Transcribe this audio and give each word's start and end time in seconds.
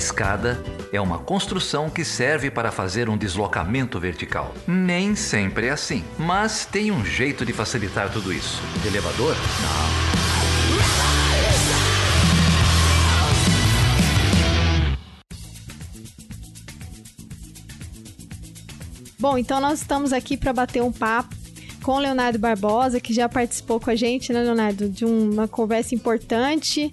escada 0.00 0.58
é 0.90 0.98
uma 0.98 1.18
construção 1.18 1.90
que 1.90 2.06
serve 2.06 2.50
para 2.50 2.72
fazer 2.72 3.10
um 3.10 3.18
deslocamento 3.18 4.00
vertical. 4.00 4.54
Nem 4.66 5.14
sempre 5.14 5.66
é 5.66 5.70
assim, 5.70 6.02
mas 6.18 6.64
tem 6.64 6.90
um 6.90 7.04
jeito 7.04 7.44
de 7.44 7.52
facilitar 7.52 8.10
tudo 8.10 8.32
isso. 8.32 8.62
elevador? 8.86 9.36
Não. 9.36 10.10
Bom, 19.18 19.36
então 19.36 19.60
nós 19.60 19.82
estamos 19.82 20.14
aqui 20.14 20.34
para 20.34 20.50
bater 20.50 20.82
um 20.82 20.90
papo 20.90 21.36
com 21.82 21.92
o 21.92 21.98
Leonardo 21.98 22.38
Barbosa, 22.38 22.98
que 22.98 23.12
já 23.12 23.28
participou 23.28 23.78
com 23.78 23.90
a 23.90 23.94
gente, 23.94 24.32
né, 24.32 24.40
Leonardo, 24.40 24.88
de 24.88 25.04
uma 25.04 25.46
conversa 25.46 25.94
importante. 25.94 26.90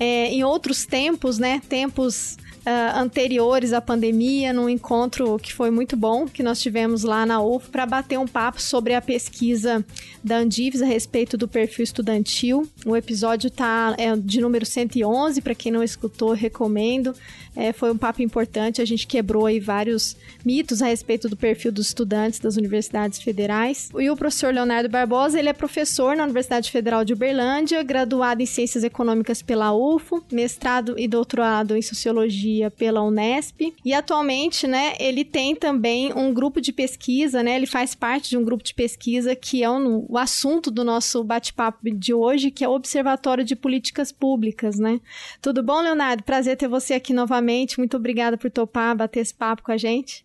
É, 0.00 0.28
em 0.28 0.42
outros 0.42 0.86
tempos, 0.86 1.38
né? 1.38 1.60
Tempos 1.68 2.36
uh, 2.66 2.98
anteriores 2.98 3.72
à 3.72 3.80
pandemia, 3.80 4.52
num 4.52 4.68
encontro 4.68 5.38
que 5.38 5.52
foi 5.52 5.70
muito 5.70 5.96
bom, 5.96 6.26
que 6.26 6.42
nós 6.42 6.60
tivemos 6.60 7.04
lá 7.04 7.24
na 7.24 7.40
UF, 7.40 7.70
para 7.70 7.86
bater 7.86 8.18
um 8.18 8.26
papo 8.26 8.60
sobre 8.60 8.94
a 8.94 9.00
pesquisa 9.00 9.84
da 10.22 10.38
Andives 10.38 10.82
a 10.82 10.86
respeito 10.86 11.38
do 11.38 11.46
perfil 11.46 11.84
estudantil. 11.84 12.68
O 12.84 12.96
episódio 12.96 13.50
tá 13.50 13.94
é 13.96 14.14
de 14.16 14.40
número 14.40 14.66
111, 14.66 15.40
para 15.40 15.54
quem 15.54 15.70
não 15.70 15.82
escutou, 15.82 16.32
recomendo. 16.32 17.14
É, 17.54 17.72
foi 17.72 17.90
um 17.90 17.96
papo 17.96 18.20
importante, 18.20 18.82
a 18.82 18.84
gente 18.84 19.06
quebrou 19.06 19.46
aí 19.46 19.58
vários 19.58 20.14
mitos 20.44 20.82
a 20.82 20.86
respeito 20.86 21.26
do 21.26 21.36
perfil 21.36 21.72
dos 21.72 21.86
estudantes 21.86 22.38
das 22.38 22.56
universidades 22.56 23.22
federais. 23.22 23.88
E 23.98 24.10
o 24.10 24.16
professor 24.16 24.52
Leonardo 24.52 24.90
Barbosa, 24.90 25.38
ele 25.38 25.48
é 25.48 25.54
professor 25.54 26.14
na 26.14 26.24
Universidade 26.24 26.70
Federal 26.70 27.02
de 27.02 27.14
Uberlândia, 27.14 27.82
graduado 27.82 28.42
em 28.42 28.46
Ciências 28.46 28.84
Econômicas 28.84 29.40
pela 29.40 29.72
UFO, 29.72 30.22
mestrado 30.30 30.98
e 30.98 31.08
doutorado 31.08 31.74
em 31.74 31.80
Sociologia 31.80 32.55
pela 32.70 33.02
Unesp. 33.02 33.74
E 33.84 33.92
atualmente, 33.92 34.66
né, 34.66 34.94
ele 34.98 35.24
tem 35.24 35.54
também 35.54 36.12
um 36.12 36.32
grupo 36.32 36.60
de 36.60 36.72
pesquisa, 36.72 37.42
né, 37.42 37.56
ele 37.56 37.66
faz 37.66 37.94
parte 37.94 38.30
de 38.30 38.36
um 38.36 38.44
grupo 38.44 38.64
de 38.64 38.74
pesquisa 38.74 39.36
que 39.36 39.62
é 39.62 39.70
um, 39.70 40.06
o 40.08 40.18
assunto 40.18 40.70
do 40.70 40.84
nosso 40.84 41.22
bate-papo 41.22 41.78
de 41.90 42.12
hoje, 42.12 42.50
que 42.50 42.64
é 42.64 42.68
o 42.68 42.72
Observatório 42.72 43.44
de 43.44 43.54
Políticas 43.54 44.10
Públicas, 44.10 44.78
né. 44.78 45.00
Tudo 45.40 45.62
bom, 45.62 45.80
Leonardo? 45.80 46.22
Prazer 46.22 46.56
ter 46.56 46.68
você 46.68 46.94
aqui 46.94 47.12
novamente 47.12 47.26
novamente. 47.26 47.78
Muito 47.78 47.96
obrigada 47.96 48.38
por 48.38 48.50
topar, 48.50 48.96
bater 48.96 49.20
esse 49.20 49.34
papo 49.34 49.62
com 49.62 49.72
a 49.72 49.76
gente. 49.76 50.24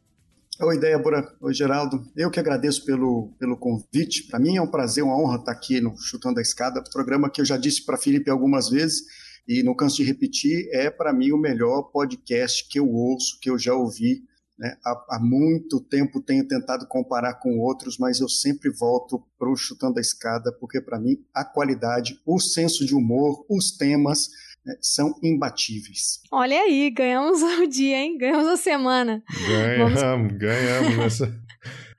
Oi, 0.59 0.77
Débora. 0.77 1.33
Oi, 1.41 1.53
Geraldo. 1.53 2.05
Eu 2.15 2.29
que 2.29 2.39
agradeço 2.39 2.85
pelo, 2.85 3.31
pelo 3.39 3.57
convite. 3.57 4.23
Para 4.23 4.39
mim 4.39 4.57
é 4.57 4.61
um 4.61 4.69
prazer, 4.69 5.03
uma 5.03 5.17
honra 5.17 5.37
estar 5.37 5.51
aqui 5.51 5.81
no 5.81 5.97
Chutando 5.97 6.39
a 6.39 6.41
Escada, 6.41 6.83
programa 6.93 7.29
que 7.29 7.41
eu 7.41 7.45
já 7.45 7.57
disse 7.57 7.83
para 7.83 7.97
Felipe 7.97 8.29
algumas 8.29 8.69
vezes 8.69 9.03
e 9.47 9.63
não 9.63 9.75
canso 9.75 9.97
de 9.97 10.03
repetir, 10.03 10.69
é 10.71 10.89
para 10.89 11.13
mim 11.13 11.31
o 11.31 11.37
melhor 11.37 11.83
podcast 11.83 12.67
que 12.67 12.79
eu 12.79 12.89
ouço, 12.89 13.39
que 13.41 13.49
eu 13.49 13.57
já 13.57 13.73
ouvi. 13.73 14.23
Né? 14.57 14.77
Há, 14.85 15.15
há, 15.15 15.19
muito 15.19 15.79
tempo 15.79 16.21
tenho 16.21 16.47
tentado 16.47 16.87
comparar 16.87 17.35
com 17.35 17.57
outros, 17.59 17.97
mas 17.97 18.19
eu 18.19 18.29
sempre 18.29 18.69
volto 18.69 19.23
para 19.37 19.51
o 19.51 19.55
Chutando 19.55 19.97
a 19.97 20.01
Escada, 20.01 20.51
porque 20.59 20.79
para 20.79 20.99
mim 20.99 21.17
a 21.33 21.43
qualidade, 21.43 22.19
o 22.25 22.39
senso 22.39 22.85
de 22.85 22.93
humor, 22.93 23.43
os 23.49 23.75
temas 23.75 24.29
né, 24.63 24.75
são 24.79 25.15
imbatíveis. 25.23 26.19
Olha 26.31 26.59
aí, 26.59 26.91
ganhamos 26.91 27.41
o 27.41 27.65
dia, 27.65 27.97
hein? 27.97 28.17
Ganhamos 28.17 28.47
a 28.47 28.57
semana. 28.57 29.23
Ganhamos, 29.47 29.99
Vamos... 29.99 30.33
ganhamos 30.37 30.97
nessa, 30.97 31.41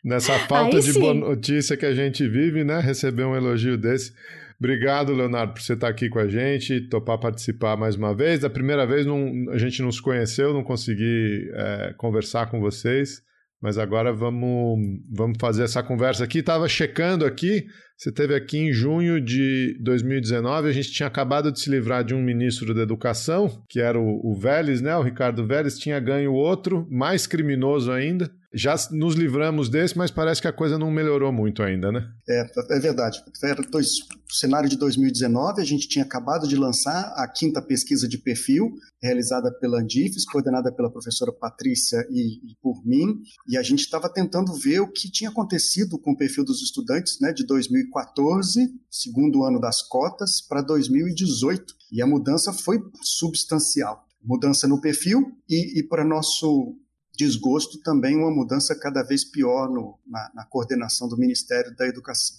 nessa 0.05 0.39
falta 0.47 0.77
aí 0.77 0.83
de 0.83 0.93
sim. 0.93 1.01
boa 1.01 1.15
notícia 1.15 1.77
que 1.77 1.87
a 1.87 1.95
gente 1.95 2.29
vive, 2.29 2.63
né? 2.63 2.79
Receber 2.79 3.25
um 3.25 3.35
elogio 3.35 3.77
desse. 3.77 4.13
Obrigado, 4.63 5.13
Leonardo, 5.13 5.55
por 5.55 5.61
você 5.61 5.73
estar 5.73 5.89
aqui 5.89 6.09
com 6.09 6.21
a 6.21 6.29
gente, 6.29 6.83
topar 6.83 7.19
participar 7.19 7.77
mais 7.77 7.97
uma 7.97 8.15
vez. 8.15 8.39
Da 8.39 8.49
primeira 8.49 8.87
vez 8.87 9.05
não, 9.05 9.51
a 9.51 9.59
gente 9.59 9.83
nos 9.83 9.99
conheceu, 9.99 10.55
não 10.55 10.63
consegui 10.63 11.51
é, 11.53 11.93
conversar 11.99 12.49
com 12.49 12.61
vocês. 12.61 13.23
Mas 13.61 13.77
agora 13.77 14.13
vamos, 14.13 14.79
vamos 15.11 15.37
fazer 15.41 15.65
essa 15.65 15.83
conversa 15.83 16.23
aqui. 16.23 16.39
Estava 16.39 16.69
checando 16.69 17.27
aqui, 17.27 17.67
você 17.97 18.13
teve 18.13 18.37
aqui 18.37 18.57
em 18.57 18.73
junho 18.73 19.21
de 19.21 19.77
2019, 19.83 20.69
a 20.69 20.73
gente 20.73 20.93
tinha 20.93 21.09
acabado 21.09 21.51
de 21.51 21.59
se 21.59 21.69
livrar 21.69 22.05
de 22.05 22.15
um 22.15 22.23
ministro 22.23 22.73
da 22.73 22.83
Educação, 22.83 23.65
que 23.69 23.81
era 23.81 23.99
o, 23.99 24.21
o 24.25 24.33
Vélez, 24.33 24.81
né? 24.81 24.95
O 24.95 25.03
Ricardo 25.03 25.45
Vélez 25.45 25.77
tinha 25.77 25.99
ganho 25.99 26.33
outro, 26.33 26.87
mais 26.89 27.27
criminoso 27.27 27.91
ainda. 27.91 28.31
Já 28.55 28.77
nos 28.91 29.15
livramos 29.15 29.69
desse, 29.69 29.97
mas 29.97 30.11
parece 30.11 30.41
que 30.41 30.49
a 30.49 30.53
coisa 30.53 30.79
não 30.79 30.91
melhorou 30.91 31.33
muito 31.33 31.63
ainda, 31.63 31.91
né? 31.91 32.07
É, 32.29 32.47
é 32.71 32.79
verdade. 32.79 33.23
Era 33.43 33.63
dois, 33.63 33.89
cenário 34.31 34.69
de 34.69 34.77
2019, 34.77 35.61
a 35.61 35.65
gente 35.65 35.89
tinha 35.89 36.05
acabado 36.05 36.47
de 36.47 36.57
lançar 36.57 37.15
a 37.17 37.27
quinta 37.27 37.63
pesquisa 37.63 38.07
de 38.07 38.19
perfil, 38.19 38.71
realizada 39.03 39.51
pela 39.59 39.81
Andifes, 39.81 40.27
coordenada 40.27 40.71
pela 40.71 40.91
professora 40.91 41.33
Patrícia 41.33 42.07
e, 42.11 42.51
e 42.51 42.57
por 42.61 42.85
mim, 42.85 43.21
e 43.49 43.57
a 43.57 43.63
gente 43.63 43.81
estava 43.81 44.09
tentando 44.09 44.53
ver 44.55 44.81
o 44.81 44.91
que 44.91 45.11
tinha 45.11 45.31
acontecido 45.31 45.99
com 45.99 46.13
o 46.13 46.17
perfil 46.17 46.45
dos 46.45 46.63
estudantes 46.63 47.19
né, 47.21 47.33
de 47.33 47.47
2014, 47.47 48.71
segundo 48.91 49.45
ano 49.45 49.59
das 49.59 49.81
cotas, 49.83 50.41
para 50.41 50.61
2018. 50.61 51.75
E 51.91 52.03
a 52.03 52.07
mudança 52.07 52.53
foi 52.53 52.83
substancial 53.03 54.07
mudança 54.25 54.69
no 54.69 54.81
perfil 54.81 55.33
e, 55.49 55.81
e 55.81 55.83
para 55.83 56.05
nosso 56.05 56.77
desgosto 57.23 57.81
também 57.83 58.17
uma 58.17 58.31
mudança 58.31 58.79
cada 58.79 59.03
vez 59.03 59.25
pior 59.25 59.69
no, 59.69 59.99
na, 60.07 60.31
na, 60.35 60.47
coordenação 60.47 61.09
do 61.09 61.17
Ministério 61.17 61.75
da 61.77 61.87
Educação. 61.87 62.37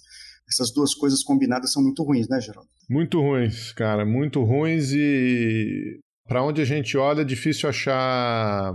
Essas 0.48 0.72
duas 0.72 0.94
coisas 0.94 1.22
combinadas 1.22 1.72
são 1.72 1.82
muito 1.82 2.02
ruins, 2.02 2.28
né, 2.28 2.40
Geraldo? 2.40 2.68
Muito 2.88 3.18
ruins, 3.20 3.72
cara, 3.72 4.04
muito 4.04 4.42
ruins 4.42 4.92
e 4.92 5.98
para 6.28 6.42
onde 6.42 6.60
a 6.60 6.64
gente 6.64 6.96
olha 6.96 7.22
é 7.22 7.24
difícil 7.24 7.68
achar 7.68 8.74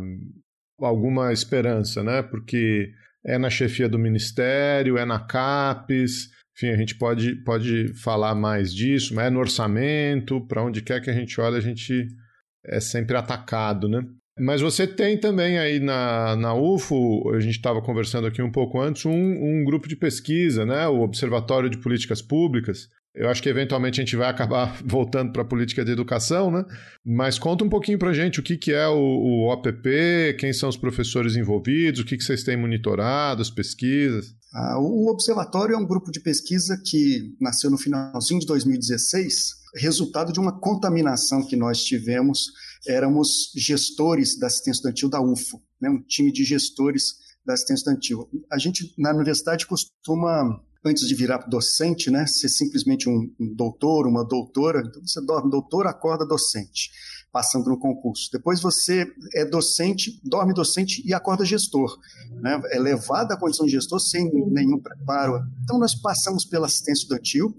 alguma 0.80 1.32
esperança, 1.32 2.04
né? 2.04 2.24
Porque 2.24 2.92
é 3.24 3.38
na 3.38 3.50
chefia 3.50 3.88
do 3.88 4.00
Ministério, 4.00 4.98
é 4.98 5.06
na 5.06 5.20
CAPES, 5.20 6.30
enfim, 6.56 6.70
a 6.70 6.78
gente 6.78 6.96
pode, 6.96 7.36
pode 7.44 7.94
falar 8.02 8.34
mais 8.34 8.74
disso, 8.74 9.14
mas 9.14 9.28
é 9.28 9.30
no 9.30 9.40
orçamento, 9.40 10.46
para 10.48 10.64
onde 10.64 10.82
quer 10.82 11.02
que 11.02 11.10
a 11.10 11.14
gente 11.14 11.40
olhe, 11.40 11.58
a 11.58 11.62
gente 11.62 12.08
é 12.66 12.80
sempre 12.80 13.16
atacado, 13.16 13.88
né? 13.88 14.02
Mas 14.40 14.62
você 14.62 14.88
tem 14.88 15.20
também 15.20 15.60
aí 15.60 15.80
na, 15.80 16.36
na 16.36 16.54
UFO, 16.54 17.30
a 17.36 17.40
gente 17.40 17.58
estava 17.58 17.82
conversando 17.82 18.26
aqui 18.26 18.42
um 18.42 18.52
pouco 18.52 18.80
antes, 18.80 19.06
um, 19.06 19.12
um 19.12 19.64
grupo 19.66 19.88
de 19.88 19.98
pesquisa, 19.98 20.66
né? 20.66 20.88
o 20.88 21.02
Observatório 21.02 21.70
de 21.70 21.78
Políticas 21.78 22.22
Públicas. 22.22 22.88
Eu 23.14 23.28
acho 23.28 23.44
que 23.44 23.50
eventualmente 23.50 24.00
a 24.00 24.04
gente 24.04 24.16
vai 24.16 24.30
acabar 24.30 24.80
voltando 24.86 25.34
para 25.34 25.42
a 25.42 25.46
política 25.46 25.84
de 25.84 25.92
educação, 25.92 26.50
né? 26.50 26.64
Mas 27.06 27.38
conta 27.38 27.66
um 27.66 27.70
pouquinho 27.70 28.00
para 28.00 28.12
a 28.12 28.14
gente 28.14 28.40
o 28.40 28.44
que, 28.44 28.56
que 28.56 28.72
é 28.72 28.88
o, 28.88 28.96
o 28.96 29.52
OPP, 29.52 30.38
quem 30.40 30.54
são 30.54 30.70
os 30.70 30.78
professores 30.78 31.36
envolvidos, 31.36 32.00
o 32.00 32.06
que, 32.06 32.16
que 32.16 32.24
vocês 32.24 32.44
têm 32.44 32.56
monitorado, 32.56 33.42
as 33.42 33.50
pesquisas. 33.50 34.34
Ah, 34.54 34.80
o 34.80 35.12
Observatório 35.12 35.76
é 35.76 35.78
um 35.78 35.86
grupo 35.86 36.12
de 36.12 36.22
pesquisa 36.22 36.82
que 36.86 37.36
nasceu 37.42 37.70
no 37.70 37.78
finalzinho 37.78 38.40
de 38.40 38.46
2016, 38.46 39.56
resultado 39.76 40.32
de 40.32 40.40
uma 40.40 40.58
contaminação 40.60 41.46
que 41.46 41.56
nós 41.58 41.84
tivemos 41.84 42.52
éramos 42.88 43.52
gestores 43.56 44.38
da 44.38 44.48
assistência 44.48 44.80
estudantil 44.80 45.10
da 45.10 45.22
UFO, 45.22 45.62
né, 45.82 45.90
um 45.90 46.02
time 46.02 46.32
de 46.32 46.44
gestores 46.44 47.16
da 47.46 47.54
assistência 47.54 47.82
estudantil. 47.82 48.30
A 48.52 48.58
gente, 48.58 48.94
na 48.98 49.12
universidade, 49.12 49.66
costuma, 49.66 50.62
antes 50.86 51.08
de 51.08 51.16
virar 51.16 51.40
docente, 51.48 52.10
né, 52.10 52.26
ser 52.28 52.50
simplesmente 52.50 53.10
um, 53.10 53.30
doutor, 53.56 54.08
uma 54.08 54.24
doutora. 54.24 54.84
Então, 54.86 55.02
você 55.06 55.22
dorme 55.26 55.50
doutor, 55.50 55.88
acorda 55.88 56.26
docente, 56.26 56.92
passando 57.32 57.70
no 57.70 57.80
concurso. 57.80 58.30
Depois 58.32 58.62
você 58.62 59.06
é 59.34 59.46
docente, 59.46 60.20
dorme 60.24 60.54
docente 60.54 61.02
e 61.06 61.14
acorda 61.14 61.44
gestor. 61.44 61.98
Né, 62.42 62.62
é 62.72 62.80
levado 62.80 63.32
à 63.32 63.38
condição 63.38 63.66
de 63.66 63.72
gestor 63.74 64.00
sem 64.00 64.30
nenhum 64.52 64.80
preparo. 64.80 65.40
Então, 65.64 65.80
nós 65.80 65.96
passamos 65.96 66.46
pela 66.46 66.68
assistência 66.68 67.04
estudantil, 67.04 67.56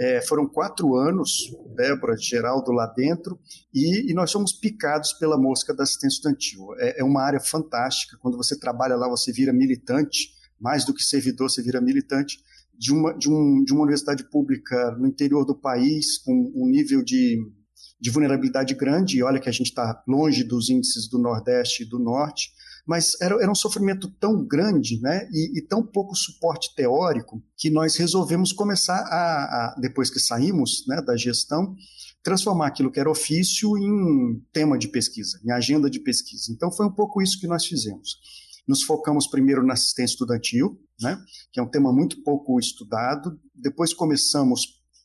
é, 0.00 0.22
foram 0.22 0.46
quatro 0.46 0.96
anos, 0.96 1.54
Débora, 1.76 2.16
Geraldo 2.16 2.72
lá 2.72 2.86
dentro, 2.86 3.38
e, 3.72 4.10
e, 4.10 4.14
nós 4.14 4.30
somos 4.30 4.50
picados 4.50 5.12
pela 5.12 5.36
mosca 5.36 5.74
da 5.74 5.82
assistência 5.82 6.16
estudantil. 6.16 6.74
É, 6.78 7.00
é, 7.00 7.04
uma 7.04 7.22
área 7.22 7.38
fantástica. 7.38 8.16
Quando 8.18 8.38
você 8.38 8.58
trabalha 8.58 8.96
lá, 8.96 9.06
você 9.06 9.30
vira 9.30 9.52
militante, 9.52 10.30
mais 10.58 10.86
do 10.86 10.94
que 10.94 11.02
servidor, 11.02 11.50
você 11.50 11.62
vira 11.62 11.82
militante 11.82 12.38
de 12.78 12.94
uma, 12.94 13.12
de 13.12 13.28
um, 13.28 13.62
de 13.62 13.74
uma 13.74 13.82
universidade 13.82 14.24
pública 14.30 14.92
no 14.92 15.06
interior 15.06 15.44
do 15.44 15.54
país, 15.54 16.16
com 16.16 16.50
um 16.54 16.66
nível 16.66 17.04
de, 17.04 17.36
de 18.00 18.08
vulnerabilidade 18.08 18.74
grande. 18.74 19.18
E 19.18 19.22
olha 19.22 19.38
que 19.38 19.50
a 19.50 19.52
gente 19.52 19.68
está 19.68 20.02
longe 20.08 20.42
dos 20.42 20.70
índices 20.70 21.10
do 21.10 21.18
Nordeste 21.18 21.82
e 21.82 21.86
do 21.86 21.98
Norte 21.98 22.50
mas 22.86 23.12
era, 23.20 23.34
era 23.42 23.50
um 23.50 23.54
sofrimento 23.54 24.08
tão 24.18 24.44
grande 24.44 25.00
né, 25.00 25.28
e, 25.32 25.58
e, 25.58 25.62
tão 25.62 25.82
pouco 25.82 26.14
suporte 26.14 26.74
teórico 26.74 27.42
que 27.56 27.70
nós 27.70 27.96
resolvemos 27.96 28.52
começar 28.52 28.98
a, 28.98 29.74
a 29.74 29.80
depois 29.80 30.10
que 30.10 30.20
saímos 30.20 30.84
né, 30.86 31.00
da 31.02 31.16
gestão, 31.16 31.74
transformar 32.22 32.66
aquilo 32.66 32.90
que 32.90 33.00
era 33.00 33.10
ofício 33.10 33.76
em 33.78 34.40
tema 34.52 34.78
de 34.78 34.88
pesquisa, 34.88 35.40
em 35.44 35.52
agenda 35.52 35.88
de 35.88 36.00
pesquisa. 36.00 36.52
Então 36.52 36.70
foi 36.70 36.86
um 36.86 36.92
pouco 36.92 37.22
isso 37.22 37.38
que 37.38 37.46
nós 37.46 37.64
fizemos. 37.64 38.18
Nos 38.66 38.82
focamos 38.82 39.26
primeiro 39.26 39.64
na 39.64 39.74
assistência 39.74 40.14
estudantil, 40.14 40.78
né, 41.00 41.18
que 41.52 41.58
é 41.58 41.62
um 41.62 41.70
tema 41.70 41.92
muito 41.92 42.22
pouco 42.22 42.58
estudado. 42.58 43.38
Depois 43.54 43.94
começamos, 43.94 44.60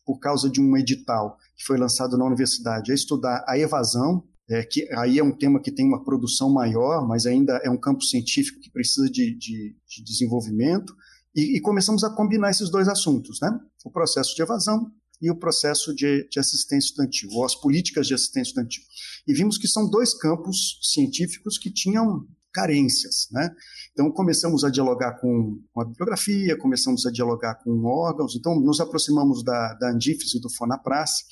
por 0.06 0.20
causa 0.20 0.50
de 0.50 0.62
um 0.62 0.76
edital 0.78 1.38
que 1.56 1.66
foi 1.66 1.78
lançado 1.78 2.18
na 2.18 2.26
universidade, 2.26 2.92
a 2.92 2.96
estudar 2.96 3.44
a 3.48 3.58
evasão 3.58 4.24
é, 4.50 4.64
que 4.64 4.88
aí 4.94 5.18
é 5.20 5.24
um 5.24 5.32
tema 5.32 5.62
que 5.62 5.72
tem 5.72 5.88
uma 5.88 6.04
produção 6.04 6.50
maior, 6.50 7.08
mas 7.08 7.26
ainda 7.26 7.60
é 7.64 7.70
um 7.70 7.78
campo 7.78 8.04
científico 8.04 8.60
que 8.60 8.70
precisa 8.70 9.10
de, 9.10 9.36
de, 9.36 9.76
de 9.88 10.04
desenvolvimento, 10.04 10.96
e, 11.36 11.58
e, 11.58 11.62
começamos 11.62 12.04
a 12.04 12.10
combinar 12.10 12.50
esses 12.50 12.70
dois 12.70 12.88
assuntos, 12.88 13.42
né? 13.42 13.60
o 13.84 13.92
processo 13.92 14.34
de 14.34 14.42
evasão 14.42 14.90
e 15.22 15.30
o 15.30 15.36
processo 15.36 15.94
de, 15.94 16.28
de 16.30 16.40
assistência 16.40 16.88
estudantil, 16.88 17.30
ou 17.34 17.44
as 17.44 17.56
políticas 17.56 18.08
de 18.08 18.14
assistência 18.14 18.52
estudantil. 18.52 18.84
E 19.28 19.34
vimos 19.34 19.58
que 19.58 19.68
são 19.68 19.90
dois 19.90 20.14
campos 20.14 20.80
científicos 20.82 21.58
que 21.58 21.70
tinham 21.70 22.26
carências, 22.54 23.28
né? 23.32 23.50
Então 23.92 24.10
começamos 24.12 24.64
a 24.64 24.70
dialogar 24.70 25.20
com, 25.20 25.62
com, 25.74 25.82
a 25.82 25.86
bibliografia, 25.86 26.58
começamos 26.58 27.06
a 27.06 27.12
dialogar 27.12 27.56
com 27.56 27.84
órgãos, 27.84 28.34
então 28.36 28.58
nos 28.60 28.80
aproximamos 28.80 29.44
da, 29.44 29.74
da 29.74 29.92
Andífese 29.92 30.40
do 30.40 30.50
Fonapras, 30.50 31.26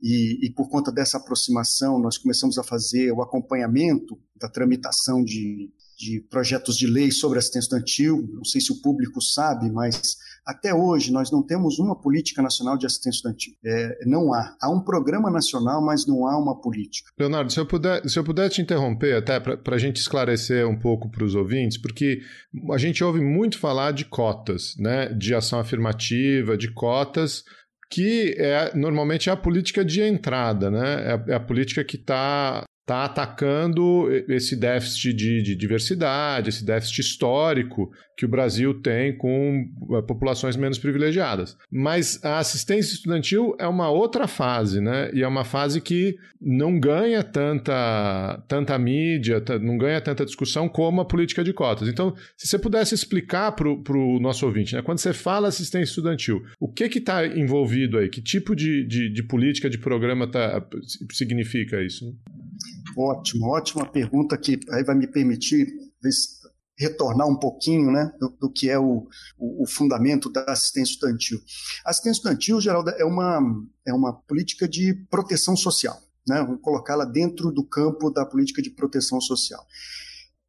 e, 0.00 0.46
e, 0.46 0.50
por 0.52 0.68
conta 0.68 0.92
dessa 0.92 1.16
aproximação 1.16 1.98
nós 1.98 2.16
começamos 2.16 2.58
a 2.58 2.62
fazer 2.62 3.12
o 3.12 3.22
acompanhamento 3.22 4.18
da 4.36 4.48
tramitação 4.48 5.24
de, 5.24 5.70
de 5.98 6.20
projetos 6.30 6.76
de 6.76 6.86
lei 6.86 7.10
sobre 7.10 7.38
assistência 7.38 7.66
estudantil. 7.66 8.28
Não 8.32 8.44
sei 8.44 8.60
se 8.60 8.70
o 8.70 8.80
público 8.80 9.20
sabe, 9.20 9.70
mas 9.70 10.16
até 10.48 10.72
hoje, 10.72 11.12
nós 11.12 11.30
não 11.30 11.42
temos 11.42 11.78
uma 11.78 11.94
política 11.94 12.40
nacional 12.40 12.78
de 12.78 12.86
assistência 12.86 13.18
estudantil. 13.18 13.52
É, 13.62 14.06
não 14.06 14.32
há. 14.32 14.56
Há 14.62 14.70
um 14.70 14.80
programa 14.80 15.30
nacional, 15.30 15.84
mas 15.84 16.06
não 16.06 16.26
há 16.26 16.38
uma 16.38 16.58
política. 16.58 17.10
Leonardo, 17.18 17.52
se 17.52 17.60
eu 17.60 17.66
puder, 17.66 18.08
se 18.08 18.18
eu 18.18 18.24
puder 18.24 18.48
te 18.48 18.62
interromper 18.62 19.14
até 19.14 19.38
para 19.38 19.76
a 19.76 19.78
gente 19.78 19.96
esclarecer 19.96 20.66
um 20.66 20.78
pouco 20.78 21.10
para 21.10 21.22
os 21.22 21.34
ouvintes, 21.34 21.76
porque 21.76 22.22
a 22.72 22.78
gente 22.78 23.04
ouve 23.04 23.20
muito 23.20 23.58
falar 23.58 23.92
de 23.92 24.06
cotas, 24.06 24.74
né, 24.78 25.12
de 25.12 25.34
ação 25.34 25.60
afirmativa, 25.60 26.56
de 26.56 26.72
cotas 26.72 27.44
que 27.90 28.34
é 28.38 28.74
normalmente 28.74 29.30
é 29.30 29.32
a 29.32 29.36
política 29.36 29.84
de 29.84 30.02
entrada, 30.02 30.70
né? 30.70 31.04
É 31.04 31.12
a, 31.12 31.24
é 31.28 31.34
a 31.34 31.40
política 31.40 31.84
que 31.84 31.96
está 31.96 32.64
está 32.88 33.04
atacando 33.04 34.08
esse 34.26 34.56
déficit 34.56 35.12
de, 35.12 35.42
de, 35.42 35.54
diversidade, 35.54 36.48
esse 36.48 36.64
déficit 36.64 37.02
histórico 37.02 37.92
que 38.16 38.24
o 38.24 38.28
Brasil 38.28 38.80
tem 38.80 39.16
com 39.16 39.68
eh, 39.92 40.02
populações 40.02 40.56
menos 40.56 40.78
privilegiadas. 40.78 41.56
Mas 41.70 42.18
a 42.24 42.38
assistência 42.38 42.94
estudantil 42.94 43.54
é 43.60 43.68
uma 43.68 43.90
outra 43.90 44.26
fase, 44.26 44.80
né? 44.80 45.10
E 45.12 45.22
é 45.22 45.28
uma 45.28 45.44
fase 45.44 45.80
que 45.80 46.16
não 46.40 46.80
ganha 46.80 47.22
tanta, 47.22 48.42
tanta 48.48 48.76
mídia, 48.78 49.40
não 49.60 49.76
ganha 49.76 50.00
tanta 50.00 50.24
discussão 50.24 50.68
como 50.68 51.00
a 51.00 51.04
política 51.04 51.44
de 51.44 51.52
cotas. 51.52 51.88
Então, 51.88 52.14
se 52.36 52.48
você 52.48 52.58
pudesse 52.58 52.94
explicar 52.94 53.52
para 53.52 53.68
o 53.68 54.18
nosso 54.18 54.46
ouvinte, 54.46 54.74
né? 54.74 54.82
quando 54.82 54.98
você 54.98 55.12
fala 55.12 55.48
assistência 55.48 55.90
estudantil, 55.90 56.42
o 56.58 56.72
que 56.72 56.84
está 56.84 57.24
envolvido 57.26 57.98
aí? 57.98 58.08
Que 58.08 58.22
tipo 58.22 58.56
de, 58.56 58.84
de, 58.84 59.12
de 59.12 59.22
política, 59.22 59.68
de 59.68 59.78
programa 59.78 60.26
tá, 60.26 60.64
significa 61.12 61.80
isso? 61.82 62.16
Ótimo, 63.00 63.46
ótima 63.46 63.86
pergunta 63.86 64.36
que 64.36 64.58
aí 64.72 64.82
vai 64.82 64.96
me 64.96 65.06
permitir 65.06 65.68
retornar 66.76 67.28
um 67.28 67.38
pouquinho 67.38 67.92
né, 67.92 68.12
do, 68.18 68.28
do 68.30 68.50
que 68.50 68.68
é 68.68 68.76
o, 68.76 69.06
o, 69.38 69.62
o, 69.62 69.66
fundamento 69.68 70.28
da 70.28 70.42
assistência 70.48 70.94
estudantil. 70.94 71.38
A 71.84 71.90
assistência 71.90 72.18
estudantil, 72.18 72.60
Geraldo, 72.60 72.90
é 72.90 73.04
uma, 73.04 73.40
é 73.86 73.92
uma 73.92 74.12
política 74.12 74.66
de 74.66 74.94
proteção 75.08 75.56
social. 75.56 75.96
Né? 76.26 76.42
Vamos 76.42 76.60
colocá-la 76.60 77.04
dentro 77.04 77.52
do 77.52 77.64
campo 77.64 78.10
da 78.10 78.26
política 78.26 78.60
de 78.60 78.70
proteção 78.70 79.20
social. 79.20 79.64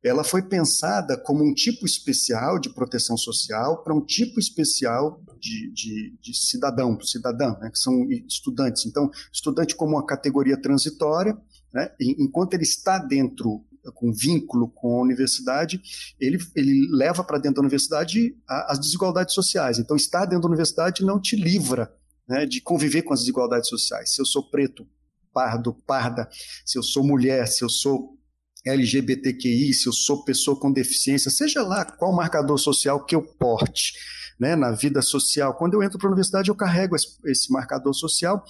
Ela 0.04 0.24
foi 0.24 0.42
pensada 0.42 1.18
como 1.18 1.44
um 1.44 1.54
tipo 1.54 1.86
especial 1.86 2.58
de 2.58 2.74
proteção 2.74 3.16
social 3.16 3.84
para 3.84 3.94
um 3.94 4.04
tipo 4.04 4.40
especial 4.40 5.22
de, 5.40 5.72
de, 5.72 6.18
de 6.20 6.34
cidadão, 6.34 7.00
cidadã, 7.02 7.56
né, 7.60 7.70
que 7.70 7.78
são 7.78 8.10
estudantes. 8.28 8.88
Então, 8.88 9.12
estudante 9.32 9.76
como 9.76 9.98
uma 9.98 10.06
categoria 10.06 10.60
transitória, 10.60 11.38
né? 11.74 11.92
Enquanto 12.00 12.54
ele 12.54 12.64
está 12.64 12.98
dentro, 12.98 13.64
com 13.94 14.12
vínculo 14.12 14.70
com 14.70 15.00
a 15.00 15.02
universidade, 15.02 15.82
ele, 16.20 16.38
ele 16.56 16.88
leva 16.92 17.24
para 17.24 17.38
dentro 17.38 17.56
da 17.56 17.62
universidade 17.62 18.36
a, 18.48 18.74
as 18.74 18.80
desigualdades 18.80 19.34
sociais. 19.34 19.80
Então, 19.80 19.96
estar 19.96 20.26
dentro 20.26 20.42
da 20.42 20.48
universidade 20.48 21.04
não 21.04 21.20
te 21.20 21.36
livra 21.36 21.94
né, 22.28 22.46
de 22.46 22.62
conviver 22.62 23.02
com 23.02 23.14
as 23.14 23.22
desigualdades 23.22 23.70
sociais. 23.70 24.14
Se 24.14 24.22
eu 24.22 24.26
sou 24.26 24.50
preto, 24.50 24.88
pardo, 25.34 25.74
parda, 25.86 26.30
se 26.66 26.78
eu 26.78 26.84
sou 26.84 27.04
mulher, 27.04 27.48
se 27.48 27.64
eu 27.64 27.70
sou 27.70 28.18
LGBTQI, 28.66 29.74
se 29.74 29.88
eu 29.88 29.94
sou 29.94 30.24
pessoa 30.24 30.60
com 30.60 30.72
deficiência, 30.72 31.32
seja 31.32 31.64
lá 31.64 31.86
qual 31.86 32.14
marcador 32.14 32.58
social 32.58 33.04
que 33.06 33.16
eu 33.16 33.22
porte, 33.22 33.94
né, 34.40 34.56
na 34.56 34.72
vida 34.72 35.02
social. 35.02 35.54
Quando 35.56 35.74
eu 35.74 35.84
entro 35.84 35.98
para 35.98 36.08
a 36.08 36.12
universidade, 36.12 36.50
eu 36.50 36.56
carrego 36.56 36.96
esse, 36.96 37.52
marcador 37.52 37.94
social 37.94 38.44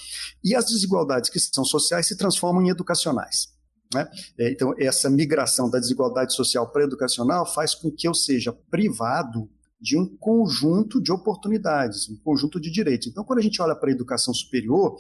e 0.44 0.56
as 0.56 0.66
desigualdades 0.66 1.30
que 1.30 1.40
são 1.40 1.66
sociais 1.66 2.08
se 2.08 2.16
transformam 2.16 2.62
em 2.62 2.70
educacionais. 2.70 3.48
Né? 3.94 4.08
É, 4.38 4.52
então, 4.52 4.74
essa 4.78 5.10
migração 5.10 5.70
da 5.70 5.80
desigualdade 5.80 6.36
social 6.36 6.72
para 6.72 6.84
educacional 6.84 7.46
faz 7.46 7.74
com 7.74 7.90
que 7.90 8.08
eu 8.08 8.14
seja 8.14 8.54
privado 8.70 9.50
de 9.82 9.98
um 9.98 10.06
conjunto 10.06 11.02
de 11.02 11.12
oportunidades, 11.12 12.10
um 12.10 12.18
conjunto 12.18 12.60
de 12.60 12.70
direitos. 12.70 13.08
Então, 13.08 13.24
quando 13.24 13.40
a 13.40 13.42
gente 13.42 13.62
olha 13.62 13.76
para 13.76 13.90
a 13.90 13.94
educação 13.94 14.34
superior, 14.34 14.98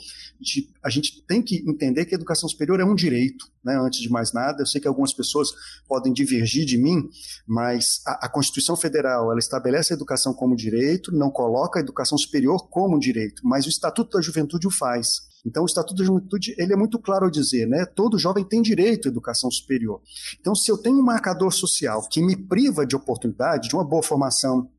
a 0.81 0.90
gente, 0.90 1.22
tem 1.28 1.42
que 1.42 1.58
entender 1.70 2.06
que 2.06 2.16
a 2.16 2.18
educação 2.18 2.48
superior 2.48 2.80
é 2.80 2.86
um 2.86 2.96
direito, 2.96 3.46
né? 3.64 3.78
antes 3.78 4.00
de 4.00 4.10
mais 4.10 4.31
nada. 4.31 4.62
Eu 4.62 4.66
sei 4.66 4.80
que 4.80 4.88
algumas 4.88 5.14
pessoas 5.14 5.50
podem 5.88 6.14
divergir 6.14 6.66
de 6.66 6.78
mim, 6.78 7.10
mas 7.46 8.02
a, 8.08 8.28
a 8.28 8.30
Constituição 8.30 8.78
Federal 8.78 9.31
ela 9.31 9.40
estabelece 9.40 9.94
a 9.94 9.96
educação 9.96 10.34
como 10.34 10.56
direito, 10.56 11.12
não 11.12 11.30
coloca 11.30 11.80
a 11.80 11.81
educação 11.81 12.18
superior 12.18 12.70
como 12.70 13.00
direito, 13.00 13.42
mas 13.46 13.66
o 13.66 13.70
Estatuto 13.70 14.18
da 14.18 14.22
Juventude 14.22 14.68
o 14.68 14.72
faz. 14.72 15.28
Então, 15.46 15.64
o 15.64 15.66
Estatuto 15.66 15.96
da 15.96 16.04
Juventude 16.04 16.54
ele 16.58 16.74
é 16.74 16.76
muito 16.76 17.00
claro 17.00 17.26
ao 17.26 17.32
dizer, 17.32 17.68
né? 17.68 17.86
Todo 17.86 18.20
jovem 18.20 18.44
tem 18.44 18.62
direito 18.62 19.08
à 19.08 19.12
educação 19.12 19.50
superior. 19.50 20.02
Então, 20.40 20.54
se 20.54 20.72
eu 20.72 20.78
tenho 20.78 21.00
um 21.00 21.04
marcador 21.04 21.52
social 21.52 22.08
que 22.10 22.22
me 22.22 22.36
priva 22.36 22.86
de 22.86 22.96
oportunidade, 22.96 23.70
de 23.70 23.76
uma 23.76 23.84
boa 23.84 24.04
formação, 24.04 24.70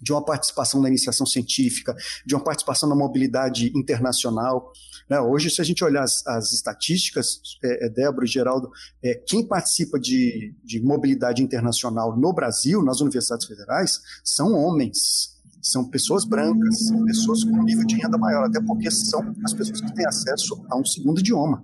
de 0.00 0.12
uma 0.12 0.24
participação 0.24 0.80
na 0.80 0.88
iniciação 0.88 1.26
científica, 1.26 1.94
de 2.24 2.34
uma 2.34 2.42
participação 2.42 2.88
na 2.88 2.94
mobilidade 2.94 3.72
internacional. 3.74 4.72
Né? 5.08 5.20
Hoje, 5.20 5.50
se 5.50 5.60
a 5.60 5.64
gente 5.64 5.84
olhar 5.84 6.02
as, 6.02 6.26
as 6.26 6.52
estatísticas, 6.52 7.40
é, 7.64 7.86
é, 7.86 7.88
Débora 7.88 8.24
e 8.24 8.28
Geraldo, 8.28 8.70
é, 9.02 9.14
quem 9.14 9.46
participa 9.46 9.98
de, 9.98 10.54
de 10.62 10.80
mobilidade 10.80 11.42
internacional 11.42 12.16
no 12.16 12.32
Brasil, 12.32 12.82
nas 12.82 13.00
universidades 13.00 13.46
federais, 13.46 14.00
são 14.24 14.52
homens 14.54 15.37
são 15.60 15.84
pessoas 15.84 16.24
brancas, 16.24 16.86
são 16.86 17.04
pessoas 17.04 17.44
com 17.44 17.62
nível 17.62 17.86
de 17.86 17.96
renda 17.96 18.16
maior, 18.16 18.46
até 18.46 18.60
porque 18.60 18.90
são 18.90 19.34
as 19.44 19.52
pessoas 19.52 19.80
que 19.80 19.94
têm 19.94 20.06
acesso 20.06 20.64
a 20.70 20.76
um 20.76 20.84
segundo 20.84 21.20
idioma 21.20 21.62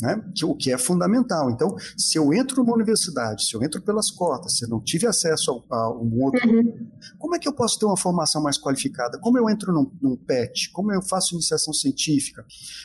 né? 0.00 0.22
o 0.44 0.54
que 0.54 0.72
é 0.72 0.78
fundamental. 0.78 1.50
Então, 1.50 1.76
se 1.96 2.18
eu 2.18 2.32
entro 2.32 2.62
numa 2.62 2.74
universidade, 2.74 3.46
se 3.46 3.54
eu 3.54 3.62
entro 3.62 3.80
pelas 3.82 4.10
cotas, 4.10 4.58
se 4.58 4.64
eu 4.64 4.68
não 4.68 4.80
tive 4.80 5.06
acesso 5.06 5.64
a, 5.70 5.76
a 5.76 5.90
um 5.90 6.22
outro, 6.22 6.48
uhum. 6.48 6.86
como 7.18 7.34
é 7.34 7.38
que 7.38 7.48
eu 7.48 7.52
posso 7.52 7.78
ter 7.78 7.86
uma 7.86 7.96
formação 7.96 8.42
mais 8.42 8.58
qualificada? 8.58 9.18
Como 9.18 9.38
eu 9.38 9.48
entro 9.48 9.72
num, 9.72 9.90
num 10.00 10.16
PET? 10.16 10.70
Como 10.70 10.92
eu 10.92 11.02
faço 11.02 11.34
iniciação 11.34 11.72
científica? 11.72 12.44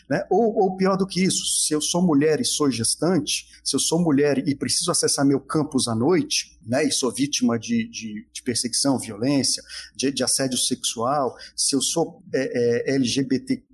Né? 0.10 0.26
Ou, 0.30 0.56
ou 0.56 0.78
pior 0.78 0.96
do 0.96 1.08
que 1.08 1.24
isso, 1.24 1.46
se 1.46 1.74
eu 1.74 1.82
sou 1.82 2.02
mulher 2.02 2.40
e 2.40 2.46
sou 2.46 2.70
gestante, 2.70 3.48
se 3.64 3.76
eu 3.76 3.80
sou 3.80 4.00
mulher 4.00 4.48
e 4.48 4.56
preciso 4.56 4.92
acessar 4.92 5.26
meu 5.26 5.40
campus 5.40 5.88
à 5.88 5.96
noite, 5.96 6.60
né, 6.66 6.84
e 6.84 6.92
sou 6.92 7.12
vítima 7.12 7.58
de, 7.58 7.88
de, 7.88 8.28
de 8.32 8.44
perseguição, 8.44 8.98
violência, 8.98 9.64
de, 9.96 10.12
de, 10.12 10.24
assédio 10.24 10.58
sexual, 10.58 11.36
se 11.56 11.76
eu 11.76 11.82
sou 11.82 12.22
é, 12.34 12.92
é, 12.92 12.96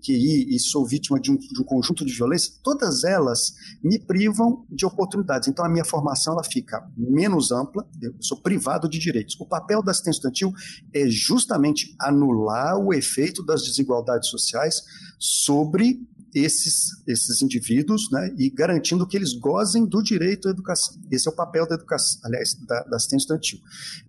LGBTQI 0.07 0.55
e 0.55 0.59
sou 0.59 0.85
vítima 0.85 1.19
de 1.19 1.31
um, 1.31 1.37
de 1.37 1.61
um, 1.61 1.63
conjunto 1.63 2.05
de 2.05 2.13
violência, 2.13 2.53
todas 2.63 3.03
elas 3.03 3.53
me 3.83 3.99
privam 3.99 4.65
de 4.69 4.85
oportunidades. 4.85 5.47
Então 5.47 5.65
a 5.65 5.69
minha 5.69 5.85
formação 5.85 6.33
ela 6.33 6.43
fica 6.43 6.87
menos 6.95 7.51
ampla, 7.51 7.85
eu 8.01 8.13
sou 8.21 8.41
privado 8.41 8.87
de 8.87 8.97
direitos. 8.97 9.39
O 9.39 9.45
papel 9.45 9.83
da 9.83 9.91
assistência 9.91 10.17
estudantil 10.17 10.53
é 10.93 11.07
justamente 11.07 11.95
anular 11.99 12.77
o 12.77 12.93
efeito 12.93 13.43
das 13.43 13.63
desigualdades 13.63 14.29
sociais 14.29 14.81
sobre 15.19 15.99
esses, 16.33 17.03
esses 17.07 17.41
indivíduos 17.41 18.09
né, 18.11 18.33
e 18.37 18.49
garantindo 18.49 19.07
que 19.07 19.17
eles 19.17 19.33
gozem 19.33 19.85
do 19.85 20.01
direito 20.01 20.47
à 20.47 20.51
educação. 20.51 20.95
Esse 21.11 21.27
é 21.27 21.31
o 21.31 21.35
papel 21.35 21.67
da 21.67 21.75
educação, 21.75 22.21
aliás, 22.25 22.53
da, 22.65 22.83
da 22.83 22.95
assistência 22.97 23.23
estudantil. 23.23 23.59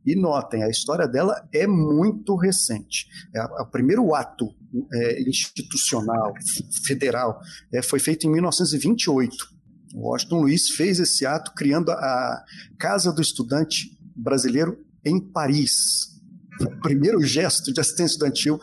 E 0.05 0.15
notem, 0.15 0.63
a 0.63 0.69
história 0.69 1.07
dela 1.07 1.47
é 1.53 1.67
muito 1.67 2.37
recente. 2.37 3.07
É, 3.35 3.43
o 3.63 3.67
primeiro 3.67 4.15
ato 4.15 4.55
é, 4.93 5.23
institucional, 5.23 6.35
federal, 6.85 7.41
é, 7.73 7.83
foi 7.83 7.99
feito 7.99 8.27
em 8.27 8.31
1928. 8.31 9.59
O 9.95 10.11
Washington 10.11 10.41
Luiz 10.43 10.71
fez 10.71 11.01
esse 11.01 11.25
ato 11.25 11.53
criando 11.55 11.91
a 11.91 12.45
Casa 12.79 13.13
do 13.13 13.23
Estudante 13.23 13.97
Brasileiro 14.15 14.85
em 15.05 15.19
Paris, 15.21 16.18
o 16.61 16.81
primeiro 16.81 17.21
gesto 17.23 17.73
de 17.73 17.81
assistência 17.81 18.15
estudantil 18.15 18.59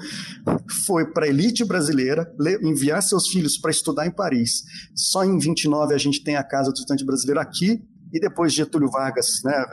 foi 0.85 1.05
para 1.11 1.25
a 1.25 1.29
elite 1.29 1.63
brasileira 1.63 2.31
enviar 2.61 3.01
seus 3.01 3.27
filhos 3.29 3.57
para 3.57 3.71
estudar 3.71 4.05
em 4.05 4.11
Paris. 4.11 4.63
Só 4.95 5.23
em 5.23 5.37
29 5.37 5.93
a 5.93 5.97
gente 5.97 6.23
tem 6.23 6.35
a 6.35 6.43
Casa 6.43 6.71
do 6.71 6.75
Estudante 6.75 7.05
Brasileiro 7.05 7.39
aqui, 7.39 7.81
e 8.13 8.19
depois 8.19 8.53
Getúlio 8.53 8.89
Vargas 8.89 9.41
né, 9.43 9.65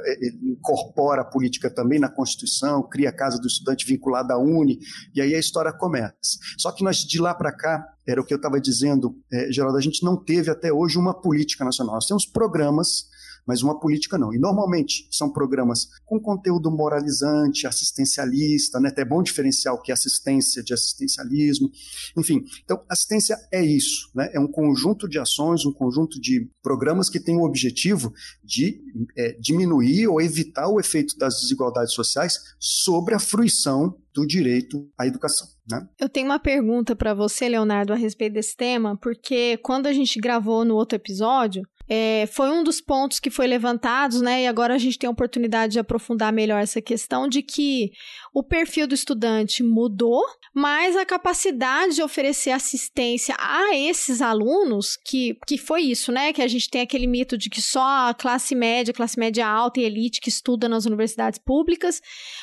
incorpora 0.42 1.22
a 1.22 1.24
política 1.24 1.70
também 1.70 2.00
na 2.00 2.08
Constituição, 2.08 2.82
cria 2.82 3.10
a 3.10 3.12
Casa 3.12 3.38
do 3.38 3.46
Estudante 3.46 3.86
vinculada 3.86 4.34
à 4.34 4.38
UNE, 4.38 4.80
e 5.14 5.20
aí 5.20 5.34
a 5.34 5.38
história 5.38 5.72
começa. 5.72 6.12
Só 6.58 6.72
que 6.72 6.82
nós, 6.82 6.98
de 6.98 7.20
lá 7.20 7.34
para 7.34 7.52
cá, 7.52 7.86
era 8.04 8.20
o 8.20 8.24
que 8.24 8.34
eu 8.34 8.36
estava 8.36 8.60
dizendo, 8.60 9.16
é, 9.32 9.52
Geraldo, 9.52 9.78
a 9.78 9.80
gente 9.80 10.02
não 10.02 10.16
teve 10.16 10.50
até 10.50 10.72
hoje 10.72 10.98
uma 10.98 11.14
política 11.14 11.64
nacional. 11.64 11.94
Nós 11.94 12.06
temos 12.06 12.26
programas 12.26 13.04
mas 13.46 13.62
uma 13.62 13.78
política 13.78 14.16
não. 14.18 14.32
E 14.32 14.38
normalmente 14.38 15.06
são 15.10 15.30
programas 15.30 15.88
com 16.04 16.20
conteúdo 16.20 16.70
moralizante, 16.70 17.66
assistencialista, 17.66 18.80
né? 18.80 18.88
Até 18.88 19.04
bom 19.04 19.22
diferenciar 19.22 19.74
o 19.74 19.80
que 19.80 19.90
é 19.90 19.94
assistência 19.94 20.62
de 20.62 20.72
assistencialismo. 20.72 21.70
Enfim, 22.16 22.44
então 22.64 22.82
assistência 22.88 23.36
é 23.52 23.64
isso, 23.64 24.10
né? 24.14 24.30
É 24.32 24.40
um 24.40 24.48
conjunto 24.48 25.08
de 25.08 25.18
ações, 25.18 25.64
um 25.64 25.72
conjunto 25.72 26.20
de 26.20 26.48
programas 26.62 27.08
que 27.08 27.20
tem 27.20 27.36
o 27.36 27.44
objetivo 27.44 28.12
de 28.42 28.80
é, 29.16 29.32
diminuir 29.40 30.06
ou 30.08 30.20
evitar 30.20 30.68
o 30.68 30.80
efeito 30.80 31.16
das 31.18 31.40
desigualdades 31.40 31.94
sociais 31.94 32.38
sobre 32.58 33.14
a 33.14 33.18
fruição 33.18 33.96
do 34.14 34.26
direito 34.26 34.88
à 34.98 35.06
educação. 35.06 35.48
Né? 35.68 35.86
Eu 35.98 36.08
tenho 36.08 36.26
uma 36.26 36.38
pergunta 36.38 36.94
para 36.94 37.14
você, 37.14 37.48
Leonardo, 37.48 37.92
a 37.92 37.96
respeito 37.96 38.34
desse 38.34 38.56
tema, 38.56 38.96
porque 38.96 39.56
quando 39.58 39.86
a 39.86 39.92
gente 39.92 40.20
gravou 40.20 40.64
no 40.64 40.74
outro 40.74 40.96
episódio, 40.96 41.62
é, 41.94 42.26
foi 42.26 42.48
um 42.48 42.64
dos 42.64 42.80
pontos 42.80 43.20
que 43.20 43.28
foi 43.28 43.46
levantados, 43.46 44.22
né? 44.22 44.44
E 44.44 44.46
agora 44.46 44.74
a 44.74 44.78
gente 44.78 44.98
tem 44.98 45.06
a 45.06 45.10
oportunidade 45.10 45.74
de 45.74 45.78
aprofundar 45.78 46.32
melhor 46.32 46.62
essa 46.62 46.80
questão 46.80 47.28
de 47.28 47.42
que 47.42 47.92
o 48.34 48.42
perfil 48.42 48.86
do 48.86 48.94
estudante 48.94 49.62
mudou, 49.62 50.24
mas 50.54 50.96
a 50.96 51.04
capacidade 51.04 51.94
de 51.94 52.02
oferecer 52.02 52.50
assistência 52.50 53.34
a 53.38 53.76
esses 53.76 54.22
alunos, 54.22 54.96
que, 54.96 55.36
que 55.46 55.58
foi 55.58 55.82
isso, 55.82 56.10
né? 56.10 56.32
Que 56.32 56.40
a 56.40 56.48
gente 56.48 56.70
tem 56.70 56.80
aquele 56.80 57.06
mito 57.06 57.36
de 57.36 57.50
que 57.50 57.60
só 57.60 58.08
a 58.08 58.14
classe 58.14 58.54
média, 58.54 58.94
classe 58.94 59.18
média 59.18 59.46
alta 59.46 59.80
e 59.80 59.84
elite 59.84 60.20
que 60.20 60.30
estuda 60.30 60.66
nas 60.68 60.86
universidades 60.86 61.38
públicas, 61.38 62.00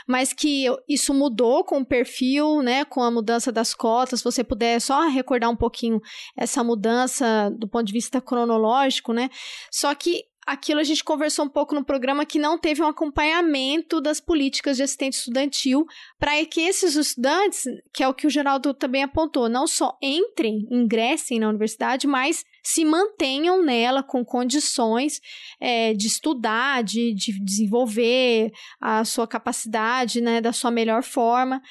mas 0.08 0.32
que 0.32 0.66
isso 0.88 1.14
mudou 1.14 1.64
com 1.64 1.80
o 1.80 1.86
perfil, 1.86 2.62
né? 2.62 2.86
Com 2.86 3.02
a 3.02 3.10
mudança 3.10 3.52
das 3.52 3.74
cotas. 3.74 4.20
Se 4.20 4.24
você 4.24 4.44
puder 4.44 4.80
só 4.80 5.08
recordar 5.08 5.50
um 5.50 5.56
pouquinho 5.56 6.00
essa 6.38 6.64
mudança 6.64 7.50
do 7.58 7.68
ponto 7.68 7.86
de 7.86 7.94
vista 7.94 8.22
cronológico, 8.22 9.12
né? 9.12 9.30
Só 9.72 9.94
que 9.96 10.29
aquilo 10.50 10.80
a 10.80 10.84
gente 10.84 11.04
conversou 11.04 11.46
um 11.46 11.50
pouco 11.50 11.76
no 11.76 11.86
programa 11.86 12.26
que 12.26 12.40
não 12.40 12.58
teve 12.58 12.82
um 12.82 12.88
acompanhamento 12.88 14.02
das 14.02 14.20
políticas 14.20 14.78
de 14.78 14.84
assistente 14.84 15.14
estudantil 15.14 15.86
para 16.18 16.44
que 16.46 16.62
esses 16.62 16.96
estudantes, 16.96 17.66
que 17.94 18.04
é 18.04 18.08
o 18.08 18.14
que 18.16 18.26
o 18.26 18.30
Geraldo 18.30 18.74
também 18.74 19.04
apontou, 19.04 19.48
não 19.48 19.68
só 19.68 19.96
entrem, 20.02 20.68
ingressem 20.72 21.40
na 21.40 21.48
universidade, 21.48 22.08
mas 22.08 22.44
se 22.64 22.84
mantenham 22.84 23.64
nela 23.64 24.02
com 24.02 24.26
condições 24.26 25.22
é, 25.60 25.94
de 25.94 26.08
estudar, 26.08 26.84
de, 26.84 27.14
de, 27.14 27.40
desenvolver 27.46 28.52
a 28.82 29.06
sua 29.06 29.28
capacidade, 29.28 30.20
né, 30.20 30.42
da 30.42 30.52
sua 30.52 30.72
melhor 30.72 31.04
forma. 31.04 31.62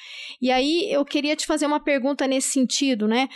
E 0.41 0.49
aí 0.49 0.89
eu 0.89 1.03
queria 1.03 1.35
te 1.35 1.45
fazer 1.45 1.65
uma 1.65 1.81
pergunta 1.81 2.25
nesse 2.27 2.51
sentido, 2.51 3.07
né? 3.07 3.27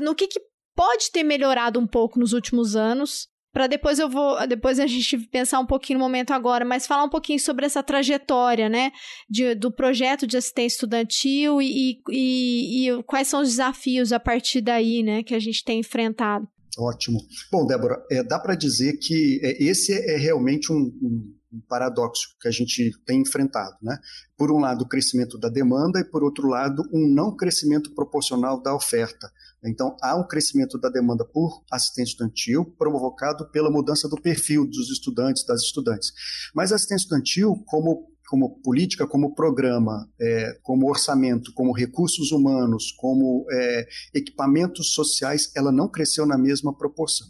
No 0.00 0.14
que, 0.14 0.28
que 0.28 0.40
pode 0.74 1.10
ter 1.10 1.24
melhorado 1.24 1.80
um 1.80 1.86
pouco 1.86 2.18
nos 2.18 2.32
últimos 2.32 2.76
anos 2.76 3.31
para 3.52 3.66
depois 3.66 3.98
eu 3.98 4.08
vou, 4.08 4.46
depois 4.46 4.80
a 4.80 4.86
gente 4.86 5.18
pensar 5.28 5.60
um 5.60 5.66
pouquinho 5.66 5.98
no 5.98 6.04
momento 6.04 6.32
agora, 6.32 6.64
mas 6.64 6.86
falar 6.86 7.04
um 7.04 7.10
pouquinho 7.10 7.38
sobre 7.38 7.66
essa 7.66 7.82
trajetória, 7.82 8.68
né, 8.68 8.90
de, 9.28 9.54
do 9.54 9.70
projeto 9.70 10.26
de 10.26 10.36
assistência 10.36 10.76
estudantil 10.76 11.60
e, 11.60 12.00
e, 12.08 12.88
e, 12.88 13.02
quais 13.04 13.28
são 13.28 13.42
os 13.42 13.50
desafios 13.50 14.12
a 14.12 14.18
partir 14.18 14.62
daí, 14.62 15.02
né, 15.02 15.22
que 15.22 15.34
a 15.34 15.38
gente 15.38 15.62
tem 15.64 15.80
enfrentado. 15.80 16.48
Ótimo. 16.78 17.20
Bom, 17.50 17.66
Débora, 17.66 18.02
é, 18.10 18.22
dá 18.22 18.38
para 18.38 18.54
dizer 18.54 18.96
que 18.96 19.40
é, 19.42 19.62
esse 19.62 19.92
é 19.92 20.16
realmente 20.16 20.72
um, 20.72 20.76
um, 20.76 21.34
um, 21.52 21.60
paradoxo 21.68 22.34
que 22.40 22.48
a 22.48 22.50
gente 22.50 22.90
tem 23.04 23.20
enfrentado, 23.20 23.76
né? 23.82 23.98
Por 24.38 24.50
um 24.50 24.58
lado, 24.58 24.82
o 24.82 24.88
crescimento 24.88 25.38
da 25.38 25.50
demanda 25.50 26.00
e, 26.00 26.04
por 26.04 26.24
outro 26.24 26.48
lado, 26.48 26.82
um 26.90 27.06
não 27.14 27.36
crescimento 27.36 27.94
proporcional 27.94 28.62
da 28.62 28.74
oferta. 28.74 29.30
Então, 29.64 29.96
há 30.02 30.16
um 30.16 30.26
crescimento 30.26 30.78
da 30.78 30.88
demanda 30.88 31.24
por 31.24 31.62
assistência 31.70 32.12
estudantil 32.12 32.64
provocado 32.64 33.48
pela 33.50 33.70
mudança 33.70 34.08
do 34.08 34.20
perfil 34.20 34.66
dos 34.66 34.90
estudantes, 34.90 35.44
das 35.44 35.62
estudantes. 35.62 36.12
Mas 36.54 36.72
a 36.72 36.76
assistência 36.76 37.04
estudantil, 37.04 37.62
como 37.66 38.10
como 38.28 38.62
política, 38.62 39.06
como 39.06 39.34
programa, 39.34 40.08
é, 40.18 40.58
como 40.62 40.88
orçamento, 40.88 41.52
como 41.52 41.70
recursos 41.70 42.32
humanos, 42.32 42.90
como 42.90 43.44
é, 43.50 43.86
equipamentos 44.14 44.94
sociais, 44.94 45.52
ela 45.54 45.70
não 45.70 45.86
cresceu 45.86 46.24
na 46.24 46.38
mesma 46.38 46.74
proporção. 46.74 47.26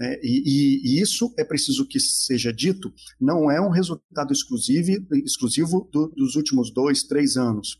É, 0.00 0.18
e, 0.22 0.96
e, 0.96 1.02
isso 1.02 1.34
é 1.36 1.44
preciso 1.44 1.86
que 1.86 2.00
seja 2.00 2.50
dito, 2.50 2.90
não 3.20 3.50
é 3.50 3.60
um 3.60 3.68
resultado 3.68 4.32
exclusivo, 4.32 5.06
exclusivo 5.22 5.86
do, 5.92 6.06
dos 6.16 6.34
últimos 6.34 6.72
dois, 6.72 7.02
três 7.02 7.36
anos 7.36 7.78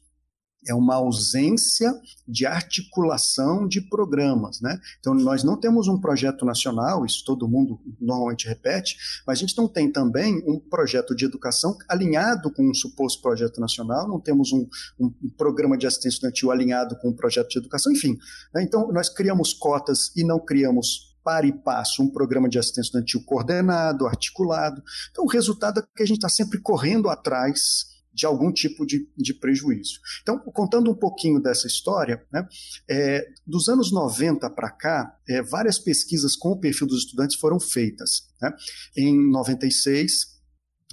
é 0.66 0.74
uma 0.74 0.96
ausência 0.96 1.94
de 2.26 2.46
articulação 2.46 3.66
de 3.66 3.80
programas. 3.80 4.60
Né? 4.60 4.78
Então, 4.98 5.14
nós 5.14 5.44
não 5.44 5.58
temos 5.58 5.88
um 5.88 6.00
projeto 6.00 6.44
nacional, 6.44 7.04
isso 7.04 7.24
todo 7.24 7.48
mundo 7.48 7.80
normalmente 8.00 8.48
repete, 8.48 8.96
mas 9.26 9.38
a 9.38 9.40
gente 9.40 9.56
não 9.56 9.68
tem 9.68 9.90
também 9.90 10.42
um 10.46 10.58
projeto 10.58 11.14
de 11.14 11.24
educação 11.24 11.76
alinhado 11.88 12.52
com 12.52 12.68
um 12.68 12.74
suposto 12.74 13.22
projeto 13.22 13.60
nacional, 13.60 14.08
não 14.08 14.20
temos 14.20 14.52
um, 14.52 14.66
um, 14.98 15.06
um 15.22 15.30
programa 15.36 15.76
de 15.76 15.86
assistência 15.86 16.16
estudantil 16.16 16.50
alinhado 16.50 16.96
com 16.96 17.08
um 17.08 17.16
projeto 17.16 17.48
de 17.48 17.58
educação, 17.58 17.92
enfim. 17.92 18.16
Né? 18.54 18.62
Então, 18.62 18.90
nós 18.92 19.08
criamos 19.08 19.52
cotas 19.52 20.10
e 20.16 20.24
não 20.24 20.38
criamos 20.38 21.16
para 21.24 21.46
e 21.46 21.52
passo 21.52 22.02
um 22.02 22.08
programa 22.08 22.48
de 22.48 22.58
assistência 22.58 22.88
estudantil 22.88 23.22
coordenado, 23.24 24.06
articulado. 24.06 24.82
Então, 25.10 25.24
o 25.24 25.28
resultado 25.28 25.80
é 25.80 25.82
que 25.94 26.02
a 26.02 26.06
gente 26.06 26.16
está 26.16 26.28
sempre 26.28 26.58
correndo 26.58 27.08
atrás 27.08 27.97
de 28.18 28.26
algum 28.26 28.52
tipo 28.52 28.84
de, 28.84 29.08
de 29.16 29.32
prejuízo. 29.32 30.00
Então, 30.22 30.40
contando 30.40 30.90
um 30.90 30.94
pouquinho 30.94 31.40
dessa 31.40 31.68
história, 31.68 32.20
né, 32.32 32.46
é, 32.90 33.24
dos 33.46 33.68
anos 33.68 33.92
90 33.92 34.50
para 34.50 34.70
cá, 34.70 35.16
é, 35.28 35.40
várias 35.40 35.78
pesquisas 35.78 36.34
com 36.34 36.50
o 36.50 36.58
perfil 36.58 36.88
dos 36.88 37.04
estudantes 37.04 37.38
foram 37.38 37.60
feitas. 37.60 38.28
Né? 38.42 38.52
Em 38.96 39.30
96, 39.30 40.27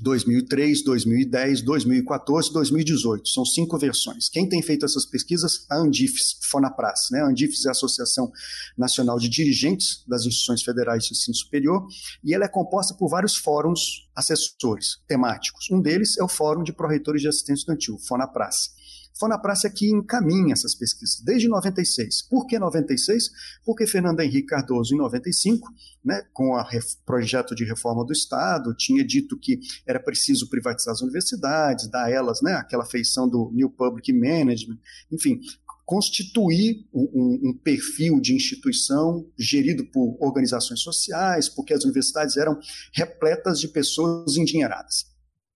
2003, 0.02 0.84
2010, 0.84 1.62
2014, 1.62 2.52
2018. 2.52 3.30
São 3.30 3.46
cinco 3.46 3.78
versões. 3.78 4.28
Quem 4.28 4.48
tem 4.48 4.62
feito 4.62 4.86
essas 4.86 5.06
pesquisas? 5.06 5.66
A 5.70 5.78
Andifes, 5.78 6.38
Fonapras. 6.44 7.08
Né? 7.12 7.22
A 7.22 7.28
Andifes 7.28 7.66
é 7.66 7.70
a 7.70 7.72
Associação 7.72 8.32
Nacional 8.78 9.18
de 9.18 9.30
Dirigentes 9.30 10.04
das 10.08 10.26
Instituições 10.26 10.64
Federais 10.64 11.06
de 11.06 11.14
Ensino 11.14 11.36
Superior 11.36 11.88
e 12.24 12.34
ela 12.34 12.46
é 12.46 12.50
composta 12.50 12.94
por 12.94 13.08
vários 13.08 13.36
fóruns 13.36 14.06
assessores 14.16 14.98
temáticos. 15.08 15.70
Um 15.72 15.82
deles 15.82 16.18
é 16.18 16.24
o 16.24 16.28
Fórum 16.28 16.64
de 16.64 16.74
Proreitores 16.74 17.22
de 17.22 17.30
Assistência 17.30 17.62
Estudantil, 17.62 17.98
Fonapras. 17.98 18.75
Fonapras 19.18 19.64
é 19.64 19.70
que 19.70 19.90
encaminha 19.90 20.54
essas 20.54 20.76
pesquisas, 20.76 21.22
desde 21.22 21.48
96. 21.48 22.24
Por 22.24 22.46
que 22.46 22.60
96? 22.60 23.30
Porque 23.66 23.88
Fernando 23.88 24.20
Henrique 24.20 24.48
Cardoso, 24.48 24.94
em 24.94 24.98
95, 24.98 25.68
né, 26.04 26.22
com 26.34 26.52
o 26.52 26.64
projeto 27.06 27.56
de 27.56 27.64
reforma 27.64 28.06
do 28.06 28.12
Estado, 28.12 28.76
tinha 28.76 29.06
dito 29.06 29.40
que 29.40 29.60
era 29.88 30.00
preciso 30.00 30.50
privatizar 30.50 30.94
as 30.94 31.02
universidades, 31.02 31.90
dar 31.90 32.06
a 32.06 32.12
elas 32.12 32.42
né, 32.42 32.54
aquela 32.54 32.86
feição 32.86 33.28
do 33.28 33.52
New 33.54 33.70
Public 33.70 34.12
Management, 34.12 34.80
enfim, 35.10 35.40
constituir 35.86 36.86
um, 36.92 37.50
um, 37.50 37.54
perfil 37.54 38.20
de 38.20 38.34
instituição 38.34 39.26
gerido 39.38 39.86
por 39.86 40.18
organizações 40.20 40.82
sociais, 40.82 41.48
porque 41.48 41.74
as 41.74 41.84
universidades 41.84 42.36
eram 42.38 42.60
repletas 42.92 43.60
de 43.60 43.68
pessoas 43.68 44.36
endinheiradas. 44.36 45.15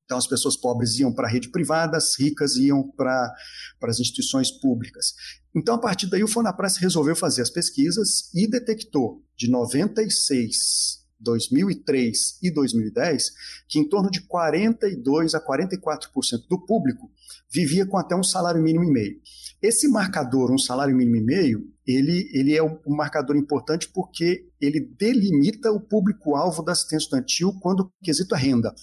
Então, 0.09 0.17
as 0.17 0.25
pessoas 0.25 0.57
pobres 0.57 0.97
iam 0.97 1.13
para 1.13 1.27
a 1.27 1.29
rede 1.29 1.49
privada, 1.49 1.95
as 1.95 2.19
ricas 2.19 2.55
iam 2.55 2.81
para, 2.97 3.31
as 3.83 3.99
instituições 3.99 4.49
públicas. 4.49 5.13
Então, 5.55 5.75
a 5.75 5.77
partir 5.77 6.07
daí, 6.07 6.23
o 6.23 6.27
Fonapras 6.27 6.77
resolveu 6.77 7.15
fazer 7.15 7.43
as 7.43 7.51
pesquisas 7.51 8.33
e 8.33 8.49
detectou 8.49 9.23
de 9.37 9.51
96 9.51 10.97
2003 11.19 12.39
e 12.41 12.49
2010, 12.49 13.31
que 13.67 13.77
em 13.77 13.87
torno 13.87 14.09
de 14.09 14.21
42 14.21 15.35
a 15.35 15.45
44% 15.45 16.47
do 16.49 16.65
público 16.65 17.11
vivia 17.51 17.85
com 17.85 17.97
até 17.97 18.15
um 18.15 18.23
salário 18.23 18.63
mínimo 18.63 18.85
e 18.85 18.91
meio. 18.91 19.21
Esse 19.61 19.87
marcador, 19.89 20.51
um 20.51 20.57
salário 20.57 20.95
mínimo 20.95 21.17
e 21.17 21.21
meio, 21.21 21.67
ele, 21.85 22.31
ele 22.33 22.55
é 22.55 22.63
um 22.63 22.95
marcador 22.95 23.35
importante 23.35 23.89
porque 23.89 24.47
ele 24.59 24.79
delimita 24.79 25.71
o 25.71 25.79
público-alvo 25.79 26.63
da 26.63 26.71
assistência 26.71 27.03
estudantil 27.03 27.53
quando 27.61 27.81
o 27.81 27.91
quesito 28.01 28.33
é 28.33 28.39
renda. 28.39 28.73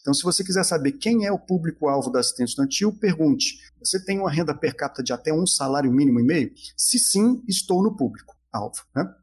Então, 0.00 0.14
se 0.14 0.22
você 0.22 0.42
quiser 0.42 0.64
saber 0.64 0.92
quem 0.92 1.26
é 1.26 1.32
o 1.32 1.38
público-alvo 1.38 2.10
da 2.10 2.20
assistência 2.20 2.52
estudantil, 2.52 2.92
pergunte: 2.92 3.58
você 3.78 4.02
tem 4.02 4.18
uma 4.18 4.30
renda 4.30 4.54
per 4.54 4.74
capita 4.74 5.02
de 5.02 5.12
até 5.12 5.32
um 5.32 5.46
salário 5.46 5.92
mínimo 5.92 6.20
e 6.20 6.24
meio? 6.24 6.52
Se 6.76 6.98
sim, 6.98 7.42
estou 7.46 7.82
no 7.82 7.96
público-alvo. 7.96 8.82
Né? 8.94 9.14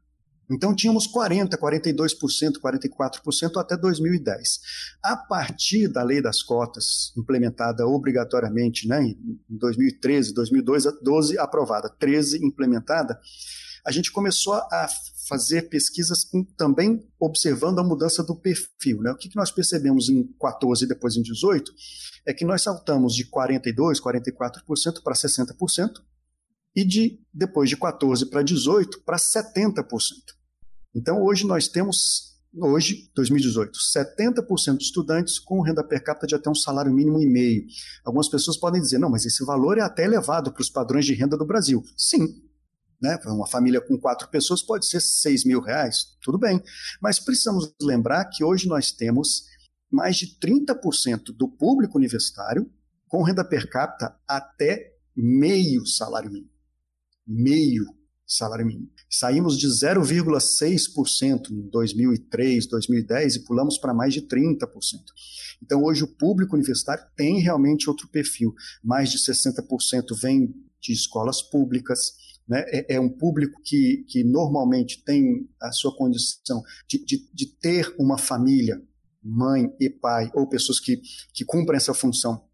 Então 0.50 0.74
tínhamos 0.74 1.06
40%, 1.06 1.50
42%, 1.56 2.58
44% 2.62 3.56
até 3.60 3.76
2010. 3.76 4.60
A 5.02 5.16
partir 5.16 5.88
da 5.88 6.02
lei 6.02 6.22
das 6.22 6.42
cotas, 6.42 7.12
implementada 7.16 7.86
obrigatoriamente 7.86 8.88
né, 8.88 9.02
em 9.02 9.40
2013, 9.50 10.32
2012, 10.32 11.38
aprovada, 11.38 11.90
13 11.90 12.44
implementada, 12.44 13.20
a 13.84 13.92
gente 13.92 14.10
começou 14.10 14.54
a 14.54 14.88
fazer 15.28 15.68
pesquisas 15.68 16.24
com, 16.24 16.42
também 16.56 17.06
observando 17.20 17.78
a 17.78 17.84
mudança 17.84 18.22
do 18.22 18.34
perfil. 18.34 19.02
Né? 19.02 19.12
O 19.12 19.16
que, 19.16 19.28
que 19.28 19.36
nós 19.36 19.50
percebemos 19.50 20.08
em 20.08 20.24
14 20.40 20.84
e 20.84 20.88
depois 20.88 21.16
em 21.16 21.22
18 21.22 21.72
é 22.26 22.32
que 22.32 22.44
nós 22.44 22.62
saltamos 22.62 23.14
de 23.14 23.24
42%, 23.26 24.00
44% 24.00 25.02
para 25.02 25.14
60%, 25.14 25.90
e 26.74 26.84
de 26.84 27.20
depois 27.32 27.68
de 27.68 27.76
14 27.76 28.26
para 28.26 28.42
18 28.42 29.02
para 29.04 29.16
70%. 29.16 29.84
Então 30.94 31.22
hoje 31.22 31.46
nós 31.46 31.68
temos 31.68 32.36
hoje, 32.56 33.10
2018, 33.14 33.78
70% 33.78 34.76
dos 34.76 34.86
estudantes 34.86 35.38
com 35.38 35.60
renda 35.60 35.84
per 35.84 36.02
capita 36.02 36.26
de 36.26 36.34
até 36.34 36.48
um 36.48 36.54
salário 36.54 36.92
mínimo 36.92 37.20
e 37.20 37.26
meio. 37.26 37.64
Algumas 38.04 38.28
pessoas 38.28 38.56
podem 38.56 38.80
dizer, 38.80 38.98
não, 38.98 39.10
mas 39.10 39.24
esse 39.24 39.44
valor 39.44 39.78
é 39.78 39.82
até 39.82 40.04
elevado 40.04 40.52
para 40.52 40.62
os 40.62 40.70
padrões 40.70 41.04
de 41.04 41.14
renda 41.14 41.36
do 41.36 41.46
Brasil. 41.46 41.82
Sim, 41.96 42.42
né? 43.00 43.18
Uma 43.26 43.46
família 43.46 43.80
com 43.80 43.98
quatro 43.98 44.28
pessoas 44.28 44.62
pode 44.62 44.86
ser 44.86 45.00
6 45.00 45.44
mil 45.44 45.60
reais, 45.60 46.16
tudo 46.22 46.38
bem. 46.38 46.62
Mas 47.00 47.18
precisamos 47.18 47.74
lembrar 47.80 48.24
que 48.26 48.44
hoje 48.44 48.68
nós 48.68 48.90
temos 48.92 49.44
mais 49.90 50.16
de 50.16 50.38
30% 50.38 51.36
do 51.36 51.48
público 51.48 51.96
universitário 51.96 52.70
com 53.08 53.22
renda 53.22 53.44
per 53.44 53.68
capita 53.70 54.14
até 54.26 54.92
meio 55.16 55.86
salário 55.86 56.30
mínimo. 56.30 56.52
Meio 57.26 57.84
salário 58.26 58.66
mínimo. 58.66 58.90
Saímos 59.10 59.58
de 59.58 59.66
0,6% 59.66 61.50
em 61.50 61.68
2003, 61.70 62.66
2010 62.66 63.36
e 63.36 63.44
pulamos 63.44 63.78
para 63.78 63.94
mais 63.94 64.12
de 64.12 64.22
30%. 64.22 64.68
Então, 65.62 65.82
hoje, 65.82 66.04
o 66.04 66.16
público 66.16 66.54
universitário 66.54 67.04
tem 67.16 67.40
realmente 67.40 67.88
outro 67.88 68.06
perfil. 68.08 68.54
Mais 68.84 69.10
de 69.10 69.18
60% 69.18 70.14
vem 70.20 70.54
de 70.80 70.92
escolas 70.92 71.42
públicas, 71.42 72.12
né? 72.48 72.64
É, 72.68 72.94
é, 72.94 73.00
um 73.00 73.08
público 73.08 73.60
que, 73.62 74.04
que 74.08 74.24
normalmente 74.24 75.02
tem 75.04 75.48
a 75.60 75.70
sua 75.70 75.94
condição 75.94 76.62
de, 76.88 77.04
de, 77.04 77.28
de 77.32 77.46
ter 77.46 77.94
uma 77.98 78.16
família, 78.16 78.82
mãe 79.22 79.70
e 79.78 79.90
pai, 79.90 80.30
ou 80.34 80.48
pessoas 80.48 80.80
que, 80.80 81.00
que 81.34 81.44
cumprem 81.44 81.76
essa 81.76 81.92
função 81.92 82.48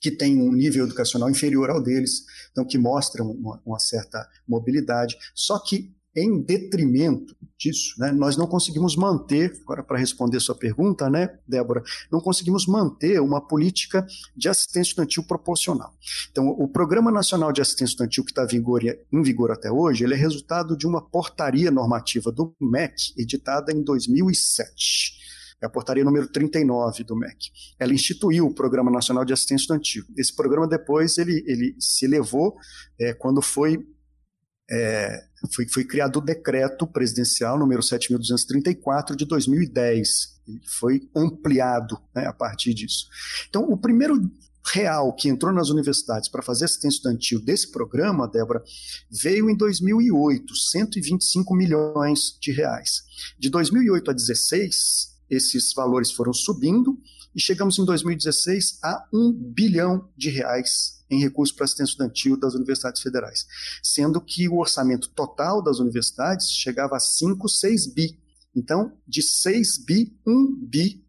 que 0.00 0.10
têm 0.10 0.40
um 0.40 0.52
nível 0.52 0.86
educacional 0.86 1.28
inferior 1.28 1.70
ao 1.70 1.82
deles, 1.82 2.24
então 2.50 2.64
que 2.64 2.78
mostram 2.78 3.30
uma, 3.30 3.60
uma 3.64 3.78
certa 3.78 4.26
mobilidade. 4.48 5.16
Só 5.34 5.58
que 5.58 5.94
em 6.14 6.42
detrimento 6.42 7.36
disso, 7.56 7.94
né, 7.98 8.10
nós 8.10 8.36
não 8.36 8.46
conseguimos 8.46 8.96
manter, 8.96 9.52
agora 9.62 9.82
para 9.82 9.98
responder 9.98 10.40
sua 10.40 10.54
pergunta, 10.54 11.08
né, 11.10 11.38
Débora, 11.46 11.82
não 12.10 12.20
conseguimos 12.20 12.66
manter 12.66 13.20
uma 13.20 13.40
política 13.40 14.06
de 14.34 14.48
assistência 14.48 14.90
estudantil 14.90 15.22
proporcional. 15.24 15.92
Então, 16.30 16.48
o 16.48 16.66
Programa 16.66 17.10
Nacional 17.10 17.52
de 17.52 17.60
Assistência 17.60 17.92
Estudantil 17.92 18.24
que 18.24 18.32
está 18.32 18.46
em 18.50 19.22
vigor 19.22 19.50
até 19.50 19.70
hoje, 19.70 20.04
ele 20.04 20.14
é 20.14 20.16
resultado 20.16 20.76
de 20.76 20.86
uma 20.86 21.02
portaria 21.02 21.70
normativa 21.70 22.32
do 22.32 22.54
MEC, 22.60 23.12
editada 23.16 23.72
em 23.72 23.82
2007 23.82 25.20
é 25.62 25.66
a 25.66 25.68
portaria 25.68 26.02
número 26.02 26.26
39 26.26 27.04
do 27.04 27.14
MEC. 27.14 27.50
Ela 27.78 27.92
instituiu 27.92 28.46
o 28.46 28.54
Programa 28.54 28.90
Nacional 28.90 29.24
de 29.24 29.34
Assistência 29.34 29.64
Estudantil. 29.64 30.04
Esse 30.16 30.34
programa 30.34 30.66
depois 30.66 31.18
ele, 31.18 31.44
ele 31.46 31.76
se 31.78 32.06
elevou 32.06 32.56
é, 32.98 33.12
quando 33.12 33.42
foi 33.42 33.86
é, 34.70 35.24
foi, 35.52 35.66
foi 35.66 35.84
criado 35.84 36.16
o 36.16 36.20
decreto 36.20 36.86
presidencial 36.86 37.58
número 37.58 37.82
7.234 37.82 39.16
de 39.16 39.24
2010. 39.24 40.40
Ele 40.46 40.60
foi 40.64 41.08
ampliado 41.14 41.98
né, 42.14 42.26
a 42.26 42.32
partir 42.32 42.72
disso. 42.72 43.06
Então, 43.48 43.64
o 43.64 43.76
primeiro 43.76 44.30
real 44.72 45.12
que 45.14 45.28
entrou 45.28 45.52
nas 45.52 45.70
universidades 45.70 46.28
para 46.28 46.42
fazer 46.42 46.66
assistência 46.66 46.98
estudantil 46.98 47.40
desse 47.40 47.72
programa, 47.72 48.28
Débora, 48.28 48.62
veio 49.10 49.50
em 49.50 49.56
2008, 49.56 50.54
125 50.54 51.54
milhões 51.54 52.36
de 52.40 52.52
reais. 52.52 53.02
De 53.38 53.50
2008 53.50 54.10
a 54.10 54.14
2016, 54.14 55.18
esses 55.28 55.72
valores 55.72 56.12
foram 56.12 56.32
subindo 56.32 56.98
e 57.34 57.40
chegamos 57.40 57.78
em 57.78 57.84
2016 57.84 58.78
a 58.82 59.06
um 59.12 59.32
bilhão 59.32 60.08
de 60.16 60.28
reais 60.28 60.99
em 61.10 61.20
recursos 61.20 61.54
para 61.54 61.64
assistência 61.64 61.92
estudantil 61.92 62.38
das 62.38 62.54
universidades 62.54 63.02
federais, 63.02 63.46
sendo 63.82 64.20
que 64.20 64.48
o 64.48 64.58
orçamento 64.58 65.08
total 65.10 65.62
das 65.62 65.78
universidades 65.78 66.50
chegava 66.50 66.96
a 66.96 67.00
5, 67.00 67.48
6 67.48 67.92
bi. 67.92 68.18
Então, 68.54 68.96
de 69.06 69.22
6 69.22 69.84
bi, 69.84 70.16
1 70.26 70.66
bi 70.66 71.04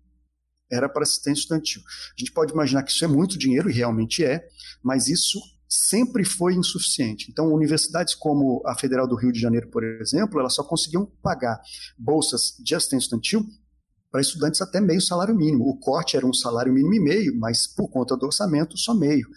era 0.72 0.88
para 0.88 1.04
assistência 1.04 1.42
estudantil. 1.42 1.82
A 1.86 2.20
gente 2.20 2.32
pode 2.32 2.54
imaginar 2.54 2.84
que 2.84 2.92
isso 2.92 3.04
é 3.04 3.08
muito 3.08 3.38
dinheiro, 3.38 3.70
e 3.70 3.74
realmente 3.74 4.24
é, 4.24 4.48
mas 4.82 5.08
isso 5.08 5.40
sempre 5.68 6.26
foi 6.26 6.54
insuficiente. 6.54 7.30
Então, 7.30 7.54
universidades 7.54 8.14
como 8.14 8.62
a 8.66 8.76
Federal 8.76 9.08
do 9.08 9.16
Rio 9.16 9.32
de 9.32 9.40
Janeiro, 9.40 9.70
por 9.70 9.84
exemplo, 9.84 10.40
elas 10.40 10.54
só 10.54 10.64
conseguiam 10.64 11.06
pagar 11.22 11.62
bolsas 11.98 12.56
de 12.60 12.76
assistência 12.76 13.06
estudantil 13.06 13.46
para 14.12 14.22
estudantes 14.22 14.62
até 14.62 14.82
meio 14.82 15.02
salário 15.02 15.34
mínimo. 15.34 15.70
O 15.70 15.78
corte 15.78 16.18
era 16.18 16.26
um 16.26 16.34
salário 16.34 16.74
mínimo 16.74 16.94
e 16.94 17.00
meio, 17.00 17.40
mas 17.40 17.66
por 17.66 17.88
conta 17.90 18.18
do 18.18 18.26
orçamento, 18.26 18.78
só 18.78 18.94
meio. 18.94 19.28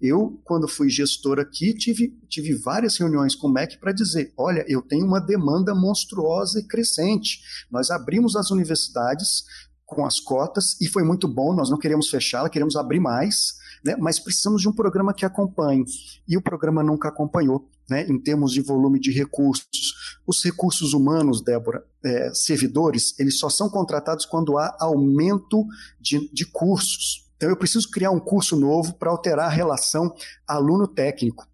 Eu, 0.00 0.40
quando 0.44 0.66
fui 0.66 0.88
gestor 0.88 1.38
aqui, 1.38 1.74
tive, 1.74 2.18
tive 2.28 2.54
várias 2.54 2.96
reuniões 2.96 3.34
com 3.34 3.48
o 3.48 3.52
MEC 3.52 3.78
para 3.78 3.92
dizer: 3.92 4.32
olha, 4.36 4.64
eu 4.66 4.80
tenho 4.80 5.06
uma 5.06 5.20
demanda 5.20 5.74
monstruosa 5.74 6.60
e 6.60 6.66
crescente. 6.66 7.40
Nós 7.70 7.90
abrimos 7.90 8.34
as 8.34 8.50
universidades 8.50 9.44
com 9.84 10.06
as 10.06 10.18
cotas 10.18 10.80
e 10.80 10.88
foi 10.88 11.02
muito 11.02 11.28
bom, 11.28 11.54
nós 11.54 11.68
não 11.68 11.78
queremos 11.78 12.08
fechá-la, 12.08 12.48
queremos 12.48 12.76
abrir 12.76 12.98
mais, 12.98 13.52
né, 13.84 13.94
mas 13.98 14.18
precisamos 14.18 14.62
de 14.62 14.68
um 14.68 14.72
programa 14.72 15.12
que 15.12 15.26
acompanhe. 15.26 15.84
E 16.26 16.34
o 16.34 16.42
programa 16.42 16.82
nunca 16.82 17.08
acompanhou 17.08 17.68
né, 17.88 18.06
em 18.08 18.18
termos 18.18 18.52
de 18.52 18.60
volume 18.60 18.98
de 18.98 19.10
recursos. 19.10 20.18
Os 20.26 20.42
recursos 20.42 20.92
humanos, 20.92 21.42
Débora, 21.42 21.84
é, 22.04 22.32
servidores, 22.34 23.18
eles 23.18 23.38
só 23.38 23.48
são 23.48 23.68
contratados 23.68 24.24
quando 24.24 24.58
há 24.58 24.76
aumento 24.80 25.64
de, 26.00 26.28
de 26.32 26.46
cursos. 26.46 27.30
Então 27.36 27.50
eu 27.50 27.56
preciso 27.56 27.90
criar 27.90 28.10
um 28.10 28.20
curso 28.20 28.56
novo 28.56 28.94
para 28.94 29.10
alterar 29.10 29.46
a 29.46 29.52
relação 29.52 30.14
aluno-técnico 30.46 31.46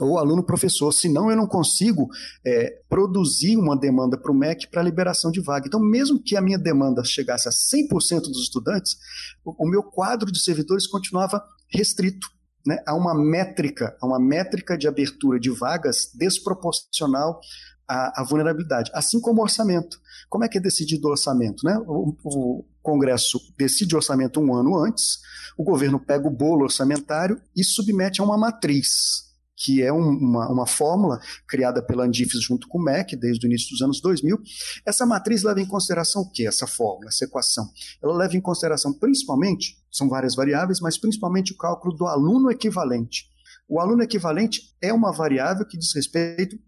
ou 0.00 0.18
aluno-professor, 0.18 0.92
senão 0.92 1.30
eu 1.30 1.36
não 1.36 1.46
consigo 1.46 2.08
é, 2.44 2.80
produzir 2.88 3.56
uma 3.56 3.76
demanda 3.76 4.18
para 4.18 4.32
o 4.32 4.34
MEC 4.34 4.68
para 4.68 4.82
liberação 4.82 5.30
de 5.30 5.40
vaga. 5.40 5.66
Então, 5.66 5.80
mesmo 5.80 6.20
que 6.20 6.36
a 6.36 6.40
minha 6.40 6.58
demanda 6.58 7.04
chegasse 7.04 7.48
a 7.48 7.52
100% 7.52 8.22
dos 8.22 8.42
estudantes, 8.42 8.96
o, 9.44 9.64
o 9.64 9.68
meu 9.68 9.82
quadro 9.82 10.32
de 10.32 10.40
servidores 10.40 10.86
continuava 10.86 11.44
restrito 11.68 12.33
né, 12.66 12.82
a 12.86 12.94
uma 12.94 13.14
métrica, 13.14 13.96
a 14.00 14.06
uma 14.06 14.18
métrica 14.18 14.76
de 14.76 14.88
abertura 14.88 15.38
de 15.38 15.50
vagas 15.50 16.10
desproporcional 16.14 17.40
à, 17.88 18.20
à, 18.20 18.24
vulnerabilidade, 18.24 18.90
assim 18.94 19.20
como 19.20 19.40
o 19.40 19.42
orçamento. 19.42 20.00
Como 20.28 20.44
é 20.44 20.48
que 20.48 20.58
é 20.58 20.60
decidido 20.60 21.08
o 21.08 21.10
orçamento? 21.10 21.64
Né? 21.64 21.78
O, 21.86 22.16
o 22.24 22.64
Congresso 22.82 23.38
decide 23.58 23.94
o 23.94 23.98
orçamento 23.98 24.40
um 24.40 24.54
ano 24.54 24.76
antes, 24.78 25.18
o 25.56 25.64
governo 25.64 26.00
pega 26.00 26.26
o 26.26 26.30
bolo 26.30 26.64
orçamentário 26.64 27.40
e 27.54 27.62
submete 27.62 28.20
a 28.20 28.24
uma 28.24 28.36
matriz 28.36 29.23
que 29.56 29.82
é 29.82 29.92
um, 29.92 30.08
uma, 30.08 30.50
uma 30.50 30.66
fórmula 30.66 31.20
criada 31.46 31.82
pela 31.82 32.04
Andifes 32.04 32.42
junto 32.42 32.66
com 32.68 32.78
o 32.78 32.82
MEC 32.82 33.16
desde 33.16 33.46
o 33.46 33.48
início 33.48 33.70
dos 33.70 33.82
anos 33.82 34.00
2000. 34.00 34.38
Essa 34.84 35.06
matriz 35.06 35.42
leva 35.42 35.60
em 35.60 35.66
consideração 35.66 36.22
o 36.22 36.30
que? 36.30 36.46
Essa 36.46 36.66
fórmula, 36.66 37.08
essa 37.08 37.24
equação? 37.24 37.68
Ela 38.02 38.14
leva 38.16 38.36
em 38.36 38.40
consideração 38.40 38.92
principalmente, 38.92 39.78
são 39.90 40.08
várias 40.08 40.34
variáveis, 40.34 40.80
mas 40.80 40.98
principalmente 40.98 41.52
o 41.52 41.56
cálculo 41.56 41.94
do 41.94 42.06
aluno 42.06 42.50
equivalente. 42.50 43.28
O 43.68 43.80
aluno 43.80 44.02
equivalente 44.02 44.74
é 44.80 44.92
uma 44.92 45.12
variável 45.12 45.66
que 45.66 45.78
diz 45.78 45.94
respeito 45.94 46.58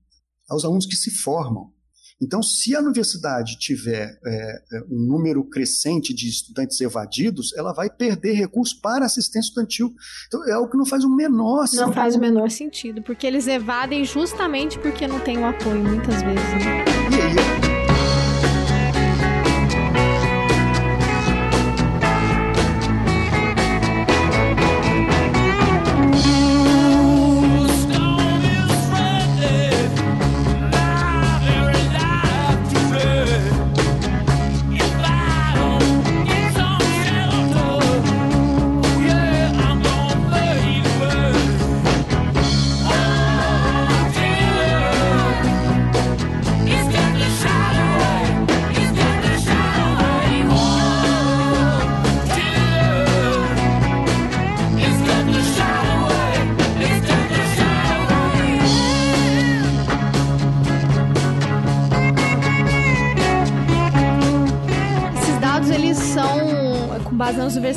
aos 0.49 0.65
alunos 0.65 0.87
que 0.87 0.97
se 0.97 1.11
formam. 1.11 1.73
Então, 2.21 2.43
se 2.43 2.75
a 2.75 2.81
universidade 2.81 3.59
tiver 3.59 4.19
é, 4.25 4.63
é, 4.73 4.83
um 4.91 4.99
número 4.99 5.45
crescente 5.45 6.15
de 6.15 6.29
estudantes 6.29 6.81
evadidos, 6.81 7.53
ela 7.55 7.75
vai 7.75 7.91
perder 7.91 8.33
recursos 8.33 8.75
para 8.75 9.05
assistência 9.05 9.49
estudantil. 9.49 9.95
Então, 10.27 10.49
é 10.49 10.53
algo 10.53 10.71
que 10.71 10.79
não 10.79 10.87
faz 10.87 11.05
o 11.05 11.15
menor 11.15 11.67
sentido. 11.67 11.87
Não 11.87 11.93
faz 11.93 12.17
o 12.17 12.21
menor 12.21 12.51
sentido, 12.51 13.03
porque 13.03 13.27
eles 13.27 13.47
evadem 13.47 14.05
justamente 14.05 14.79
porque 14.79 15.07
não 15.07 15.21
tem 15.21 15.37
o 15.39 15.45
apoio, 15.45 15.83
muitas 15.83 16.23
vezes. 16.23 16.65
Né? 16.65 17.06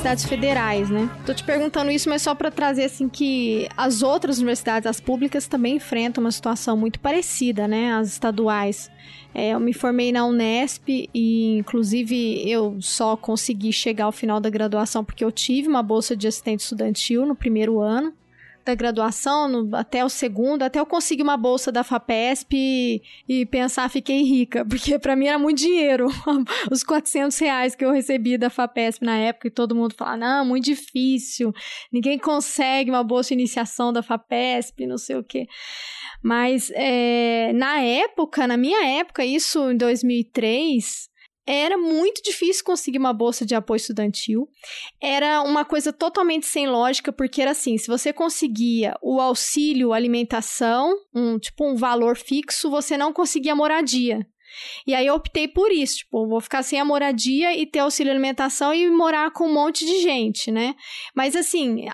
Universidades 0.09 0.25
federais, 0.25 0.89
né? 0.89 1.09
Tô 1.25 1.33
te 1.33 1.43
perguntando 1.43 1.91
isso, 1.91 2.09
mas 2.09 2.21
só 2.21 2.33
para 2.33 2.49
trazer 2.49 2.85
assim 2.85 3.07
que 3.07 3.67
as 3.77 4.01
outras 4.01 4.37
universidades, 4.39 4.87
as 4.87 4.99
públicas, 4.99 5.47
também 5.47 5.75
enfrentam 5.75 6.23
uma 6.23 6.31
situação 6.31 6.75
muito 6.75 6.99
parecida, 6.99 7.67
né? 7.67 7.93
As 7.93 8.09
estaduais. 8.09 8.89
É, 9.33 9.53
eu 9.53 9.59
me 9.59 9.73
formei 9.73 10.11
na 10.11 10.25
Unesp 10.25 10.89
e, 11.13 11.57
inclusive, 11.57 12.49
eu 12.49 12.77
só 12.81 13.15
consegui 13.15 13.71
chegar 13.71 14.05
ao 14.05 14.11
final 14.11 14.39
da 14.39 14.49
graduação 14.49 15.03
porque 15.03 15.23
eu 15.23 15.31
tive 15.31 15.67
uma 15.67 15.83
bolsa 15.83 16.15
de 16.15 16.27
assistente 16.27 16.61
estudantil 16.61 17.25
no 17.25 17.35
primeiro 17.35 17.79
ano 17.79 18.13
da 18.69 18.75
graduação, 18.75 19.47
no, 19.47 19.75
até 19.75 20.05
o 20.05 20.09
segundo, 20.09 20.61
até 20.61 20.79
eu 20.79 20.85
conseguir 20.85 21.23
uma 21.23 21.35
bolsa 21.35 21.71
da 21.71 21.83
FAPESP 21.83 22.55
e, 22.55 23.01
e 23.27 23.45
pensar, 23.45 23.89
fiquei 23.89 24.21
rica, 24.23 24.63
porque 24.69 24.99
para 24.99 25.15
mim 25.15 25.25
era 25.25 25.39
muito 25.39 25.57
dinheiro, 25.57 26.07
os 26.71 26.83
400 26.83 27.37
reais 27.39 27.75
que 27.75 27.83
eu 27.83 27.91
recebi 27.91 28.37
da 28.37 28.49
FAPESP 28.49 29.03
na 29.03 29.17
época, 29.17 29.47
e 29.47 29.51
todo 29.51 29.75
mundo 29.75 29.95
fala, 29.95 30.17
não, 30.17 30.45
muito 30.45 30.65
difícil, 30.65 31.51
ninguém 31.91 32.19
consegue 32.19 32.91
uma 32.91 33.03
bolsa 33.03 33.29
de 33.29 33.35
iniciação 33.35 33.91
da 33.91 34.03
FAPESP, 34.03 34.85
não 34.85 34.97
sei 34.97 35.15
o 35.15 35.23
quê. 35.23 35.47
Mas 36.21 36.69
é, 36.75 37.51
na 37.53 37.79
época, 37.79 38.45
na 38.45 38.57
minha 38.57 38.99
época, 38.99 39.23
isso 39.23 39.71
em 39.71 39.77
2003, 39.77 41.08
era 41.51 41.77
muito 41.79 42.21
difícil 42.21 42.63
conseguir 42.63 42.99
uma 42.99 43.11
bolsa 43.11 43.43
de 43.43 43.55
apoio 43.55 43.77
estudantil. 43.77 44.47
Era 45.01 45.41
uma 45.41 45.65
coisa 45.65 45.91
totalmente 45.91 46.45
sem 46.45 46.67
lógica, 46.67 47.11
porque 47.11 47.41
era 47.41 47.51
assim: 47.51 47.75
se 47.77 47.87
você 47.87 48.13
conseguia 48.13 48.95
o 49.01 49.19
auxílio 49.19 49.91
alimentação, 49.91 50.95
um 51.13 51.39
tipo 51.39 51.67
um 51.67 51.75
valor 51.75 52.15
fixo, 52.15 52.69
você 52.69 52.95
não 52.95 53.11
conseguia 53.11 53.55
moradia. 53.55 54.25
E 54.85 54.93
aí 54.93 55.07
eu 55.07 55.15
optei 55.15 55.47
por 55.47 55.71
isso, 55.71 55.97
tipo, 55.97 56.27
vou 56.27 56.41
ficar 56.41 56.63
sem 56.63 56.79
a 56.79 56.85
moradia 56.85 57.55
e 57.55 57.65
ter 57.65 57.79
auxílio 57.79 58.11
alimentação 58.11 58.73
e 58.73 58.87
morar 58.89 59.31
com 59.31 59.47
um 59.47 59.53
monte 59.53 59.85
de 59.85 60.01
gente, 60.01 60.51
né? 60.51 60.75
Mas 61.15 61.35
assim, 61.35 61.85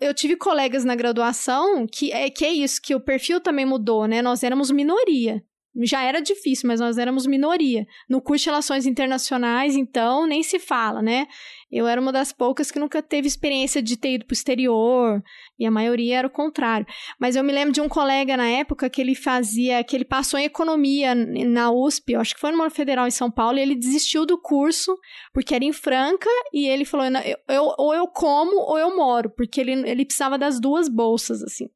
eu, 0.00 0.14
tive 0.14 0.36
colegas 0.36 0.84
na 0.84 0.94
graduação 0.94 1.86
que 1.86 2.12
é, 2.12 2.30
que 2.30 2.44
é 2.44 2.52
isso, 2.52 2.80
que 2.80 2.94
o 2.94 3.00
perfil 3.00 3.40
também 3.40 3.66
mudou, 3.66 4.06
né? 4.06 4.22
Nós 4.22 4.42
éramos 4.42 4.70
minoria 4.70 5.42
já 5.82 6.02
era 6.02 6.20
difícil, 6.20 6.68
mas 6.68 6.80
nós 6.80 6.98
éramos 6.98 7.26
minoria. 7.26 7.86
No 8.08 8.20
curso 8.20 8.44
de 8.44 8.50
Relações 8.50 8.86
Internacionais, 8.86 9.74
então, 9.74 10.26
nem 10.26 10.42
se 10.42 10.58
fala, 10.58 11.00
né? 11.00 11.26
Eu 11.72 11.86
era 11.86 11.98
uma 11.98 12.12
das 12.12 12.32
poucas 12.32 12.70
que 12.70 12.78
nunca 12.78 13.02
teve 13.02 13.26
experiência 13.26 13.82
de 13.82 13.96
ter 13.96 14.16
ido 14.16 14.26
para 14.26 14.34
o 14.34 14.36
exterior, 14.36 15.22
e 15.58 15.64
a 15.64 15.70
maioria 15.70 16.18
era 16.18 16.26
o 16.26 16.30
contrário. 16.30 16.86
Mas 17.18 17.34
eu 17.34 17.42
me 17.42 17.50
lembro 17.50 17.72
de 17.72 17.80
um 17.80 17.88
colega 17.88 18.36
na 18.36 18.46
época 18.46 18.90
que 18.90 19.00
ele 19.00 19.14
fazia, 19.14 19.82
que 19.82 19.96
ele 19.96 20.04
passou 20.04 20.38
em 20.38 20.44
economia 20.44 21.14
na 21.14 21.72
USP, 21.72 22.12
eu 22.12 22.20
acho 22.20 22.34
que 22.34 22.40
foi 22.40 22.52
no 22.52 22.70
Federal 22.70 23.06
em 23.06 23.10
São 23.10 23.30
Paulo, 23.30 23.56
e 23.56 23.62
ele 23.62 23.74
desistiu 23.74 24.26
do 24.26 24.38
curso, 24.38 24.94
porque 25.32 25.54
era 25.54 25.64
em 25.64 25.72
Franca, 25.72 26.28
e 26.52 26.68
ele 26.68 26.84
falou: 26.84 27.06
eu, 27.06 27.38
eu, 27.48 27.74
ou 27.78 27.94
eu 27.94 28.06
como 28.06 28.52
ou 28.60 28.78
eu 28.78 28.94
moro, 28.94 29.30
porque 29.30 29.58
ele, 29.58 29.72
ele 29.88 30.04
precisava 30.04 30.36
das 30.36 30.60
duas 30.60 30.90
bolsas, 30.90 31.42
assim. 31.42 31.70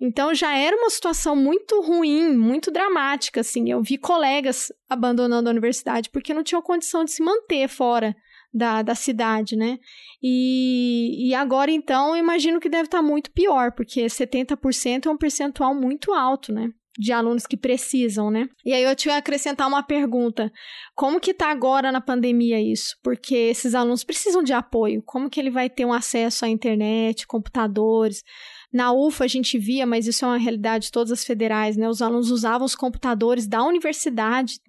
Então 0.00 0.34
já 0.34 0.56
era 0.56 0.76
uma 0.76 0.90
situação 0.90 1.36
muito 1.36 1.80
ruim, 1.80 2.36
muito 2.36 2.72
dramática, 2.72 3.40
assim. 3.40 3.70
Eu 3.70 3.82
vi 3.82 3.98
colegas 3.98 4.72
abandonando 4.88 5.48
a 5.48 5.52
universidade 5.52 6.10
porque 6.10 6.34
não 6.34 6.42
tinham 6.42 6.62
condição 6.62 7.04
de 7.04 7.12
se 7.12 7.22
manter 7.22 7.68
fora 7.68 8.16
da, 8.58 8.82
da 8.82 8.94
cidade, 8.94 9.56
né? 9.56 9.78
E, 10.22 11.28
e 11.28 11.34
agora, 11.34 11.70
então, 11.70 12.16
imagino 12.16 12.60
que 12.60 12.68
deve 12.68 12.84
estar 12.84 13.00
muito 13.00 13.30
pior, 13.30 13.72
porque 13.72 14.04
70% 14.06 15.06
é 15.06 15.10
um 15.10 15.16
percentual 15.16 15.74
muito 15.74 16.12
alto, 16.12 16.52
né? 16.52 16.70
de 16.98 17.12
alunos 17.12 17.46
que 17.46 17.56
precisam, 17.56 18.28
né? 18.28 18.48
E 18.64 18.72
aí 18.72 18.82
eu 18.82 18.96
te 18.96 19.08
acrescentar 19.08 19.68
uma 19.68 19.84
pergunta. 19.84 20.52
Como 20.96 21.20
que 21.20 21.32
tá 21.32 21.48
agora 21.48 21.92
na 21.92 22.00
pandemia 22.00 22.60
isso? 22.60 22.96
Porque 23.04 23.36
esses 23.36 23.72
alunos 23.72 24.02
precisam 24.02 24.42
de 24.42 24.52
apoio. 24.52 25.00
Como 25.06 25.30
que 25.30 25.38
ele 25.38 25.48
vai 25.50 25.70
ter 25.70 25.84
um 25.84 25.92
acesso 25.92 26.44
à 26.44 26.48
internet, 26.48 27.24
computadores? 27.24 28.24
Na 28.72 28.92
UFA 28.92 29.24
a 29.24 29.28
gente 29.28 29.58
via, 29.58 29.86
mas 29.86 30.06
isso 30.06 30.24
é 30.24 30.28
uma 30.28 30.36
realidade 30.36 30.86
de 30.86 30.92
todas 30.92 31.10
as 31.10 31.24
federais, 31.24 31.76
né? 31.76 31.88
Os 31.88 32.02
alunos 32.02 32.30
usavam 32.30 32.66
os 32.66 32.74
computadores 32.74 33.46
da 33.46 33.64
universidade, 33.64 34.60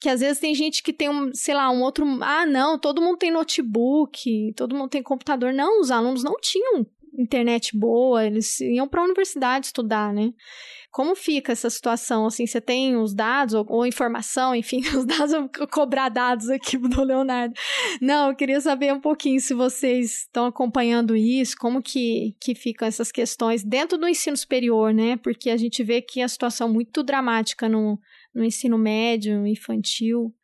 que 0.00 0.08
às 0.08 0.20
vezes 0.20 0.40
tem 0.40 0.54
gente 0.54 0.82
que 0.82 0.92
tem 0.92 1.10
um, 1.10 1.34
sei 1.34 1.54
lá, 1.54 1.70
um 1.70 1.82
outro, 1.82 2.06
ah, 2.22 2.46
não, 2.46 2.78
todo 2.78 3.02
mundo 3.02 3.18
tem 3.18 3.30
notebook, 3.30 4.54
todo 4.56 4.74
mundo 4.74 4.88
tem 4.88 5.02
computador. 5.02 5.52
Não, 5.52 5.80
os 5.80 5.90
alunos 5.90 6.24
não 6.24 6.40
tinham 6.40 6.86
internet 7.16 7.76
boa, 7.76 8.24
eles 8.24 8.60
iam 8.60 8.88
para 8.88 9.00
a 9.00 9.04
universidade 9.04 9.66
estudar, 9.66 10.12
né? 10.12 10.32
Como 10.90 11.14
fica 11.14 11.52
essa 11.52 11.70
situação? 11.70 12.26
Assim, 12.26 12.46
você 12.46 12.60
tem 12.60 12.96
os 12.96 13.14
dados 13.14 13.54
ou, 13.54 13.64
ou 13.68 13.86
informação, 13.86 14.54
enfim, 14.56 14.80
os 14.80 15.04
dados, 15.04 15.32
vou 15.32 15.50
cobrar 15.70 16.08
dados 16.08 16.50
aqui 16.50 16.76
do 16.78 17.02
Leonardo. 17.02 17.54
Não, 18.00 18.30
eu 18.30 18.36
queria 18.36 18.60
saber 18.60 18.92
um 18.92 19.00
pouquinho 19.00 19.40
se 19.40 19.54
vocês 19.54 20.22
estão 20.22 20.46
acompanhando 20.46 21.16
isso, 21.16 21.56
como 21.58 21.82
que, 21.82 22.36
que 22.40 22.54
ficam 22.54 22.86
essas 22.86 23.10
questões 23.10 23.62
dentro 23.64 23.96
do 23.96 24.08
ensino 24.08 24.36
superior, 24.36 24.92
né? 24.92 25.16
Porque 25.16 25.50
a 25.50 25.56
gente 25.56 25.82
vê 25.82 26.02
que 26.02 26.20
a 26.20 26.28
situação 26.28 26.68
é 26.68 26.72
muito 26.72 27.02
dramática 27.02 27.68
no, 27.68 27.98
no 28.34 28.44
ensino 28.44 28.76
médio, 28.76 29.46
infantil. 29.46 30.34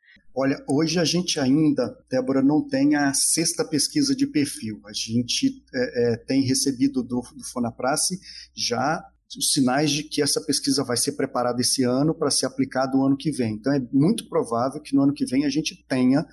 Olha, 0.41 0.65
hoje 0.69 1.01
a 1.01 1.05
gente 1.05 1.41
ainda, 1.41 1.99
Débora, 2.09 2.41
não 2.41 2.65
tem 2.65 2.95
a 2.95 3.13
sexta 3.13 3.65
pesquisa 3.65 4.15
de 4.15 4.25
perfil. 4.25 4.81
A 4.87 4.93
gente 4.93 5.65
é, 5.75 6.13
é, 6.13 6.17
tem 6.17 6.43
recebido 6.43 7.03
do, 7.03 7.21
do 7.35 7.43
Fonaprace 7.43 8.21
já 8.55 9.05
os 9.37 9.51
sinais 9.51 9.91
de 9.91 10.05
que 10.05 10.23
essa 10.23 10.41
pesquisa 10.41 10.85
vai 10.85 10.97
ser 10.97 11.13
preparada 11.13 11.61
esse 11.61 11.83
ano 11.83 12.15
para 12.15 12.31
ser 12.31 12.47
aplicada 12.47 12.97
o 12.97 13.05
ano 13.05 13.17
que 13.17 13.33
vem. 13.33 13.55
Então 13.55 13.73
é 13.73 13.81
muito 13.93 14.29
provável 14.29 14.81
que 14.81 14.95
no 14.95 15.03
ano 15.03 15.13
que 15.13 15.27
vem 15.27 15.45
a 15.45 15.51
gente 15.51 15.85
tenha 15.89 16.25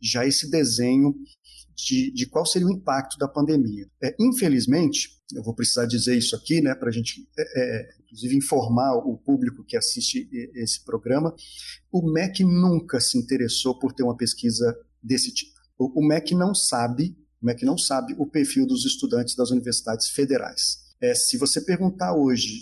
já 0.00 0.24
esse 0.24 0.48
desenho 0.48 1.12
de, 1.74 2.12
de 2.12 2.26
qual 2.26 2.46
seria 2.46 2.68
o 2.68 2.72
impacto 2.72 3.18
da 3.18 3.26
pandemia. 3.26 3.88
É, 4.00 4.14
infelizmente, 4.20 5.10
eu 5.34 5.42
vou 5.42 5.52
precisar 5.52 5.86
dizer 5.86 6.16
isso 6.16 6.36
aqui, 6.36 6.60
né, 6.60 6.76
para 6.76 6.90
a 6.90 6.92
gente, 6.92 7.28
é, 7.36 7.42
é, 7.42 7.88
inclusive, 8.08 8.36
informar 8.36 8.96
o 8.96 9.16
público 9.16 9.64
que 9.64 9.76
assiste 9.76 10.28
esse 10.54 10.82
programa, 10.84 11.34
o 11.92 12.10
MEC 12.10 12.42
nunca 12.42 13.00
se 13.00 13.18
interessou 13.18 13.78
por 13.78 13.92
ter 13.92 14.02
uma 14.02 14.16
pesquisa 14.16 14.76
desse 15.02 15.32
tipo. 15.32 15.52
O, 15.78 16.04
MEC 16.04 16.34
não 16.34 16.54
sabe, 16.54 17.16
o 17.40 17.46
MEC 17.46 17.64
não 17.64 17.78
sabe 17.78 18.14
o 18.18 18.26
perfil 18.26 18.66
dos 18.66 18.84
estudantes 18.84 19.36
das 19.36 19.50
universidades 19.50 20.08
federais. 20.08 20.88
É, 21.00 21.14
se 21.14 21.36
você 21.36 21.60
perguntar 21.60 22.14
hoje 22.16 22.60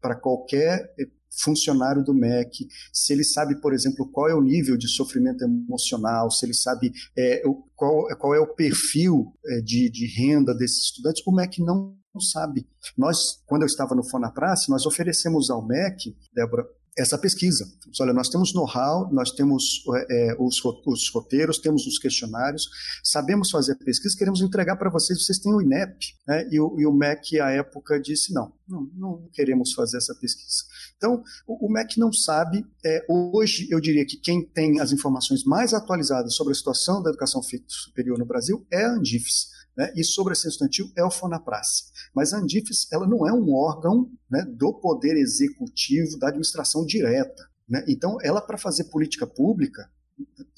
para 0.00 0.14
qualquer 0.14 0.94
eh, 0.98 1.08
funcionário 1.40 2.04
do 2.04 2.14
MEC, 2.14 2.68
se 2.92 3.12
ele 3.12 3.24
sabe, 3.24 3.60
por 3.60 3.72
exemplo, 3.72 4.08
qual 4.12 4.28
é 4.28 4.34
o 4.34 4.42
nível 4.42 4.76
de 4.76 4.88
sofrimento 4.88 5.42
emocional, 5.42 6.30
se 6.30 6.44
ele 6.44 6.54
sabe 6.54 6.92
é, 7.16 7.42
qual, 7.74 8.06
qual, 8.18 8.34
é 8.34 8.40
o 8.40 8.54
perfil 8.54 9.32
é, 9.46 9.60
de, 9.60 9.90
de, 9.90 10.06
renda 10.06 10.54
desses 10.54 10.84
estudantes, 10.84 11.22
o 11.26 11.32
MEC 11.32 11.60
não, 11.62 11.96
não 12.14 12.20
sabe. 12.20 12.66
Nós, 12.96 13.42
quando 13.46 13.62
eu 13.62 13.66
estava 13.66 13.94
no 13.94 14.04
Fonaprace, 14.04 14.70
nós 14.70 14.86
oferecemos 14.86 15.50
ao 15.50 15.66
MEC, 15.66 16.16
Débora, 16.34 16.66
essa 16.96 17.16
pesquisa. 17.16 17.64
Olha, 18.00 18.12
nós 18.12 18.28
temos 18.28 18.52
know-how, 18.52 19.10
nós 19.12 19.30
temos 19.30 19.82
é, 20.10 20.36
os, 20.38 20.62
os, 20.86 21.08
roteiros, 21.10 21.58
temos 21.58 21.86
os 21.86 21.98
questionários, 21.98 22.68
sabemos 23.02 23.50
fazer 23.50 23.76
pesquisa, 23.76 24.16
queremos 24.16 24.42
entregar 24.42 24.76
para 24.76 24.90
vocês, 24.90 25.24
vocês 25.24 25.38
têm 25.38 25.54
o 25.54 25.62
INEP, 25.62 26.14
né? 26.28 26.46
e, 26.50 26.60
o, 26.60 26.78
e 26.78 26.86
o 26.86 26.92
MEC, 26.92 27.40
à 27.40 27.50
época, 27.50 27.98
disse, 27.98 28.34
não, 28.34 28.52
não, 28.68 28.90
não 28.94 29.28
queremos 29.32 29.72
fazer 29.72 29.96
essa 29.96 30.14
pesquisa. 30.14 30.64
Então, 30.96 31.22
o, 31.46 31.66
o 31.66 31.72
MEC 31.72 31.98
não 31.98 32.12
sabe, 32.12 32.64
é, 32.84 33.06
hoje 33.08 33.68
eu 33.70 33.80
diria 33.80 34.04
que 34.04 34.18
quem 34.18 34.44
tem 34.44 34.78
as 34.78 34.92
informações 34.92 35.44
mais 35.44 35.72
atualizadas 35.72 36.34
sobre 36.34 36.52
a 36.52 36.56
situação 36.56 37.02
da 37.02 37.08
educação 37.08 37.40
superior 37.66 38.18
no 38.18 38.26
Brasil 38.26 38.66
é 38.70 38.84
a 38.84 38.92
Andifes, 38.92 39.48
né? 39.76 39.92
e 39.96 40.04
sobre 40.04 40.32
a 40.32 40.34
estudantil 40.34 40.90
é 40.96 41.04
o 41.04 41.10
Fonaprace. 41.10 41.84
Mas 42.14 42.32
a 42.32 42.38
Andifes 42.38 42.90
ela 42.92 43.06
não 43.06 43.26
é 43.26 43.32
um 43.32 43.52
órgão 43.54 44.10
né, 44.30 44.44
do 44.44 44.74
poder 44.74 45.16
executivo, 45.16 46.18
da 46.18 46.28
administração 46.28 46.84
direta. 46.84 47.48
Né? 47.68 47.84
Então, 47.88 48.18
ela, 48.22 48.40
para 48.40 48.58
fazer 48.58 48.84
política 48.84 49.26
pública, 49.26 49.90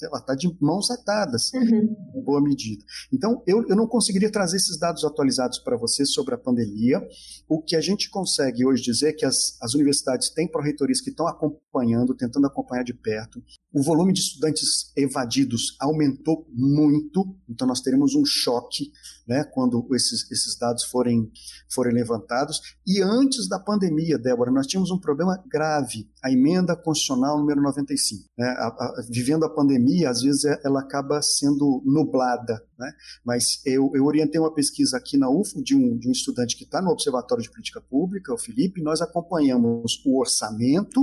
ela 0.01 0.19
está 0.19 0.35
de 0.35 0.55
mãos 0.59 0.89
atadas, 0.91 1.51
uhum. 1.53 1.95
em 2.15 2.21
boa 2.21 2.41
medida. 2.41 2.83
Então, 3.11 3.41
eu, 3.45 3.65
eu 3.67 3.75
não 3.75 3.87
conseguiria 3.87 4.31
trazer 4.31 4.57
esses 4.57 4.77
dados 4.79 5.03
atualizados 5.03 5.59
para 5.59 5.77
você 5.77 6.05
sobre 6.05 6.35
a 6.35 6.37
pandemia. 6.37 7.01
O 7.47 7.61
que 7.61 7.75
a 7.75 7.81
gente 7.81 8.09
consegue 8.09 8.65
hoje 8.65 8.83
dizer 8.83 9.09
é 9.09 9.13
que 9.13 9.25
as, 9.25 9.57
as 9.61 9.73
universidades 9.73 10.29
têm 10.29 10.47
pró-reitorias 10.47 11.01
que 11.01 11.09
estão 11.09 11.27
acompanhando, 11.27 12.15
tentando 12.15 12.47
acompanhar 12.47 12.83
de 12.83 12.93
perto. 12.93 13.43
O 13.73 13.81
volume 13.81 14.13
de 14.13 14.21
estudantes 14.21 14.91
evadidos 14.95 15.75
aumentou 15.79 16.47
muito, 16.51 17.35
então 17.49 17.67
nós 17.67 17.81
teremos 17.81 18.15
um 18.15 18.25
choque 18.25 18.91
né, 19.27 19.43
quando 19.43 19.87
esses, 19.93 20.29
esses 20.31 20.57
dados 20.57 20.83
forem, 20.83 21.31
forem 21.69 21.93
levantados. 21.93 22.61
E 22.85 23.01
antes 23.01 23.47
da 23.47 23.59
pandemia, 23.59 24.17
Débora, 24.17 24.51
nós 24.51 24.67
tínhamos 24.67 24.91
um 24.91 24.99
problema 24.99 25.41
grave, 25.47 26.07
a 26.23 26.31
emenda 26.31 26.75
constitucional 26.75 27.39
número 27.39 27.61
95. 27.61 28.25
Né, 28.37 28.47
a, 28.47 28.67
a, 28.67 29.03
vivendo 29.09 29.45
a 29.45 29.49
pandemia, 29.49 30.09
às 30.09 30.21
vezes 30.21 30.45
é, 30.45 30.59
ela 30.63 30.81
acaba 30.81 31.21
sendo 31.21 31.81
nublada, 31.85 32.61
né, 32.77 32.91
mas 33.25 33.61
eu, 33.65 33.91
eu 33.95 34.05
orientei 34.05 34.39
uma 34.39 34.53
pesquisa 34.53 34.97
aqui 34.97 35.17
na 35.17 35.29
UFO 35.29 35.63
de 35.63 35.75
um, 35.75 35.97
de 35.97 36.07
um 36.07 36.11
estudante 36.11 36.55
que 36.55 36.63
está 36.63 36.81
no 36.81 36.91
Observatório 36.91 37.43
de 37.43 37.49
Política 37.49 37.81
Pública, 37.81 38.33
o 38.33 38.37
Felipe, 38.37 38.81
nós 38.81 39.01
acompanhamos 39.01 40.01
o 40.05 40.19
orçamento, 40.19 41.01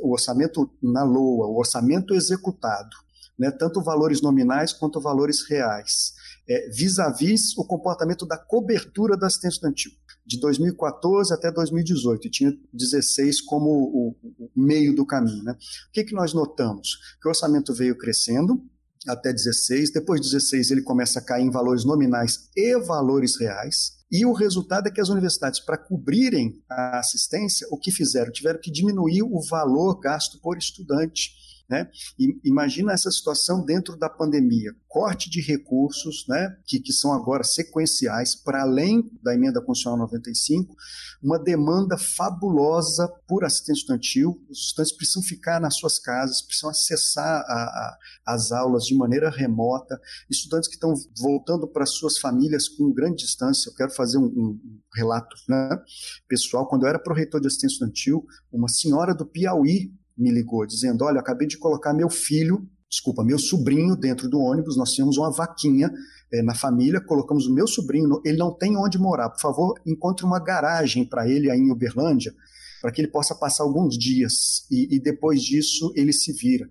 o 0.00 0.12
orçamento 0.12 0.70
na 0.82 1.04
LOA, 1.04 1.48
o 1.48 1.58
orçamento 1.58 2.14
executado, 2.14 2.96
né, 3.38 3.50
tanto 3.50 3.82
valores 3.82 4.22
nominais 4.22 4.72
quanto 4.72 5.00
valores 5.00 5.48
reais. 5.48 6.17
É, 6.48 6.68
vis-à-vis 6.70 7.56
o 7.56 7.64
comportamento 7.64 8.26
da 8.26 8.38
cobertura 8.38 9.16
da 9.16 9.26
assistência 9.26 9.56
estudantil, 9.56 9.92
de 10.26 10.40
2014 10.40 11.32
até 11.32 11.50
2018, 11.50 12.26
e 12.26 12.30
tinha 12.30 12.58
16 12.72 13.40
como 13.42 13.68
o, 13.70 14.16
o 14.38 14.50
meio 14.56 14.94
do 14.94 15.04
caminho. 15.04 15.44
Né? 15.44 15.52
O 15.52 15.92
que, 15.92 16.04
que 16.04 16.14
nós 16.14 16.32
notamos? 16.32 16.98
Que 17.20 17.28
o 17.28 17.30
orçamento 17.30 17.74
veio 17.74 17.96
crescendo, 17.96 18.62
até 19.06 19.32
16, 19.32 19.92
depois 19.92 20.20
de 20.20 20.26
16 20.28 20.70
ele 20.70 20.82
começa 20.82 21.18
a 21.18 21.22
cair 21.22 21.44
em 21.44 21.50
valores 21.50 21.84
nominais 21.84 22.48
e 22.56 22.78
valores 22.78 23.38
reais, 23.38 23.98
e 24.10 24.24
o 24.24 24.32
resultado 24.32 24.86
é 24.86 24.90
que 24.90 25.00
as 25.00 25.10
universidades, 25.10 25.60
para 25.60 25.76
cobrirem 25.76 26.62
a 26.68 26.98
assistência, 26.98 27.66
o 27.70 27.76
que 27.76 27.90
fizeram? 27.90 28.32
Tiveram 28.32 28.58
que 28.58 28.70
diminuir 28.70 29.22
o 29.22 29.40
valor 29.42 30.00
gasto 30.00 30.40
por 30.40 30.56
estudante. 30.56 31.30
Né? 31.68 31.86
E 32.18 32.40
imagina 32.44 32.94
essa 32.94 33.10
situação 33.10 33.62
dentro 33.62 33.94
da 33.98 34.08
pandemia, 34.08 34.74
corte 34.88 35.28
de 35.28 35.42
recursos, 35.42 36.24
né, 36.26 36.56
que, 36.66 36.80
que 36.80 36.94
são 36.94 37.12
agora 37.12 37.44
sequenciais, 37.44 38.34
para 38.34 38.62
além 38.62 39.10
da 39.22 39.34
emenda 39.34 39.60
constitucional 39.60 39.98
95, 39.98 40.74
uma 41.22 41.38
demanda 41.38 41.98
fabulosa 41.98 43.06
por 43.26 43.44
assistência 43.44 43.80
estudantil. 43.80 44.42
Os 44.48 44.68
estudantes 44.68 44.96
precisam 44.96 45.22
ficar 45.22 45.60
nas 45.60 45.76
suas 45.76 45.98
casas, 45.98 46.40
precisam 46.40 46.70
acessar 46.70 47.42
a, 47.46 47.52
a, 47.52 47.98
as 48.26 48.50
aulas 48.50 48.84
de 48.84 48.94
maneira 48.94 49.28
remota. 49.28 50.00
Estudantes 50.30 50.68
que 50.70 50.76
estão 50.76 50.94
voltando 51.20 51.68
para 51.68 51.84
suas 51.84 52.18
famílias 52.18 52.66
com 52.66 52.92
grande 52.94 53.24
distância. 53.24 53.68
Eu 53.68 53.74
quero 53.74 53.90
fazer 53.90 54.16
um, 54.16 54.24
um 54.24 54.60
relato 54.94 55.36
né, 55.46 55.78
pessoal. 56.26 56.66
Quando 56.66 56.84
eu 56.84 56.88
era 56.88 56.98
proreitor 56.98 57.40
de 57.40 57.46
assistência 57.46 57.74
estudantil, 57.74 58.24
uma 58.50 58.68
senhora 58.68 59.14
do 59.14 59.26
Piauí 59.26 59.92
me 60.18 60.30
ligou 60.30 60.66
dizendo: 60.66 61.04
Olha, 61.04 61.20
acabei 61.20 61.46
de 61.46 61.56
colocar 61.56 61.94
meu 61.94 62.10
filho, 62.10 62.68
desculpa, 62.90 63.24
meu 63.24 63.38
sobrinho 63.38 63.96
dentro 63.96 64.28
do 64.28 64.40
ônibus. 64.40 64.76
Nós 64.76 64.92
tínhamos 64.92 65.16
uma 65.16 65.30
vaquinha 65.30 65.90
é, 66.32 66.42
na 66.42 66.54
família, 66.54 67.00
colocamos 67.00 67.46
o 67.46 67.54
meu 67.54 67.66
sobrinho, 67.66 68.20
ele 68.24 68.36
não 68.36 68.52
tem 68.52 68.76
onde 68.76 68.98
morar. 68.98 69.30
Por 69.30 69.40
favor, 69.40 69.80
encontre 69.86 70.24
uma 70.24 70.38
garagem 70.38 71.04
para 71.04 71.28
ele 71.28 71.50
aí 71.50 71.60
em 71.60 71.70
Uberlândia, 71.70 72.34
para 72.82 72.90
que 72.90 73.00
ele 73.00 73.08
possa 73.08 73.34
passar 73.34 73.64
alguns 73.64 73.96
dias 73.96 74.66
e, 74.70 74.96
e 74.96 75.00
depois 75.00 75.42
disso 75.42 75.92
ele 75.94 76.12
se 76.12 76.32
vira. 76.32 76.68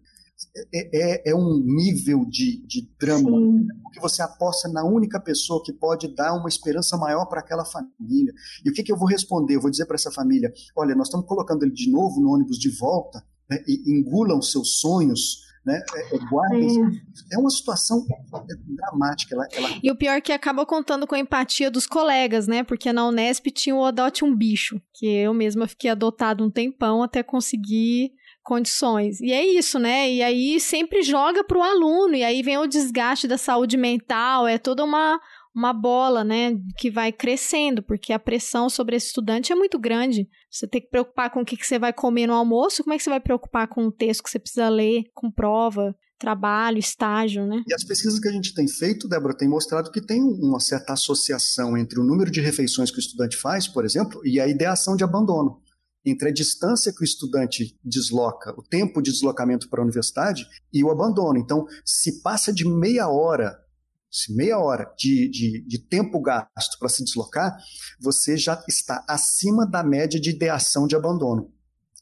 É, 0.71 1.29
é, 1.31 1.31
é, 1.31 1.35
um 1.35 1.57
nível 1.65 2.23
de, 2.25 2.63
de 2.67 2.87
drama, 2.99 3.27
Sim. 3.27 3.67
porque 3.81 3.99
você 3.99 4.21
aposta 4.21 4.67
na 4.67 4.83
única 4.83 5.19
pessoa 5.19 5.63
que 5.63 5.73
pode 5.73 6.13
dar 6.13 6.35
uma 6.35 6.47
esperança 6.47 6.95
maior 6.95 7.25
para 7.25 7.39
aquela 7.39 7.65
família. 7.65 8.31
E 8.63 8.69
o 8.69 8.73
que, 8.73 8.83
que 8.83 8.91
eu 8.91 8.97
vou 8.97 9.07
responder? 9.07 9.55
Eu 9.55 9.61
vou 9.61 9.71
dizer 9.71 9.87
para 9.87 9.95
essa 9.95 10.11
família: 10.11 10.53
olha, 10.75 10.93
nós 10.93 11.07
estamos 11.07 11.25
colocando 11.25 11.63
ele 11.63 11.73
de 11.73 11.89
novo 11.89 12.21
no 12.21 12.29
ônibus 12.29 12.59
de 12.59 12.69
volta, 12.69 13.23
né, 13.49 13.57
e 13.67 13.99
engulam 13.99 14.41
seus 14.41 14.79
sonhos, 14.79 15.47
né, 15.65 15.81
é, 15.95 16.15
é 16.15 16.19
guardem. 16.29 16.83
É. 17.31 17.35
é 17.35 17.37
uma 17.37 17.49
situação 17.49 18.05
dramática. 18.65 19.35
Ela, 19.35 19.47
ela... 19.51 19.79
E 19.83 19.91
o 19.91 19.95
pior 19.95 20.13
é 20.13 20.21
que 20.21 20.31
acaba 20.31 20.65
contando 20.65 21.05
com 21.05 21.15
a 21.15 21.19
empatia 21.19 21.69
dos 21.69 21.85
colegas, 21.85 22.47
né? 22.47 22.63
Porque 22.63 22.93
na 22.93 23.05
Unesp 23.05 23.47
tinha 23.47 23.75
o 23.75 23.83
Adote 23.83 24.23
um 24.23 24.33
Bicho, 24.33 24.81
que 24.93 25.05
eu 25.05 25.33
mesma 25.33 25.67
fiquei 25.67 25.91
adotado 25.91 26.43
um 26.43 26.49
tempão 26.49 27.03
até 27.03 27.21
conseguir 27.21 28.11
condições. 28.47 29.19
E 29.19 29.33
é 29.33 29.45
isso, 29.45 29.77
né? 29.77 30.09
E 30.09 30.23
aí 30.23 30.57
sempre 30.57 31.01
joga 31.01 31.43
para 31.43 31.57
o 31.57 31.61
aluno, 31.61 32.15
e 32.15 32.23
aí 32.23 32.41
vem 32.41 32.57
o 32.57 32.65
desgaste 32.65 33.27
da 33.27 33.37
saúde 33.37 33.75
mental, 33.75 34.47
é 34.47 34.57
toda 34.57 34.85
uma 34.85 35.19
uma 35.57 35.73
bola, 35.73 36.23
né, 36.23 36.55
que 36.77 36.91
vai 36.91 37.11
crescendo, 37.11 37.81
porque 37.81 38.13
a 38.13 38.19
pressão 38.19 38.69
sobre 38.69 38.95
esse 38.95 39.07
estudante 39.07 39.51
é 39.51 39.55
muito 39.55 39.79
grande. 39.79 40.29
Você 40.51 40.67
tem 40.67 40.79
que 40.79 40.87
preocupar 40.87 41.31
com 41.31 41.41
o 41.41 41.45
que, 41.45 41.57
você 41.57 41.79
vai 41.79 41.91
comer 41.91 42.27
no 42.27 42.33
almoço, 42.33 42.83
como 42.83 42.93
é 42.93 42.97
que 42.97 43.03
você 43.03 43.09
vai 43.09 43.19
preocupar 43.19 43.67
com 43.67 43.87
o 43.87 43.91
texto 43.91 44.21
que 44.21 44.29
você 44.29 44.37
precisa 44.37 44.69
ler, 44.69 45.05
com 45.15 45.31
prova, 45.31 45.95
trabalho, 46.19 46.77
estágio, 46.77 47.47
né? 47.47 47.63
E 47.67 47.73
as 47.73 47.83
pesquisas 47.83 48.19
que 48.19 48.27
a 48.27 48.31
gente 48.31 48.53
tem 48.53 48.67
feito, 48.67 49.07
Débora, 49.07 49.35
tem 49.35 49.49
mostrado 49.49 49.91
que 49.91 49.99
tem 49.99 50.21
uma 50.21 50.59
certa 50.59 50.93
associação 50.93 51.75
entre 51.75 51.99
o 51.99 52.03
número 52.03 52.29
de 52.29 52.39
refeições 52.39 52.91
que 52.91 52.97
o 52.97 52.99
estudante 52.99 53.35
faz, 53.35 53.67
por 53.67 53.83
exemplo, 53.83 54.21
e 54.23 54.39
a 54.39 54.47
ideação 54.47 54.95
de 54.95 55.03
abandono. 55.03 55.59
Entre 56.05 56.29
a 56.29 56.33
distância 56.33 56.93
que 56.93 57.01
o 57.01 57.03
estudante 57.03 57.75
desloca, 57.83 58.53
o 58.57 58.61
tempo 58.61 59.01
de 59.01 59.11
deslocamento 59.11 59.67
para 59.69 59.81
a 59.81 59.83
universidade 59.83 60.45
e 60.71 60.83
o 60.83 60.91
abandono. 60.91 61.39
Então, 61.39 61.65
se 61.83 62.21
passa 62.21 62.53
de 62.53 62.63
meia 62.63 63.09
hora 63.09 63.57
se 64.11 64.35
meia 64.35 64.57
hora 64.57 64.91
de, 64.97 65.29
de, 65.29 65.65
de 65.67 65.79
tempo 65.79 66.21
gasto 66.21 66.79
para 66.79 66.89
se 66.89 67.03
deslocar, 67.03 67.57
você 67.99 68.37
já 68.37 68.61
está 68.67 69.03
acima 69.07 69.65
da 69.65 69.83
média 69.83 70.19
de 70.19 70.29
ideação 70.29 70.87
de 70.87 70.95
abandono. 70.95 71.51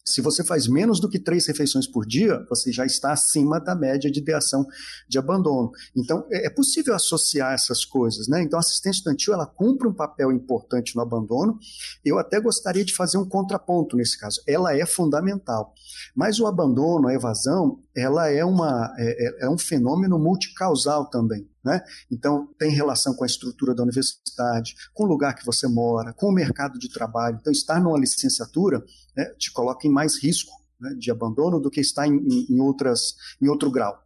Se 0.07 0.21
você 0.21 0.43
faz 0.43 0.67
menos 0.67 0.99
do 0.99 1.09
que 1.09 1.17
três 1.17 1.47
refeições 1.47 1.87
por 1.87 2.05
dia, 2.05 2.45
você 2.47 2.71
já 2.71 2.85
está 2.85 3.11
acima 3.11 3.59
da 3.59 3.73
média 3.73 4.11
de 4.11 4.19
ideação 4.19 4.63
de 5.09 5.17
abandono. 5.17 5.71
Então, 5.97 6.27
é, 6.31 6.45
é 6.45 6.49
possível 6.49 6.93
associar 6.93 7.53
essas 7.53 7.83
coisas, 7.83 8.27
né? 8.27 8.43
Então, 8.43 8.57
a 8.57 8.59
assistência 8.59 8.99
estudantil, 8.99 9.33
ela 9.33 9.47
cumpre 9.47 9.87
um 9.87 9.93
papel 9.93 10.31
importante 10.31 10.95
no 10.95 11.01
abandono. 11.01 11.57
Eu 12.03 12.19
até 12.19 12.39
gostaria 12.39 12.85
de 12.85 12.93
fazer 12.93 13.17
um 13.17 13.27
contraponto 13.27 13.97
nesse 13.97 14.15
caso. 14.15 14.39
Ela 14.47 14.77
é 14.77 14.85
fundamental. 14.85 15.73
Mas 16.15 16.39
o 16.39 16.45
abandono, 16.45 17.07
a 17.07 17.13
evasão, 17.15 17.79
ela 17.95 18.29
é, 18.29 18.43
uma, 18.43 18.93
é, 18.97 19.27
é, 19.27 19.45
é 19.45 19.49
um 19.49 19.57
fenômeno 19.57 20.19
multicausal 20.19 21.09
também. 21.09 21.49
Né? 21.63 21.81
Então, 22.11 22.47
tem 22.59 22.69
relação 22.69 23.15
com 23.15 23.23
a 23.23 23.27
estrutura 23.27 23.73
da 23.73 23.83
universidade, 23.83 24.75
com 24.93 25.05
o 25.05 25.07
lugar 25.07 25.33
que 25.33 25.45
você 25.45 25.67
mora, 25.67 26.13
com 26.13 26.27
o 26.27 26.33
mercado 26.33 26.77
de 26.77 26.89
trabalho. 26.89 27.37
Então, 27.39 27.51
estar 27.51 27.79
numa 27.81 27.97
licenciatura 27.97 28.83
né, 29.15 29.25
te 29.37 29.51
coloca 29.51 29.87
em 29.87 29.91
mais 29.91 30.21
risco 30.21 30.51
né, 30.79 30.93
de 30.99 31.09
abandono 31.09 31.59
do 31.59 31.71
que 31.71 31.79
estar 31.79 32.05
em, 32.05 32.19
em, 32.49 32.59
outras, 32.59 33.15
em 33.41 33.47
outro 33.47 33.71
grau. 33.71 33.97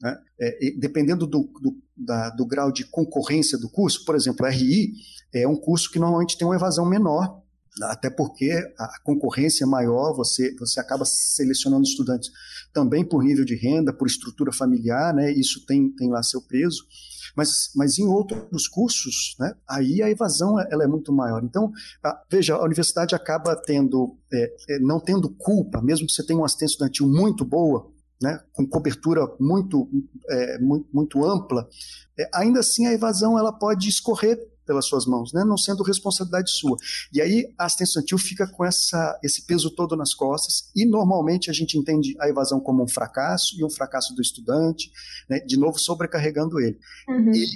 Né? 0.00 0.16
É, 0.40 0.70
dependendo 0.78 1.26
do, 1.26 1.50
do, 1.60 1.82
da, 1.96 2.30
do 2.30 2.46
grau 2.46 2.70
de 2.70 2.84
concorrência 2.84 3.58
do 3.58 3.68
curso, 3.68 4.04
por 4.04 4.14
exemplo, 4.14 4.46
RI 4.46 4.92
é 5.34 5.48
um 5.48 5.56
curso 5.56 5.90
que 5.90 5.98
normalmente 5.98 6.38
tem 6.38 6.46
uma 6.46 6.56
evasão 6.56 6.86
menor 6.86 7.41
até 7.84 8.10
porque 8.10 8.52
a 8.78 9.00
concorrência 9.02 9.64
é 9.64 9.66
maior, 9.66 10.14
você, 10.14 10.54
você 10.56 10.78
acaba 10.78 11.04
selecionando 11.04 11.84
estudantes 11.84 12.30
também 12.72 13.04
por 13.04 13.24
nível 13.24 13.44
de 13.44 13.54
renda, 13.54 13.92
por 13.92 14.06
estrutura 14.06 14.52
familiar, 14.52 15.14
né? 15.14 15.30
Isso 15.32 15.64
tem, 15.64 15.90
tem 15.90 16.10
lá 16.10 16.22
seu 16.22 16.42
peso. 16.42 16.82
Mas, 17.34 17.70
mas 17.74 17.98
em 17.98 18.06
outros 18.06 18.68
cursos, 18.68 19.34
né, 19.38 19.54
aí 19.66 20.02
a 20.02 20.10
evasão 20.10 20.60
ela 20.70 20.84
é 20.84 20.86
muito 20.86 21.12
maior. 21.12 21.42
Então, 21.42 21.72
a, 22.02 22.22
veja, 22.30 22.54
a 22.54 22.64
universidade 22.64 23.14
acaba 23.14 23.56
tendo, 23.56 24.18
é, 24.30 24.54
é, 24.68 24.78
não 24.78 25.00
tendo 25.00 25.30
culpa, 25.30 25.80
mesmo 25.80 26.06
que 26.06 26.12
você 26.12 26.24
tenha 26.26 26.38
uma 26.38 26.44
assistência 26.46 26.74
estudantil 26.74 27.06
muito 27.06 27.42
boa, 27.42 27.90
né, 28.20 28.38
com 28.52 28.66
cobertura 28.66 29.26
muito, 29.40 29.88
é, 30.28 30.58
muito, 30.58 30.86
muito, 30.92 31.24
ampla, 31.24 31.66
é, 32.18 32.28
ainda 32.34 32.60
assim 32.60 32.86
a 32.86 32.92
evasão 32.92 33.38
ela 33.38 33.52
pode 33.52 33.88
escorrer 33.88 34.38
pelas 34.72 34.86
suas 34.86 35.04
mãos, 35.04 35.34
né? 35.34 35.44
não 35.44 35.58
sendo 35.58 35.82
responsabilidade 35.82 36.50
sua. 36.50 36.78
E 37.12 37.20
aí 37.20 37.52
a 37.58 37.66
assistência 37.66 38.00
estudantil 38.00 38.16
fica 38.16 38.46
com 38.46 38.64
essa, 38.64 39.18
esse 39.22 39.44
peso 39.44 39.70
todo 39.70 39.94
nas 39.94 40.14
costas 40.14 40.70
e 40.74 40.86
normalmente 40.86 41.50
a 41.50 41.52
gente 41.52 41.76
entende 41.76 42.16
a 42.18 42.26
evasão 42.26 42.58
como 42.58 42.82
um 42.82 42.88
fracasso 42.88 43.54
e 43.60 43.62
um 43.62 43.68
fracasso 43.68 44.14
do 44.14 44.22
estudante, 44.22 44.90
né? 45.28 45.40
de 45.40 45.58
novo 45.58 45.78
sobrecarregando 45.78 46.58
ele. 46.58 46.78
Uhum. 47.06 47.34
E 47.34 47.46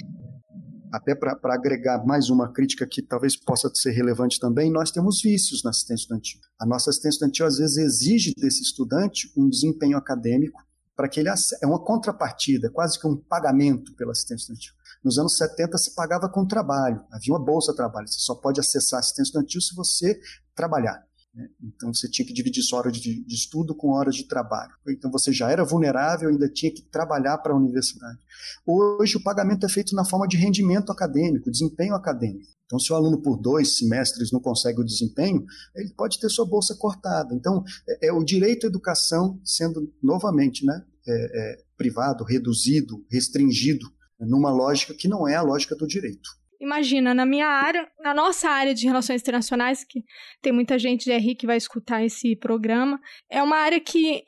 até 0.93 1.15
para 1.15 1.55
agregar 1.55 2.05
mais 2.05 2.29
uma 2.29 2.53
crítica 2.53 2.87
que 2.87 3.01
talvez 3.01 3.35
possa 3.35 3.71
ser 3.75 3.93
relevante 3.93 4.39
também, 4.39 4.71
nós 4.71 4.91
temos 4.91 5.23
vícios 5.23 5.63
na 5.65 5.71
assistência 5.71 6.03
estudantil. 6.03 6.41
A 6.61 6.67
nossa 6.67 6.91
assistência 6.91 7.17
estudantil 7.17 7.47
às 7.47 7.57
vezes 7.57 7.77
exige 7.79 8.33
desse 8.37 8.63
estudante 8.63 9.33
um 9.35 9.49
desempenho 9.49 9.97
acadêmico 9.97 10.63
para 10.95 11.09
que 11.09 11.21
ele 11.21 11.31
é 11.31 11.67
uma 11.67 11.83
contrapartida, 11.83 12.71
quase 12.71 13.01
que 13.01 13.07
um 13.07 13.17
pagamento 13.17 13.95
pela 13.95 14.13
assistência 14.13 14.53
estudantil. 14.53 14.76
Nos 15.07 15.19
anos 15.19 15.37
70 15.37 15.79
se 15.79 15.95
pagava 15.95 16.29
com 16.29 16.45
trabalho, 16.45 17.01
havia 17.13 17.33
uma 17.33 17.39
bolsa 17.39 17.71
de 17.71 17.77
trabalho. 17.77 18.09
Você 18.09 18.19
só 18.19 18.35
pode 18.35 18.59
acessar 18.59 18.99
assistência 18.99 19.29
estudantil 19.29 19.61
se 19.61 19.73
você 19.73 20.19
trabalhar. 20.53 21.01
Né? 21.33 21.49
Então 21.63 21.95
você 21.95 22.11
tinha 22.11 22.27
que 22.27 22.35
dividir 22.35 22.61
sua 22.65 22.81
hora 22.81 22.91
de, 22.91 23.25
de, 23.25 23.33
estudo 23.33 23.73
com 23.73 23.91
horas 23.93 24.17
de 24.17 24.27
trabalho. 24.27 24.73
Então 24.89 25.09
você 25.09 25.33
já 25.33 25.49
era 25.49 25.65
vulnerável, 25.65 26.29
ainda 26.29 26.49
tinha 26.49 26.75
que 26.75 26.83
trabalhar 26.83 27.39
para 27.39 27.53
a 27.53 27.57
universidade. 27.57 28.19
Hoje 28.67 29.17
o 29.17 29.23
pagamento 29.23 29.65
é 29.65 29.69
feito 29.69 29.95
na 29.95 30.05
forma 30.05 30.27
de 30.27 30.37
rendimento 30.37 30.91
acadêmico, 30.91 31.53
desempenho 31.53 31.95
acadêmico. 31.95 32.51
Então, 32.65 32.81
se 32.81 32.93
o 32.93 32.97
aluno 32.97 33.23
por 33.23 33.37
dois 33.37 33.79
semestres 33.79 34.33
não 34.33 34.41
consegue 34.41 34.81
o 34.81 34.85
desempenho, 34.85 35.45
ele 35.77 35.95
pode 35.97 36.19
ter 36.19 36.29
sua 36.29 36.45
bolsa 36.45 36.75
cortada. 36.75 37.33
Então, 37.33 37.63
é, 37.89 38.09
é 38.09 38.13
o 38.13 38.25
direito 38.25 38.67
à 38.67 38.69
educação 38.69 39.41
sendo 39.45 39.89
novamente, 40.03 40.67
né, 40.67 40.85
é, 41.07 41.13
é, 41.13 41.59
privado, 41.77 42.25
reduzido, 42.25 43.07
restringido 43.09 43.87
numa 44.19 44.51
lógica 44.51 44.95
que 44.95 45.09
não 45.09 45.29
é 45.29 45.35
a 45.35 45.43
lógica 45.43 45.75
do 45.77 45.87
direito. 45.87 46.29
Imagina, 46.61 47.13
na 47.13 47.27
minha 47.27 47.47
área, 47.47 47.87
na 48.01 48.15
nossa 48.15 48.49
área 48.49 48.75
de 48.75 48.87
relações 48.87 49.21
internacionais, 49.21 49.85
que 49.85 50.03
tem 50.41 50.53
muita 50.53 50.79
gente 50.79 51.05
de 51.05 51.13
RI 51.17 51.35
que 51.35 51.47
vai 51.47 51.57
escutar 51.57 52.03
esse 52.05 52.35
programa, 52.37 52.99
é 53.31 53.43
uma 53.43 53.57
área 53.57 53.79
que 53.79 54.23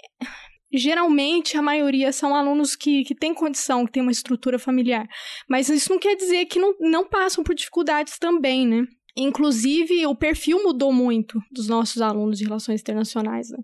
geralmente 0.73 1.57
a 1.57 1.63
maioria 1.63 2.13
são 2.13 2.35
alunos 2.35 2.77
que, 2.77 3.03
que 3.05 3.15
têm 3.15 3.33
condição, 3.33 3.87
que 3.87 3.93
têm 3.93 4.03
uma 4.03 4.13
estrutura 4.13 4.59
familiar. 4.59 5.09
Mas 5.49 5.69
isso 5.69 5.91
não 5.91 5.99
quer 5.99 6.15
dizer 6.15 6.45
que 6.47 6.59
não, 6.59 6.75
não 6.81 7.09
passam 7.09 7.43
por 7.43 7.55
dificuldades 7.55 8.19
também, 8.19 8.67
né? 8.67 8.85
Inclusive, 9.21 10.07
o 10.07 10.15
perfil 10.15 10.63
mudou 10.63 10.93
muito 10.93 11.43
dos 11.51 11.67
nossos 11.67 12.01
alunos 12.01 12.39
de 12.39 12.45
relações 12.45 12.81
internacionais. 12.81 13.51
Né? 13.51 13.59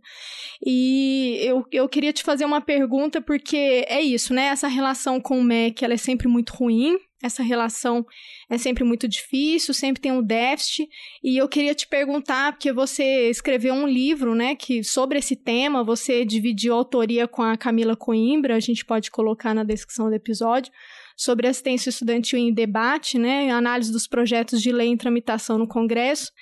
E 0.66 1.38
eu, 1.42 1.64
eu 1.70 1.88
queria 1.88 2.12
te 2.12 2.24
fazer 2.24 2.44
uma 2.44 2.60
pergunta, 2.60 3.22
porque 3.22 3.84
é 3.86 4.02
isso, 4.02 4.34
né? 4.34 4.46
Essa 4.46 4.66
relação 4.66 5.20
com 5.20 5.38
o 5.38 5.44
MEC 5.44 5.84
ela 5.84 5.94
é 5.94 5.98
sempre 5.98 6.26
muito 6.26 6.52
ruim. 6.54 6.98
essa 7.22 7.42
relação 7.42 8.04
é 8.50 8.58
sempre 8.58 8.82
muito 8.84 9.06
difícil, 9.06 9.72
sempre 9.72 10.02
tem 10.02 10.10
um 10.10 10.22
déficit. 10.22 10.88
E 11.22 11.36
eu 11.38 11.48
queria 11.48 11.74
te 11.74 11.86
perguntar, 11.86 12.52
porque 12.52 12.72
você 12.72 13.30
escreveu 13.30 13.74
um 13.74 13.86
livro, 13.86 14.34
né, 14.34 14.56
que 14.56 14.82
sobre 14.82 15.18
esse 15.20 15.36
tema, 15.36 15.84
você 15.84 16.24
dividiu 16.24 16.74
a 16.74 16.76
autoria 16.76 17.28
com 17.28 17.42
a 17.42 17.56
Camila 17.56 17.96
Coimbra, 17.96 18.56
a 18.56 18.60
gente 18.60 18.84
pode 18.84 19.10
colocar 19.10 19.54
na 19.54 19.62
descrição 19.62 20.08
do 20.08 20.14
episódio, 20.14 20.72
sobre 21.16 21.46
assistência 21.46 21.90
estudantil 21.90 22.38
em 22.38 22.52
debate, 22.52 23.18
né, 23.18 23.50
análise 23.50 23.92
dos 23.92 24.06
projetos 24.06 24.60
de 24.60 24.72
lei 24.72 24.88
em 24.88 24.96
tramitação 24.96 25.58
no 25.58 25.68
Congresso. 25.68 26.32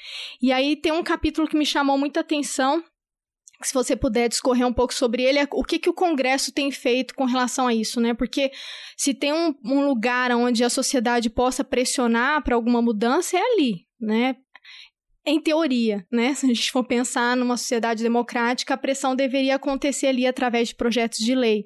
E 0.41 0.53
aí 0.53 0.77
tem 0.77 0.93
um 0.93 1.03
capítulo 1.03 1.49
que 1.49 1.57
me 1.57 1.67
chamou 1.67 1.99
muita 1.99 2.21
atenção, 2.21 2.83
se 3.67 3.73
você 3.73 3.97
puder 3.97 4.29
discorrer 4.29 4.67
um 4.67 4.73
pouco 4.73 4.93
sobre 4.93 5.23
ele, 5.23 5.39
é 5.39 5.49
o 5.53 5.65
que, 5.65 5.79
que 5.79 5.89
o 5.89 5.95
Congresso 5.95 6.53
tem 6.53 6.71
feito 6.71 7.15
com 7.15 7.25
relação 7.25 7.67
a 7.67 7.75
isso, 7.75 8.01
né? 8.01 8.15
Porque 8.15 8.51
se 8.97 9.15
tem 9.15 9.33
um, 9.33 9.55
um 9.65 9.87
lugar 9.87 10.31
onde 10.33 10.65
a 10.65 10.71
sociedade 10.71 11.31
possa 11.31 11.63
pressionar 11.65 12.43
para 12.43 12.55
alguma 12.55 12.83
mudança, 12.83 13.37
é 13.37 13.41
ali, 13.41 13.87
né? 14.01 14.37
Em 15.25 15.41
teoria, 15.41 16.05
né? 16.11 16.35
Se 16.35 16.47
a 16.47 16.49
gente 16.49 16.73
for 16.73 16.85
pensar 16.85 17.37
numa 17.37 17.57
sociedade 17.57 18.03
democrática, 18.03 18.75
a 18.75 18.79
pressão 18.79 19.15
deveria 19.15 19.55
acontecer 19.55 20.09
ali 20.09 20.27
através 20.27 20.69
de 20.69 20.75
projetos 20.75 21.19
de 21.19 21.35
lei. 21.35 21.65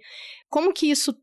Como 0.48 0.72
que 0.72 0.90
isso 0.90 1.14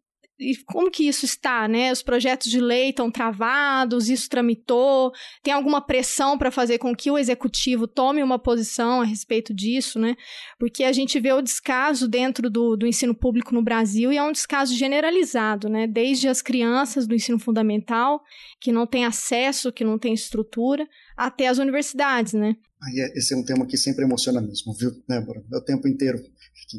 e 0.52 0.58
como 0.66 0.92
que 0.92 1.08
isso 1.08 1.26
está, 1.26 1.68
né? 1.68 1.92
Os 1.92 2.02
projetos 2.02 2.50
de 2.50 2.60
lei 2.60 2.90
estão 2.90 3.10
travados, 3.10 4.10
isso 4.10 4.30
tramitou, 4.30 5.12
tem 5.42 5.54
alguma 5.54 5.80
pressão 5.80 6.38
para 6.38 6.52
fazer 6.52 6.78
com 6.78 6.96
que 6.96 7.10
o 7.10 7.18
executivo 7.18 7.88
tome 7.88 8.22
uma 8.22 8.38
posição 8.38 9.02
a 9.02 9.06
respeito 9.06 9.54
disso, 9.54 10.00
né? 10.00 10.16
Porque 10.60 10.84
a 10.84 10.92
gente 10.92 11.20
vê 11.20 11.32
o 11.32 11.42
descaso 11.42 12.08
dentro 12.08 12.50
do, 12.50 12.76
do 12.76 12.86
ensino 12.86 13.16
público 13.16 13.54
no 13.54 13.64
Brasil 13.64 14.12
e 14.12 14.18
é 14.18 14.24
um 14.24 14.32
descaso 14.32 14.76
generalizado, 14.76 15.70
né? 15.70 15.88
Desde 15.88 16.28
as 16.28 16.42
crianças 16.42 17.08
do 17.08 17.16
ensino 17.16 17.40
fundamental, 17.40 18.22
que 18.60 18.72
não 18.72 18.86
têm 18.86 19.06
acesso, 19.06 19.72
que 19.72 19.84
não 19.84 19.98
têm 19.98 20.14
estrutura, 20.14 20.88
até 21.16 21.48
as 21.48 21.58
universidades, 21.58 22.34
né? 22.34 22.56
É, 22.98 23.18
esse 23.18 23.34
é 23.34 23.38
um 23.38 23.46
tema 23.46 23.66
que 23.66 23.78
sempre 23.78 24.04
emociona 24.04 24.42
mesmo, 24.42 24.74
viu, 24.74 24.92
Débora? 25.08 25.44
É 25.52 25.58
o 25.58 25.64
tempo 25.64 25.88
inteiro. 25.88 26.22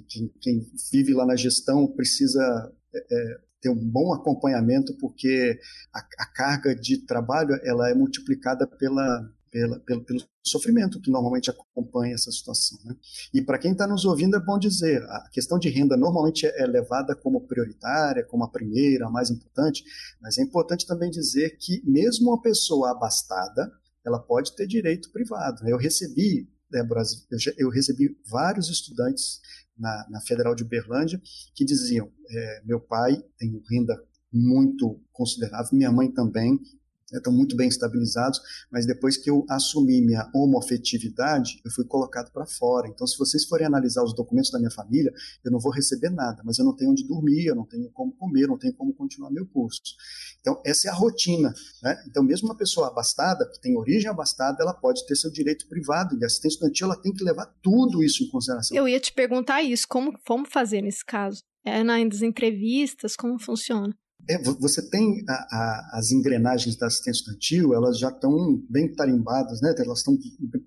Quem, 0.09 0.31
quem 0.40 0.66
vive 0.92 1.14
lá 1.14 1.24
na 1.24 1.37
gestão 1.37 1.87
precisa 1.87 2.72
é, 2.94 3.38
ter 3.64 3.70
um 3.70 3.88
bom 3.90 4.12
acompanhamento, 4.12 4.94
porque 4.98 5.59
a, 5.90 5.98
a, 6.18 6.27
carga 6.27 6.74
de 6.74 6.98
trabalho 6.98 7.59
ela 7.64 7.88
é 7.88 7.94
multiplicada 7.94 8.66
pela, 8.66 9.27
pela, 9.50 9.81
pelo, 9.81 10.05
pelo 10.05 10.20
sofrimento 10.46 11.00
que 11.00 11.11
normalmente 11.11 11.50
acompanha 11.50 12.12
essa 12.12 12.31
situação. 12.31 12.79
Né? 12.85 12.94
E 13.33 13.40
para 13.40 13.59
quem 13.59 13.72
está 13.72 13.87
nos 13.87 14.05
ouvindo, 14.05 14.37
é 14.37 14.40
bom 14.40 14.59
dizer: 14.59 15.03
a 15.05 15.31
questão 15.33 15.59
de 15.59 15.70
renda 15.70 15.96
normalmente 15.96 16.44
é 16.46 16.66
levada 16.66 17.16
como 17.16 17.46
prioritária, 17.46 18.22
como 18.24 18.44
a 18.44 18.50
primeira, 18.50 19.07
a 19.07 19.11
mais 19.11 19.31
importante, 19.31 19.83
mas 20.20 20.37
é 20.37 20.42
importante 20.42 20.87
também 20.87 21.11
dizer 21.11 21.57
que, 21.57 21.83
mesmo 21.88 22.29
uma 22.29 22.42
pessoa 22.42 22.90
abastada, 22.90 23.72
ela 24.05 24.18
pode 24.18 24.55
ter 24.55 24.66
direito 24.66 25.11
privado. 25.11 25.66
Eu 25.66 25.79
recebi, 25.79 26.46
Débora, 26.70 27.03
eu 27.57 27.70
recebi 27.70 28.14
vários 28.29 28.68
estudantes 28.68 29.40
na, 29.77 30.07
na 30.11 30.21
Federal 30.21 30.55
de 30.55 30.63
Uberlândia, 30.63 31.21
que 31.55 31.65
diziam: 31.65 32.11
é, 32.31 32.63
meu 32.65 32.81
pai 32.81 33.23
tem 33.39 33.63
renda 33.71 34.03
muito 34.33 35.01
considerável, 35.13 35.69
minha 35.73 35.93
mãe 35.93 36.11
também, 36.11 36.59
estão 37.12 37.33
muito 37.33 37.57
bem 37.57 37.69
estabilizados, 37.69 38.40
mas 38.71 38.87
depois 38.87 39.17
que 39.17 39.31
eu 39.31 39.45
assumi 39.49 40.01
minha 40.01 40.29
homoafetividade, 40.35 41.61
eu 41.64 41.71
fui 41.71 41.85
colocado 41.85 42.31
para 42.33 42.47
fora. 42.47 42.88
Então, 42.88 43.07
se 43.07 43.19
vocês 43.19 43.45
forem 43.45 43.67
analisar 43.67 44.03
os 44.03 44.14
documentos 44.14 44.51
da 44.51 44.59
minha 44.59 44.71
família, 44.71 45.12
eu 45.45 45.51
não 45.51 45.59
vou 45.59 45.73
receber 45.73 46.11
nada, 46.11 46.43
mas 46.45 46.59
eu 46.59 46.64
não 46.64 46.75
tenho 46.75 46.90
onde 46.90 47.07
dormir, 47.07 47.47
eu 47.47 47.55
não 47.55 47.67
tenho 47.67 47.90
como 47.90 48.12
comer, 48.12 48.45
eu 48.45 48.49
não 48.49 48.59
tenho 48.59 48.75
como 48.75 48.95
continuar 48.95 49.31
meu 49.31 49.47
curso. 49.47 49.81
Então, 50.40 50.61
essa 50.64 50.88
é 50.88 50.90
a 50.90 50.95
rotina. 50.95 51.53
Né? 51.83 52.03
Então, 52.09 52.23
mesmo 52.23 52.49
uma 52.49 52.57
pessoa 52.57 52.88
abastada, 52.88 53.49
que 53.51 53.61
tem 53.61 53.77
origem 53.77 54.11
abastada, 54.11 54.59
ela 54.61 54.75
pode 54.75 55.07
ter 55.07 55.17
seu 55.17 55.31
direito 55.31 55.69
privado, 55.69 56.19
e 56.19 56.25
a 56.25 56.27
assistência 56.27 56.57
estudantil 56.57 56.87
ela 56.87 57.01
tem 57.01 57.12
que 57.12 57.25
levar 57.25 57.47
tudo 57.62 58.03
isso 58.03 58.23
em 58.23 58.29
consideração. 58.29 58.77
Eu 58.77 58.88
ia 58.88 59.01
te 59.01 59.12
perguntar 59.12 59.62
isso, 59.62 59.87
como, 59.88 60.19
como 60.27 60.47
fazer 60.47 60.83
nesse 60.83 61.05
caso? 61.05 61.43
É 61.64 61.83
nas 61.83 62.21
entrevistas, 62.21 63.17
como 63.17 63.38
funciona? 63.38 63.95
É, 64.29 64.39
você 64.39 64.83
tem 64.89 65.23
a, 65.29 65.33
a, 65.33 65.99
as 65.99 66.11
engrenagens 66.11 66.77
da 66.77 66.87
assistência 66.87 67.21
estudantil, 67.21 67.75
elas 67.75 67.99
já 67.99 68.09
estão 68.09 68.63
bem 68.69 68.93
tarimbadas, 68.93 69.61
né? 69.61 69.75
elas 69.79 69.99
estão 69.99 70.17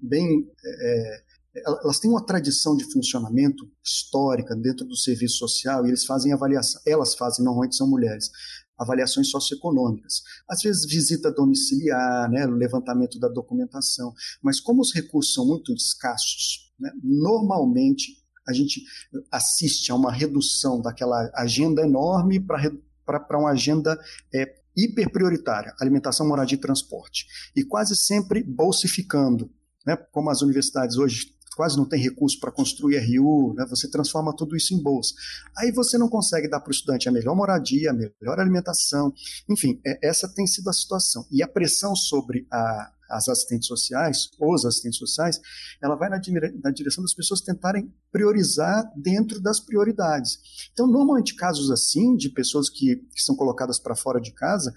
bem. 0.01 0.47
É, 0.63 1.23
é 1.23 1.27
elas 1.65 1.99
têm 1.99 2.11
uma 2.11 2.23
tradição 2.23 2.77
de 2.77 2.83
funcionamento 2.91 3.67
histórica 3.83 4.55
dentro 4.55 4.85
do 4.85 4.95
serviço 4.95 5.37
social 5.37 5.85
e 5.85 5.89
eles 5.89 6.05
fazem 6.05 6.31
avaliação, 6.31 6.79
elas 6.85 7.15
fazem, 7.15 7.43
normalmente 7.43 7.75
são 7.75 7.89
mulheres, 7.89 8.29
avaliações 8.77 9.29
socioeconômicas. 9.29 10.21
Às 10.47 10.61
vezes 10.61 10.85
visita 10.85 11.31
domiciliar, 11.31 12.29
né, 12.29 12.45
levantamento 12.45 13.19
da 13.19 13.27
documentação, 13.27 14.13
mas 14.41 14.59
como 14.59 14.81
os 14.81 14.93
recursos 14.93 15.33
são 15.33 15.47
muito 15.47 15.73
escassos, 15.73 16.71
né, 16.79 16.91
normalmente 17.03 18.23
a 18.47 18.53
gente 18.53 18.83
assiste 19.31 19.91
a 19.91 19.95
uma 19.95 20.11
redução 20.11 20.79
daquela 20.81 21.29
agenda 21.35 21.81
enorme 21.81 22.39
para 22.39 22.71
para 23.07 23.39
uma 23.39 23.51
agenda 23.51 23.97
é, 24.33 24.55
hiper 24.75 25.09
prioritária, 25.11 25.73
alimentação, 25.81 26.27
moradia 26.27 26.57
e 26.57 26.61
transporte. 26.61 27.25
E 27.55 27.63
quase 27.63 27.95
sempre 27.95 28.43
bolsificando, 28.43 29.49
né? 29.85 29.97
como 30.11 30.29
as 30.29 30.41
universidades 30.41 30.97
hoje 30.97 31.35
quase 31.55 31.75
não 31.75 31.89
tem 31.89 31.99
recurso 31.99 32.39
para 32.39 32.51
construir 32.51 32.99
RU, 32.99 33.55
né? 33.55 33.65
você 33.67 33.89
transforma 33.89 34.35
tudo 34.35 34.55
isso 34.55 34.75
em 34.75 34.81
bolsa. 34.81 35.15
Aí 35.57 35.71
você 35.71 35.97
não 35.97 36.07
consegue 36.07 36.47
dar 36.47 36.59
para 36.59 36.69
o 36.69 36.71
estudante 36.71 37.09
a 37.09 37.11
melhor 37.11 37.35
moradia, 37.35 37.89
a 37.89 37.93
melhor 37.93 38.39
alimentação, 38.39 39.11
enfim, 39.49 39.81
é, 39.83 40.07
essa 40.07 40.31
tem 40.31 40.45
sido 40.45 40.69
a 40.69 40.73
situação. 40.73 41.25
E 41.31 41.41
a 41.41 41.47
pressão 41.47 41.95
sobre 41.95 42.45
a, 42.51 42.91
as 43.09 43.27
assistentes 43.27 43.67
sociais, 43.67 44.29
ou 44.39 44.53
os 44.53 44.65
assistentes 44.65 44.99
sociais, 44.99 45.39
ela 45.81 45.95
vai 45.95 46.09
na, 46.09 46.19
na, 46.63 46.71
direção 46.71 47.03
das 47.03 47.13
pessoas 47.13 47.41
tentarem 47.41 47.93
priorizar 48.11 48.83
dentro 48.95 49.41
das 49.41 49.59
prioridades. 49.59 50.39
Então, 50.73 50.87
normalmente, 50.87 51.35
casos 51.35 51.71
assim, 51.71 52.15
de 52.15 52.29
pessoas 52.29 52.69
que, 52.69 52.95
que 52.95 53.21
são 53.21 53.35
colocadas 53.35 53.79
para 53.79 53.95
fora 53.95 54.19
de 54.19 54.31
casa, 54.31 54.73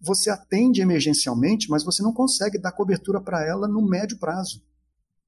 você 0.00 0.30
atende 0.30 0.80
emergencialmente, 0.80 1.68
mas 1.68 1.84
você 1.84 2.02
não 2.02 2.12
consegue 2.12 2.58
dar 2.58 2.72
cobertura 2.72 3.20
para 3.20 3.46
ela 3.46 3.68
no 3.68 3.86
médio 3.86 4.18
prazo. 4.18 4.62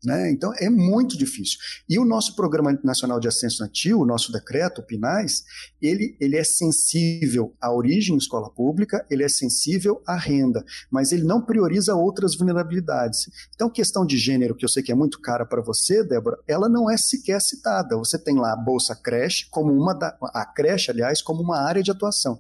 Né? 0.05 0.31
Então 0.31 0.53
é 0.59 0.69
muito 0.69 1.17
difícil. 1.17 1.59
E 1.89 1.99
o 1.99 2.05
nosso 2.05 2.37
Programa 2.37 2.79
Nacional 2.85 3.19
de 3.19 3.27
Assistência 3.27 3.55
Estudantil, 3.55 4.01
o 4.01 4.07
nosso 4.07 4.31
decreto, 4.31 4.81
o 4.81 4.85
PINAIS, 4.85 5.45
ele, 5.81 6.17
ele 6.21 6.37
é 6.37 6.45
sensível 6.45 7.55
à 7.61 7.73
origem 7.73 8.17
escola 8.17 8.51
pública, 8.51 9.05
ele 9.11 9.23
é 9.25 9.29
sensível 9.29 10.03
à 10.07 10.17
renda, 10.17 10.65
mas 10.91 11.13
ele 11.13 11.25
não 11.25 11.41
prioriza 11.41 11.95
outras 11.95 12.37
vulnerabilidades. 12.37 13.31
Então, 13.55 13.71
questão 13.71 14.05
de 14.05 14.19
gênero, 14.19 14.55
que 14.55 14.65
eu 14.65 14.69
sei 14.69 14.83
que 14.83 14.93
é 14.93 14.95
muito 14.95 15.21
cara 15.21 15.47
para 15.47 15.63
você, 15.63 16.05
Débora, 16.05 16.39
ela 16.47 16.69
não 16.69 16.91
é 16.91 16.97
sequer 16.97 17.41
citada. 17.41 17.97
Você 17.97 18.19
tem 18.19 18.37
lá 18.37 18.53
a 18.53 18.57
Bolsa 18.57 18.95
Creche, 18.95 19.47
como 19.51 19.73
uma 19.73 19.95
da, 19.95 20.17
a 20.35 20.45
creche, 20.45 20.91
aliás, 20.91 21.23
como 21.23 21.43
uma 21.43 21.59
área 21.59 21.83
de 21.83 21.91
atuação. 21.91 22.39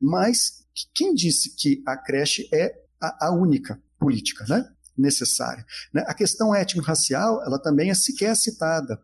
Mas 0.00 0.64
quem 0.94 1.14
disse 1.14 1.54
que 1.56 1.82
a 1.86 1.96
creche 1.96 2.48
é 2.52 2.74
a, 3.00 3.28
a 3.28 3.30
única 3.32 3.80
política, 3.98 4.44
né? 4.48 4.68
Necessária. 5.02 5.64
Né? 5.92 6.04
A 6.06 6.14
questão 6.14 6.54
étnico-racial, 6.54 7.42
ela 7.44 7.58
também 7.58 7.90
é 7.90 7.94
sequer 7.94 8.34
citada. 8.36 8.98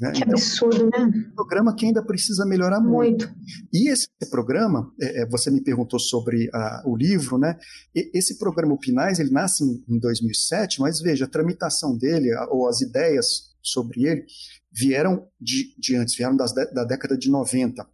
Né? 0.00 0.12
Que 0.12 0.22
então, 0.22 0.32
absurdo, 0.32 0.84
né? 0.84 0.90
É 0.98 1.02
um 1.02 1.34
programa 1.34 1.76
que 1.76 1.84
ainda 1.84 2.02
precisa 2.02 2.46
melhorar 2.46 2.80
muito. 2.80 3.26
muito. 3.26 3.40
E 3.70 3.90
esse 3.90 4.08
programa, 4.30 4.90
é, 5.00 5.22
é 5.22 5.26
você 5.26 5.50
me 5.50 5.60
perguntou 5.60 6.00
sobre 6.00 6.48
a, 6.54 6.82
o 6.86 6.96
livro, 6.96 7.36
né? 7.36 7.58
E, 7.94 8.10
esse 8.14 8.38
programa, 8.38 8.72
o 8.72 8.78
Pinais, 8.78 9.18
ele 9.18 9.30
nasce 9.30 9.62
em, 9.62 9.84
em 9.86 9.98
2007, 9.98 10.80
mas 10.80 11.00
veja, 11.00 11.26
a 11.26 11.28
tramitação 11.28 11.96
dele, 11.98 12.34
ou 12.48 12.66
as 12.66 12.80
ideias 12.80 13.50
sobre 13.62 14.06
ele, 14.06 14.24
vieram 14.72 15.28
de, 15.38 15.74
de 15.78 15.96
antes, 15.96 16.14
vieram 16.14 16.36
das, 16.36 16.54
da 16.54 16.84
década 16.84 17.18
de 17.18 17.30
90. 17.30 17.86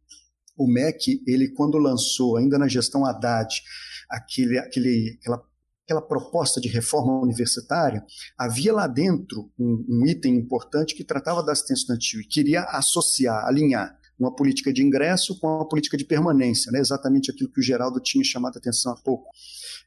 O 0.57 0.67
MEC, 0.71 1.23
ele 1.27 1.49
quando 1.49 1.77
lançou, 1.77 2.37
ainda 2.37 2.57
na 2.57 2.69
gestão 2.69 3.05
Haddad, 3.05 3.63
aquele, 4.09 4.59
aquele, 4.59 5.19
aquela 5.21 5.43
aquela 5.87 6.03
proposta 6.03 6.61
de 6.61 6.69
reforma 6.69 7.21
universitária, 7.21 8.05
havia 8.37 8.73
lá 8.73 8.89
dentro 8.89 9.53
um, 9.57 9.87
um 9.89 10.07
item 10.07 10.35
importante 10.35 10.97
que 10.97 11.05
tratava 11.05 11.45
da 11.45 11.53
assistência 11.53 11.83
estudantil 11.83 12.21
e 12.21 12.27
queria 12.27 12.63
associar, 12.65 13.47
alinhar 13.47 13.97
uma 14.19 14.35
política 14.35 14.73
de 14.73 14.83
ingresso 14.83 15.39
com 15.39 15.47
uma 15.47 15.69
política 15.69 15.97
de 15.97 16.05
permanência, 16.05 16.73
né? 16.73 16.81
exatamente 16.81 17.31
aquilo 17.31 17.53
que 17.53 17.61
o 17.61 17.63
Geraldo 17.63 18.01
tinha 18.01 18.25
chamado 18.25 18.57
a 18.57 18.59
atenção 18.59 18.93
há 18.93 18.97
pouco. 18.97 19.31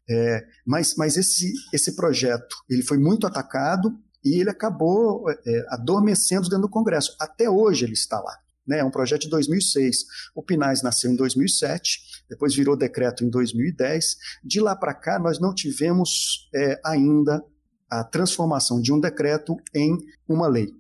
É, 0.10 0.46
mas 0.66 0.96
mas 0.96 1.18
esse, 1.18 1.54
esse 1.74 1.96
projeto 1.96 2.56
ele 2.70 2.82
foi 2.82 2.98
muito 2.98 3.28
atacado 3.28 3.94
e 4.24 4.40
ele 4.40 4.50
acabou 4.50 5.30
é, 5.30 5.66
adormecendo 5.70 6.48
dentro 6.48 6.62
do 6.62 6.70
Congresso. 6.70 7.16
Até 7.20 7.50
hoje 7.50 7.86
ele 7.86 7.94
está 7.94 8.20
lá. 8.20 8.38
Né? 8.70 8.80
É 8.80 8.86
um 8.86 8.92
projeto 8.92 9.24
de 9.24 9.30
2006. 9.30 10.06
O 10.36 10.44
Pinais 10.44 10.84
nasceu 10.84 11.12
em 11.12 11.16
2007, 11.16 12.24
depois 12.30 12.54
virou 12.54 12.78
decreto 12.78 13.26
em 13.26 13.30
2010. 13.30 14.16
De 14.44 14.62
lá 14.62 14.76
para 14.76 14.94
cá, 14.94 15.18
nós 15.18 15.40
não 15.40 15.56
tivemos 15.56 16.48
é, 16.54 16.80
ainda 16.86 17.44
a 17.90 18.04
transformação 18.04 18.80
de 18.80 18.94
um 18.94 19.00
decreto 19.00 19.58
em 19.74 19.98
uma 20.28 20.48
lei. 20.48 20.72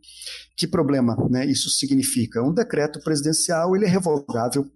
Que 0.55 0.67
problema 0.67 1.17
né, 1.31 1.43
isso 1.47 1.67
significa? 1.67 2.43
Um 2.43 2.53
decreto 2.53 2.99
presidencial 3.01 3.75
ele 3.75 3.85
é 3.85 3.87
revogável 3.87 4.69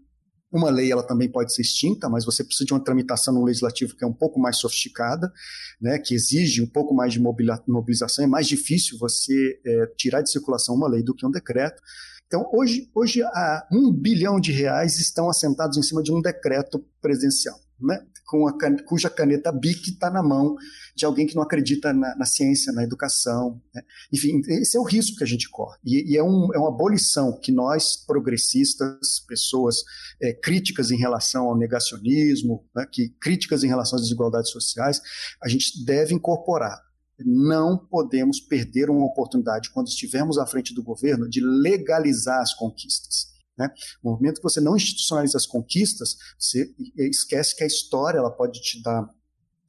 Uma 0.51 0.71
lei 0.71 0.91
ela 0.91 1.03
também 1.03 1.29
pode 1.29 1.53
ser 1.53 1.61
extinta, 1.61 2.09
mas 2.09 2.25
você 2.25 2.43
precisa 2.43 2.65
de 2.65 2.73
uma 2.73 2.83
tramitação 2.83 3.35
no 3.35 3.43
legislativo 3.43 3.95
que 3.95 4.03
é 4.03 4.07
um 4.07 4.13
pouco 4.13 4.39
mais 4.39 4.57
sofisticada, 4.57 5.31
né, 5.79 5.99
que 5.99 6.15
exige 6.15 6.63
um 6.63 6.67
pouco 6.67 6.95
mais 6.95 7.13
de 7.13 7.19
mobilização. 7.19 8.25
É 8.25 8.27
mais 8.27 8.47
difícil 8.47 8.97
você 8.97 9.59
é, 9.63 9.85
tirar 9.95 10.21
de 10.21 10.31
circulação 10.31 10.73
uma 10.73 10.89
lei 10.89 11.03
do 11.03 11.13
que 11.13 11.27
um 11.27 11.31
decreto. 11.31 11.79
Então, 12.27 12.49
hoje, 12.51 12.89
hoje 12.95 13.21
a 13.21 13.67
um 13.71 13.91
bilhão 13.91 14.39
de 14.39 14.51
reais 14.51 14.99
estão 14.99 15.29
assentados 15.29 15.77
em 15.77 15.83
cima 15.83 16.01
de 16.01 16.11
um 16.11 16.21
decreto 16.21 16.83
presidencial 17.01 17.63
né, 17.83 18.01
com 18.25 18.47
a, 18.47 18.53
cuja 18.85 19.09
caneta 19.09 19.51
BIC 19.51 19.91
está 19.91 20.09
na 20.09 20.23
mão 20.23 20.55
de 20.95 21.05
alguém 21.05 21.27
que 21.27 21.35
não 21.35 21.43
acredita 21.43 21.91
na, 21.91 22.15
na 22.15 22.25
ciência, 22.25 22.71
na 22.71 22.83
educação. 22.83 23.61
Né? 23.73 23.81
Enfim, 24.11 24.41
esse 24.47 24.77
é 24.77 24.79
o 24.79 24.83
risco 24.83 25.17
que 25.17 25.23
a 25.23 25.27
gente 25.27 25.49
corre. 25.49 25.77
E, 25.83 26.13
e 26.13 26.17
é, 26.17 26.23
um, 26.23 26.53
é, 26.53 26.57
uma 26.57 26.69
abolição 26.69 27.37
que 27.39 27.51
nós, 27.51 27.97
progressistas, 27.97 29.19
pessoas 29.27 29.77
é, 30.21 30.33
críticas 30.33 30.91
em 30.91 30.97
relação 30.97 31.45
ao 31.45 31.57
negacionismo, 31.57 32.65
né, 32.75 32.85
que, 32.91 33.09
críticas 33.19 33.63
em 33.63 33.67
relação 33.67 33.97
às 33.97 34.03
desigualdades 34.03 34.51
sociais, 34.51 35.01
a 35.41 35.49
gente 35.49 35.83
deve 35.85 36.13
incorporar. 36.13 36.81
Não 37.19 37.77
podemos 37.77 38.39
perder 38.39 38.89
uma 38.89 39.05
oportunidade, 39.05 39.69
quando 39.71 39.87
estivermos 39.87 40.37
à 40.37 40.45
frente 40.45 40.73
do 40.73 40.83
governo, 40.83 41.29
de 41.29 41.41
legalizar 41.41 42.41
as 42.41 42.53
conquistas. 42.53 43.33
Né? 43.57 43.69
No 44.03 44.11
momento 44.11 44.37
que 44.37 44.43
você 44.43 44.59
não 44.59 44.75
institucionaliza 44.75 45.37
as 45.37 45.45
conquistas, 45.45 46.17
você 46.37 46.73
esquece 46.97 47.55
que 47.55 47.63
a 47.63 47.67
história 47.67 48.17
ela 48.17 48.31
pode 48.31 48.59
te 48.61 48.81
dar 48.81 49.07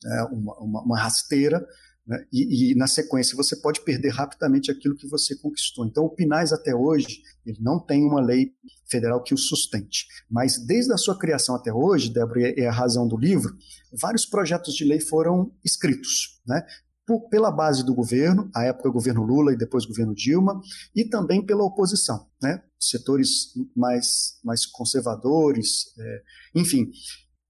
é, 0.05 0.23
uma, 0.25 0.59
uma, 0.59 0.83
uma, 0.83 0.99
rasteira 0.99 1.67
né? 2.07 2.25
e, 2.33 2.73
e, 2.73 2.75
na 2.75 2.87
sequência 2.87 3.37
você 3.37 3.57
pode 3.57 3.83
perder 3.83 4.11
rapidamente 4.11 4.71
aquilo 4.71 4.97
que 4.97 5.09
você 5.09 5.37
conquistou. 5.37 5.87
Então, 5.87 6.05
o 6.05 6.11
Pinais 6.11 6.53
até 6.53 6.75
hoje 6.75 7.23
ele 7.45 7.59
não 7.61 7.79
tem 7.79 8.05
uma 8.05 8.21
lei 8.21 8.53
federal 8.87 9.23
que 9.23 9.35
o 9.35 9.39
sustente. 9.39 10.07
Mas 10.31 10.59
desde 10.59 10.93
a 10.93 10.99
sua 10.99 11.19
criação 11.19 11.55
até 11.55 11.73
hoje, 11.73 12.13
Débora, 12.13 12.55
é 12.59 12.67
a 12.67 12.73
razão 12.73 13.07
do 13.07 13.17
livro, 13.17 13.55
vários 13.93 14.27
projetos 14.27 14.75
de 14.75 14.85
lei 14.85 15.01
foram 15.01 15.53
escritos. 15.65 16.41
Né? 16.47 16.65
Por, 17.07 17.29
pela 17.29 17.51
base 17.51 17.85
do 17.85 17.95
governo, 17.95 18.51
a 18.55 18.65
época 18.65 18.91
governo 18.91 19.23
Lula 19.23 19.53
e 19.53 19.57
depois 19.57 19.85
governo 19.85 20.15
Dilma, 20.15 20.61
e 20.95 21.05
também 21.05 21.45
pela 21.45 21.65
oposição, 21.65 22.27
né? 22.43 22.63
setores 22.79 23.53
mais, 23.77 24.39
mais 24.45 24.67
conservadores, 24.67 25.95
é, 25.99 26.23
enfim. 26.55 26.91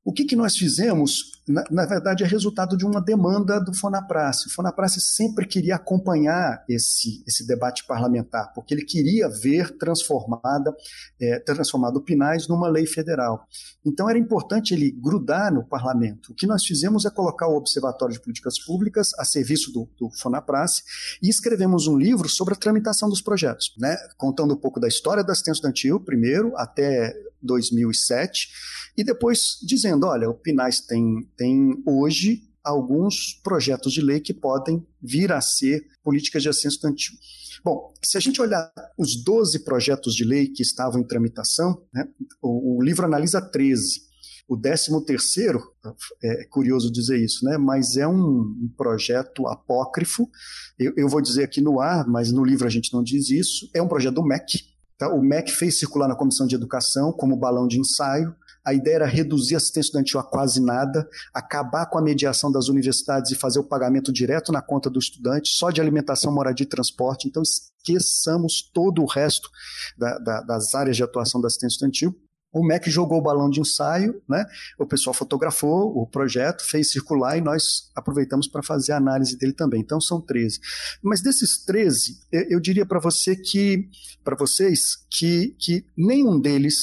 O 0.05 0.13
que, 0.13 0.25
que 0.27 0.37
nós 0.37 0.55
fizemos, 0.55 1.41
na, 1.49 1.65
na, 1.71 1.87
verdade, 1.87 2.23
é 2.23 2.27
resultado 2.27 2.77
de 2.77 2.85
uma 2.85 3.01
demanda 3.01 3.59
do 3.59 3.73
Fonaprace. 3.73 4.49
O 4.49 4.51
Fonaprace 4.51 5.01
sempre 5.01 5.47
queria 5.47 5.77
acompanhar 5.77 6.63
esse, 6.69 7.25
esse 7.27 7.47
debate 7.47 7.87
parlamentar, 7.87 8.53
porque 8.53 8.75
ele 8.75 8.85
queria 8.85 9.31
ver 9.31 9.79
transformada, 9.79 10.77
é, 11.19 11.39
transformado 11.39 11.97
o 11.97 12.03
Pinais 12.03 12.47
numa 12.47 12.69
lei 12.69 12.85
federal. 12.85 13.49
Então 13.83 14.07
era 14.09 14.19
importante 14.19 14.75
ele 14.75 14.91
grudar 14.91 15.51
no 15.51 15.65
parlamento. 15.65 16.33
O 16.33 16.35
que 16.35 16.47
nós 16.47 16.67
fizemos 16.67 17.07
é 17.07 17.11
colocar 17.11 17.49
o 17.49 17.57
Observatório 17.57 18.15
de 18.15 18.21
Políticas 18.21 18.63
Públicas 18.63 19.13
a 19.19 19.25
serviço 19.25 19.73
do, 19.73 19.89
do 19.99 20.11
Fonaprace 20.11 20.83
e 21.23 21.31
escrevemos 21.31 21.87
um 21.87 21.97
livro 21.97 22.29
sobre 22.29 22.53
a 22.53 22.59
tramitação 22.59 23.09
dos 23.09 23.23
projetos, 23.23 23.75
né? 23.79 23.97
contando 24.19 24.53
um 24.53 24.59
pouco 24.59 24.79
da 24.79 24.87
história 24.87 25.25
da 25.25 25.33
assistência 25.33 25.61
estudantil, 25.61 25.99
primeiro, 25.99 26.53
até 26.59 27.15
2007, 27.45 28.49
e 28.97 29.05
depois 29.05 29.59
dizendo: 29.63 30.07
olha, 30.07 30.29
o 30.29 30.35
Pinais 30.35 30.81
tem, 30.81 31.29
tem 31.37 31.83
hoje 31.87 32.43
alguns 32.63 33.41
projetos 33.43 33.93
de 33.93 34.01
lei 34.01 34.21
que 34.21 34.33
podem 34.33 34.87
vir 35.03 35.33
a 35.33 35.41
ser 35.41 35.87
políticas 36.03 36.43
de 36.43 36.49
assistência 36.49 36.77
estudantil. 36.77 37.15
Bom, 37.63 37.93
se 38.03 38.17
a 38.17 38.21
gente 38.21 38.41
olhar 38.41 38.73
os 38.99 39.23
12 39.23 39.65
projetos 39.65 40.15
de 40.15 40.25
lei 40.25 40.49
que 40.49 40.63
estavam 40.63 41.01
em 41.01 41.07
tramitação, 41.07 41.83
né, 41.93 42.07
o, 42.41 42.79
o 42.79 42.83
livro 42.83 43.05
analisa 43.05 43.41
13. 43.41 44.03
O 44.47 44.59
13 44.59 45.05
terceiro, 45.07 45.63
é 46.23 46.45
curioso 46.45 46.93
dizer 46.93 47.19
isso, 47.19 47.43
né? 47.47 47.57
mas 47.57 47.97
é 47.97 48.07
um, 48.07 48.41
um 48.41 48.71
projeto 48.77 49.47
apócrifo, 49.47 50.29
eu, 50.79 50.93
eu, 50.99 51.09
vou 51.09 51.23
dizer 51.23 51.45
aqui 51.45 51.63
no 51.63 51.81
ar, 51.81 52.07
mas 52.07 52.31
no 52.31 52.45
livro 52.45 52.67
a 52.67 52.71
gente 52.71 52.93
não 52.93 53.03
diz 53.03 53.31
isso, 53.31 53.71
é 53.73 53.81
um 53.81 53.89
projeto 53.89 54.17
do 54.17 54.23
MEC, 54.23 54.75
Tá? 54.99 55.13
O 55.13 55.21
MEC 55.21 55.51
fez 55.51 55.79
circular 55.79 56.09
na 56.09 56.15
Comissão 56.15 56.47
de 56.47 56.55
Educação 56.55 57.13
como 57.13 57.37
balão 57.37 57.67
de 57.67 57.79
ensaio. 57.79 58.35
A 58.65 58.73
ideia 58.73 58.97
era 58.97 59.07
reduzir 59.07 59.55
a 59.55 59.59
assistência 59.59 59.89
estudantil 59.89 60.19
a 60.19 60.25
quase 60.25 60.61
nada, 60.61 61.09
acabar 61.33 61.87
com 61.87 61.99
a 61.99 62.03
mediação 62.03 62.51
das 62.51 62.69
universidades 62.69 63.31
e 63.31 63.35
fazer 63.35 63.59
o 63.59 63.65
pagamento 63.65 64.13
direto 64.13 64.51
na 64.53 64.63
conta 64.63 64.89
do 64.89 64.99
estudante, 64.99 65.51
só 65.51 65.71
de 65.71 65.81
alimentação, 65.81 66.33
moradia 66.33 66.65
e 66.65 66.69
transporte. 66.69 67.29
Então, 67.29 67.43
esqueçamos 67.43 68.63
todo 68.73 69.03
o 69.03 69.07
resto 69.07 69.51
da, 69.99 70.19
da, 70.19 70.41
das 70.41 70.75
áreas 70.75 70.97
de 70.97 71.03
atuação 71.03 71.41
da 71.41 71.49
assistência 71.49 71.75
estudantil. 71.75 72.24
O 72.55 72.65
MEC 72.65 72.89
jogou 72.89 73.19
o 73.19 73.23
balão 73.23 73.51
de 73.51 73.61
ensaio, 73.61 74.23
né? 74.29 74.47
o 74.79 74.87
pessoal 74.87 75.13
fotografou 75.13 75.99
o 75.99 76.07
projeto, 76.07 76.65
fez 76.65 76.93
circular 76.93 77.37
e 77.37 77.41
nós 77.41 77.91
aproveitamos 77.97 78.47
para 78.47 78.63
fazer 78.63 78.93
a 78.93 78.97
análise 78.97 79.37
dele 79.37 79.53
também. 79.53 79.81
Então 79.81 80.01
são 80.01 80.21
13. 80.21 80.61
Mas 81.03 81.21
desses 81.21 81.65
13, 81.65 82.21
eu 82.31 82.61
diria 82.61 82.87
para 82.87 83.01
você 83.01 83.35
que, 83.35 83.89
para 84.23 84.37
vocês, 84.37 84.97
que, 85.11 85.49
que 85.59 85.85
nenhum 85.97 86.39
deles, 86.39 86.77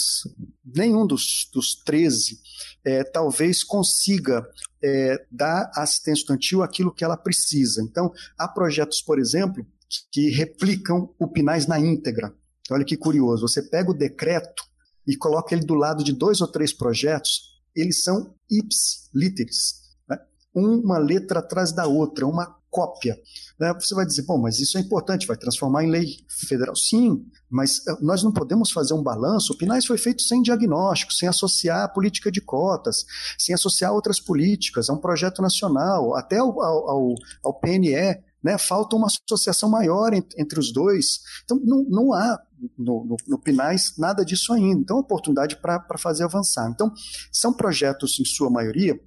nenhum 0.75 1.07
dos, 1.07 1.49
dos 1.53 1.73
13, 1.85 2.37
é, 2.83 3.05
talvez 3.05 3.63
consiga 3.63 4.45
é, 4.83 5.25
dar 5.31 5.71
assistência 5.75 6.21
estudantil 6.21 6.63
aquilo 6.63 6.93
que 6.93 7.05
ela 7.05 7.15
precisa. 7.15 7.81
Então, 7.81 8.11
há 8.37 8.45
projetos, 8.45 9.01
por 9.01 9.19
exemplo, 9.19 9.65
que 10.11 10.29
replicam 10.29 11.13
o 11.17 11.27
PINAIS 11.27 11.65
na 11.65 11.79
íntegra. 11.79 12.33
Olha 12.69 12.85
que 12.85 12.97
curioso, 12.97 13.47
você 13.47 13.61
pega 13.61 13.91
o 13.91 13.97
decreto 13.97 14.70
e 15.07 15.15
coloca 15.15 15.55
ele 15.55 15.65
do 15.65 15.73
lado 15.73 16.03
de 16.03 16.13
dois 16.13 16.41
ou 16.41 16.47
três 16.47 16.73
projetos, 16.73 17.51
eles 17.75 18.03
são 18.03 18.33
ips 18.49 19.09
literis, 19.13 19.81
né? 20.09 20.17
uma 20.53 20.97
letra 20.97 21.39
atrás 21.39 21.71
da 21.71 21.87
outra, 21.87 22.27
uma 22.27 22.61
cópia. 22.71 23.19
Né? 23.59 23.73
Você 23.73 23.93
vai 23.93 24.05
dizer, 24.05 24.23
bom, 24.23 24.37
mas 24.37 24.59
isso 24.59 24.77
é 24.77 24.81
importante, 24.81 25.27
vai 25.27 25.35
transformar 25.35 25.83
em 25.83 25.89
lei 25.89 26.07
federal. 26.47 26.75
Sim, 26.75 27.25
mas 27.49 27.85
eh, 27.85 27.97
nós 28.01 28.23
não 28.23 28.31
podemos 28.31 28.71
fazer 28.71 28.93
um 28.93 29.03
balanço. 29.03 29.53
O 29.53 29.57
PNAES 29.57 29.85
foi 29.85 29.97
feito 29.97 30.21
sem 30.21 30.41
diagnóstico, 30.41 31.13
sem 31.13 31.27
associar 31.27 31.83
a 31.83 31.89
política 31.89 32.31
de 32.31 32.39
cotas, 32.39 33.05
sem 33.37 33.53
associar 33.53 33.93
outras 33.93 34.19
políticas, 34.19 34.89
é 34.89 34.93
um 34.93 34.97
projeto 34.97 35.41
nacional, 35.41 36.15
até 36.15 36.37
ao, 36.37 36.61
ao, 36.61 37.15
ao 37.43 37.59
PNE, 37.59 38.23
né? 38.43 38.57
falta 38.57 38.95
uma 38.95 39.07
associação 39.07 39.69
maior 39.69 40.13
entre, 40.13 40.59
os 40.59 40.71
dois. 40.71 41.19
Então, 41.43 41.59
não, 41.63 41.83
não 41.89 42.13
há 42.13 42.39
no, 42.77 43.05
no, 43.05 43.17
no 43.27 43.39
Pinais 43.39 43.93
nada 43.97 44.23
disso 44.23 44.53
ainda. 44.53 44.81
Então, 44.81 44.97
é 44.97 44.99
oportunidade 45.01 45.57
para 45.57 45.97
fazer 45.97 46.23
avançar. 46.23 46.69
Então, 46.69 46.91
são 47.31 47.53
projetos, 47.53 48.19
em 48.19 48.25
sua 48.25 48.49
maioria, 48.49 48.99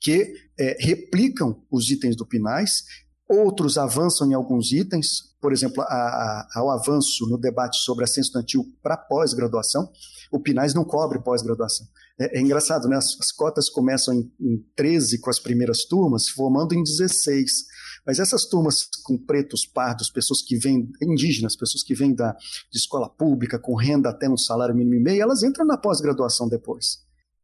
que 0.00 0.34
é, 0.58 0.76
replicam 0.80 1.62
os 1.70 1.90
itens 1.90 2.16
do 2.16 2.26
Pinais, 2.26 2.84
outros 3.28 3.78
avançam 3.78 4.30
em 4.30 4.34
alguns 4.34 4.72
itens, 4.72 5.32
por 5.40 5.52
exemplo, 5.52 5.82
a, 5.82 5.86
a, 5.86 6.48
ao 6.56 6.70
avanço 6.70 7.26
no 7.28 7.38
debate 7.38 7.78
sobre 7.78 8.04
a 8.04 8.06
ciência 8.06 8.28
estudantil 8.28 8.64
para 8.82 8.96
pós-graduação, 8.96 9.90
o 10.30 10.40
Pinais 10.40 10.74
não 10.74 10.84
cobre 10.84 11.20
pós-graduação. 11.20 11.86
É, 12.18 12.38
é, 12.38 12.40
engraçado, 12.40 12.88
né? 12.88 12.96
As, 12.96 13.16
as 13.20 13.32
cotas 13.32 13.68
começam 13.68 14.14
em, 14.14 14.32
em 14.40 14.64
13 14.76 15.20
com 15.20 15.30
as 15.30 15.38
primeiras 15.38 15.84
turmas, 15.84 16.28
formando 16.28 16.74
em 16.74 16.82
16. 16.82 17.50
Mas 18.06 18.18
essas 18.18 18.44
turmas 18.46 18.88
com 19.04 19.16
pretos, 19.16 19.64
pardos, 19.64 20.10
pessoas 20.10 20.42
que 20.42 20.56
vêm, 20.56 20.90
indígenas, 21.00 21.56
pessoas 21.56 21.84
que 21.84 21.94
vêm 21.94 22.14
da, 22.14 22.32
de 22.32 22.78
escola 22.78 23.08
pública, 23.08 23.58
com 23.58 23.76
renda 23.76 24.10
até 24.10 24.28
no 24.28 24.38
salário 24.38 24.74
mínimo 24.74 24.96
e 24.96 25.00
meio, 25.00 25.22
elas 25.22 25.42
entram 25.42 25.64
na 25.64 25.76
pós-graduação 25.76 26.48
depois. 26.48 26.98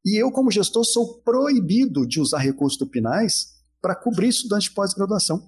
E 0.05 0.21
eu, 0.21 0.31
como 0.31 0.51
gestor, 0.51 0.85
sou 0.85 1.21
proibido 1.23 2.07
de 2.07 2.21
usar 2.21 2.39
recursos 2.39 2.79
do 2.79 2.87
PINAIS 2.87 3.59
para 3.81 3.95
cobrir 3.95 4.29
estudantes 4.29 4.69
de 4.69 4.75
pós-graduação. 4.75 5.43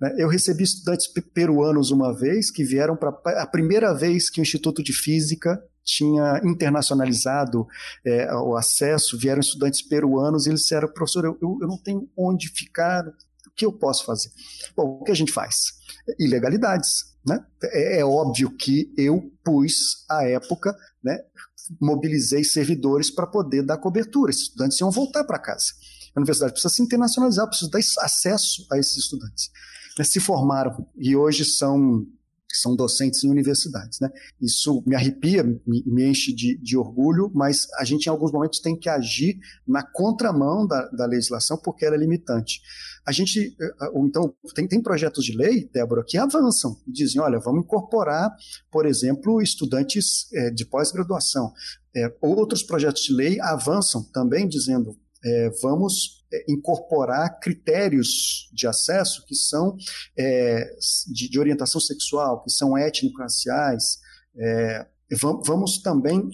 Né? 0.00 0.14
Eu 0.18 0.28
recebi 0.28 0.64
estudantes 0.64 1.06
peruanos 1.06 1.90
uma 1.90 2.14
vez 2.14 2.50
que 2.50 2.64
vieram 2.64 2.96
para 2.96 3.10
a 3.42 3.46
primeira 3.46 3.94
vez 3.94 4.30
que 4.30 4.40
o 4.40 4.42
Instituto 4.42 4.82
de 4.82 4.92
Física 4.92 5.62
tinha 5.84 6.40
internacionalizado 6.44 7.66
é, 8.04 8.32
o 8.34 8.56
acesso, 8.56 9.18
vieram 9.18 9.40
estudantes 9.40 9.82
peruanos 9.82 10.46
e 10.46 10.50
eles 10.50 10.60
disseram, 10.60 10.88
professor, 10.88 11.24
eu, 11.24 11.38
eu 11.40 11.66
não 11.66 11.78
tenho 11.78 12.08
onde 12.16 12.48
ficar, 12.48 13.04
que 13.60 13.66
eu 13.66 13.72
posso 13.72 14.06
fazer? 14.06 14.30
Bom, 14.74 15.00
o 15.00 15.04
que 15.04 15.12
a 15.12 15.14
gente 15.14 15.30
faz? 15.30 15.74
Ilegalidades. 16.18 17.10
Né? 17.26 17.38
É, 17.64 17.98
é 18.00 18.04
óbvio 18.04 18.56
que 18.56 18.90
eu 18.96 19.30
pus, 19.44 20.06
à 20.08 20.24
época, 20.24 20.74
né, 21.04 21.18
mobilizei 21.78 22.42
servidores 22.42 23.10
para 23.10 23.26
poder 23.26 23.62
dar 23.62 23.76
cobertura. 23.76 24.30
Esses 24.30 24.44
estudantes 24.44 24.80
iam 24.80 24.90
voltar 24.90 25.24
para 25.24 25.38
casa. 25.38 25.66
A 26.16 26.20
universidade 26.20 26.52
precisa 26.52 26.74
se 26.74 26.82
internacionalizar, 26.82 27.46
precisa 27.46 27.70
dar 27.70 27.78
acesso 27.78 28.66
a 28.72 28.78
esses 28.78 28.96
estudantes. 28.96 29.50
Se 30.02 30.18
formaram 30.18 30.88
e 30.96 31.14
hoje 31.14 31.44
são 31.44 32.06
que 32.50 32.58
são 32.58 32.74
docentes 32.74 33.22
em 33.22 33.30
universidades. 33.30 34.00
Né? 34.00 34.10
Isso 34.40 34.82
me 34.84 34.96
arrepia, 34.96 35.44
me, 35.44 35.84
me 35.86 36.04
enche 36.04 36.34
de, 36.34 36.58
de, 36.58 36.76
orgulho, 36.76 37.30
mas 37.32 37.68
a 37.78 37.84
gente 37.84 38.06
em 38.06 38.10
alguns 38.10 38.32
momentos 38.32 38.58
tem 38.58 38.76
que 38.76 38.88
agir 38.88 39.38
na 39.66 39.84
contramão 39.84 40.66
da, 40.66 40.88
da 40.88 41.06
legislação 41.06 41.56
porque 41.56 41.84
ela 41.84 41.94
é 41.94 41.98
limitante. 41.98 42.60
A 43.06 43.12
gente, 43.12 43.56
eh, 43.60 43.74
eh, 43.82 43.90
então, 44.04 44.34
tem, 44.54 44.66
tem 44.66 44.82
projetos 44.82 45.24
de 45.24 45.36
lei, 45.36 45.70
Débora, 45.72 46.04
que 46.04 46.18
avançam 46.18 46.76
e 46.86 46.92
dizem, 46.92 47.20
olha, 47.20 47.38
vamos 47.38 47.64
incorporar, 47.64 48.34
por 48.70 48.84
exemplo, 48.84 49.40
estudantes 49.40 50.26
é, 50.32 50.50
de 50.50 50.64
pós-graduação. 50.64 51.52
É, 51.94 52.12
outros 52.20 52.62
projetos 52.62 53.02
de 53.02 53.12
lei 53.12 53.40
avançam 53.40 54.02
também 54.12 54.48
dizendo 54.48 54.96
é, 55.24 55.50
vamos 55.62 56.19
incorporar 56.48 57.38
critérios 57.40 58.48
de 58.52 58.66
acesso 58.66 59.24
que 59.26 59.34
são 59.34 59.76
é, 60.16 60.76
de, 61.08 61.28
de, 61.28 61.38
orientação 61.38 61.80
sexual, 61.80 62.42
que 62.42 62.50
são 62.50 62.76
étnico-raciais. 62.76 63.98
É, 64.36 64.86
vamos 65.44 65.78
também 65.82 66.30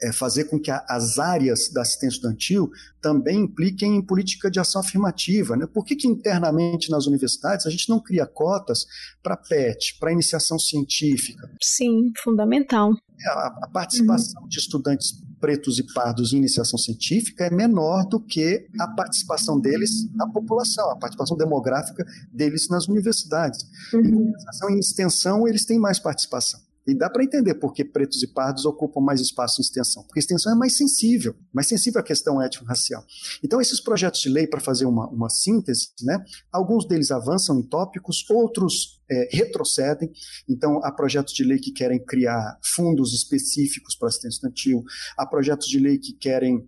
é, 0.00 0.12
fazer 0.12 0.44
com 0.44 0.58
que 0.58 0.70
a, 0.70 0.84
as 0.88 1.18
áreas 1.18 1.70
da 1.72 1.82
assistência 1.82 2.16
estudantil 2.16 2.70
também 3.00 3.40
impliquem 3.40 3.96
em 3.96 4.02
política 4.02 4.50
de 4.50 4.60
ação 4.60 4.80
afirmativa. 4.80 5.56
Né? 5.56 5.66
Por 5.66 5.84
que, 5.84 5.96
que 5.96 6.06
internamente 6.06 6.90
nas 6.90 7.06
universidades 7.06 7.66
a 7.66 7.70
gente 7.70 7.88
não 7.88 8.00
cria 8.00 8.26
cotas 8.26 8.86
para 9.22 9.36
PET, 9.36 9.98
para 9.98 10.12
iniciação 10.12 10.58
científica? 10.58 11.50
Sim, 11.60 12.12
fundamental. 12.22 12.92
É, 13.20 13.28
a, 13.28 13.46
a 13.62 13.68
participação 13.68 14.42
uhum. 14.42 14.48
de 14.48 14.58
estudantes 14.58 15.27
pretos 15.40 15.78
e 15.78 15.82
pardos 15.94 16.32
em 16.32 16.36
iniciação 16.36 16.78
científica 16.78 17.44
é 17.44 17.50
menor 17.50 18.04
do 18.06 18.20
que 18.20 18.66
a 18.78 18.88
participação 18.88 19.58
deles 19.60 20.08
na 20.14 20.28
população, 20.28 20.90
a 20.90 20.96
participação 20.96 21.36
demográfica 21.36 22.04
deles 22.32 22.68
nas 22.68 22.88
universidades. 22.88 23.66
Uhum. 23.92 24.32
Em, 24.70 24.74
em 24.74 24.78
extensão, 24.78 25.46
eles 25.46 25.64
têm 25.64 25.78
mais 25.78 25.98
participação. 25.98 26.60
E 26.88 26.94
dá 26.94 27.10
para 27.10 27.22
entender 27.22 27.54
por 27.56 27.74
que 27.74 27.84
pretos 27.84 28.22
e 28.22 28.26
pardos 28.26 28.64
ocupam 28.64 28.98
mais 28.98 29.20
espaço 29.20 29.60
em 29.60 29.62
extensão, 29.62 30.02
porque 30.04 30.20
extensão 30.20 30.50
é 30.50 30.54
mais 30.54 30.74
sensível, 30.74 31.36
mais 31.52 31.66
sensível 31.66 32.00
à 32.00 32.02
questão 32.02 32.40
étnico-racial. 32.40 33.04
Então, 33.44 33.60
esses 33.60 33.78
projetos 33.78 34.22
de 34.22 34.30
lei, 34.30 34.46
para 34.46 34.58
fazer 34.58 34.86
uma, 34.86 35.06
uma 35.08 35.28
síntese, 35.28 35.90
né, 36.00 36.24
alguns 36.50 36.88
deles 36.88 37.10
avançam 37.10 37.60
em 37.60 37.62
tópicos, 37.62 38.24
outros 38.30 39.02
é, 39.10 39.28
retrocedem. 39.30 40.10
Então, 40.48 40.80
há 40.82 40.90
projetos 40.90 41.34
de 41.34 41.44
lei 41.44 41.58
que 41.58 41.72
querem 41.72 42.02
criar 42.02 42.58
fundos 42.64 43.12
específicos 43.12 43.94
para 43.94 44.08
assistência 44.08 44.36
estudantil, 44.36 44.82
há 45.18 45.26
projetos 45.26 45.68
de 45.68 45.78
lei 45.78 45.98
que 45.98 46.14
querem 46.14 46.66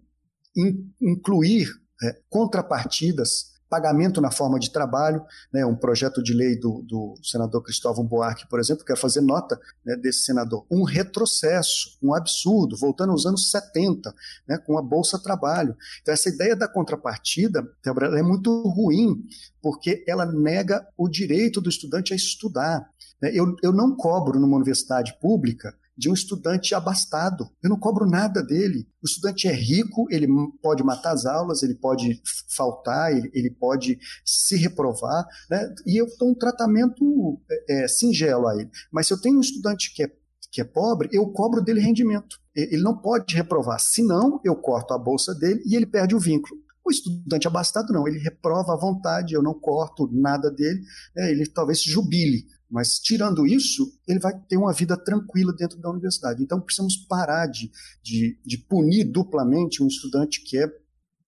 in, 0.55 0.87
incluir 1.01 1.67
é, 2.03 2.21
contrapartidas 2.29 3.59
pagamento 3.71 4.21
na 4.21 4.33
forma 4.33 4.59
de 4.59 4.73
trabalho, 4.73 5.25
né, 5.53 5.65
um 5.65 5.77
projeto 5.77 6.21
de 6.21 6.35
lei 6.35 6.59
do, 6.59 6.83
do 6.83 7.15
senador 7.23 7.63
Cristóvão 7.63 8.05
Buarque, 8.05 8.49
por 8.49 8.59
exemplo, 8.59 8.85
quero 8.85 8.99
fazer 8.99 9.21
nota 9.21 9.59
né, 9.87 9.97
desse 9.97 10.25
senador, 10.25 10.67
um 10.69 10.83
retrocesso, 10.83 11.97
um 12.03 12.13
absurdo, 12.13 12.77
voltando 12.77 13.13
aos 13.13 13.25
anos 13.25 13.49
70, 13.51 14.13
né, 14.47 14.59
com 14.59 14.77
a 14.77 14.83
Bolsa 14.83 15.23
Trabalho. 15.23 15.77
Então, 16.03 16.13
essa 16.13 16.29
ideia 16.29 16.57
da 16.57 16.67
contrapartida 16.67 17.65
é 17.87 18.23
muito 18.23 18.51
ruim, 18.63 19.25
porque 19.63 20.05
ela 20.07 20.27
nega 20.27 20.85
o 20.99 21.09
direito 21.09 21.61
do 21.61 21.71
estudante 21.71 22.13
a 22.13 22.17
estudar. 22.17 22.91
Né. 23.23 23.31
Eu, 23.33 23.55
eu 23.63 23.73
não 23.73 23.95
cobro 23.95 24.41
numa 24.41 24.57
universidade 24.57 25.17
pública 25.21 25.73
de 26.01 26.09
um 26.09 26.15
estudante 26.15 26.75
abastado. 26.75 27.51
Eu 27.63 27.69
não 27.69 27.79
cobro 27.79 28.09
nada 28.09 28.43
dele. 28.43 28.89
O 29.03 29.07
estudante 29.07 29.47
é 29.47 29.53
rico, 29.53 30.07
ele 30.11 30.27
pode 30.63 30.83
matar 30.83 31.13
as 31.13 31.27
aulas, 31.27 31.63
ele 31.63 31.75
pode 31.75 32.23
faltar, 32.57 33.15
ele, 33.15 33.31
ele 33.35 33.51
pode 33.51 33.99
se 34.25 34.57
reprovar, 34.57 35.27
né? 35.51 35.75
e 35.87 36.01
eu 36.01 36.07
dou 36.19 36.31
um 36.31 36.35
tratamento 36.35 37.39
é, 37.69 37.85
é, 37.85 37.89
singelo 37.89 38.49
a 38.49 38.55
ele. 38.57 38.71
Mas 38.91 39.09
se 39.09 39.13
eu 39.13 39.21
tenho 39.21 39.37
um 39.37 39.43
estudante 39.43 39.95
que 39.95 40.05
é, 40.05 40.11
que 40.51 40.63
é 40.63 40.65
pobre, 40.65 41.11
eu 41.13 41.31
cobro 41.33 41.61
dele 41.61 41.81
rendimento. 41.81 42.41
Ele 42.57 42.83
não 42.83 42.97
pode 42.97 43.35
reprovar, 43.35 43.79
senão 43.79 44.41
eu 44.43 44.57
corto 44.57 44.95
a 44.95 44.99
bolsa 44.99 45.35
dele 45.35 45.63
e 45.67 45.77
ele 45.77 45.87
perde 45.87 46.15
o 46.15 46.19
vínculo. 46.19 46.59
O 46.83 46.91
estudante 46.91 47.47
abastado 47.47 47.93
não, 47.93 48.09
ele 48.09 48.19
reprova 48.19 48.73
à 48.73 48.77
vontade, 48.77 49.35
eu 49.35 49.43
não 49.43 49.53
corto 49.53 50.09
nada 50.11 50.51
dele, 50.51 50.81
né? 51.15 51.31
ele 51.31 51.47
talvez 51.47 51.83
se 51.83 51.91
jubile. 51.91 52.47
Mas, 52.71 52.99
tirando 52.99 53.47
isso, 53.47 53.93
ele 54.07 54.21
vai 54.21 54.33
ter 54.49 54.57
uma 54.57 54.73
vida 54.73 54.97
tranquila 54.97 55.53
dentro 55.53 55.79
da 55.79 55.91
universidade. 55.91 56.43
Então, 56.43 56.61
precisamos 56.61 56.97
parar 56.97 57.47
de, 57.47 57.71
de, 58.03 58.39
de 58.45 58.59
punir 58.59 59.05
duplamente 59.05 59.83
um 59.83 59.89
estudante 59.89 60.43
que 60.43 60.57
é 60.57 60.71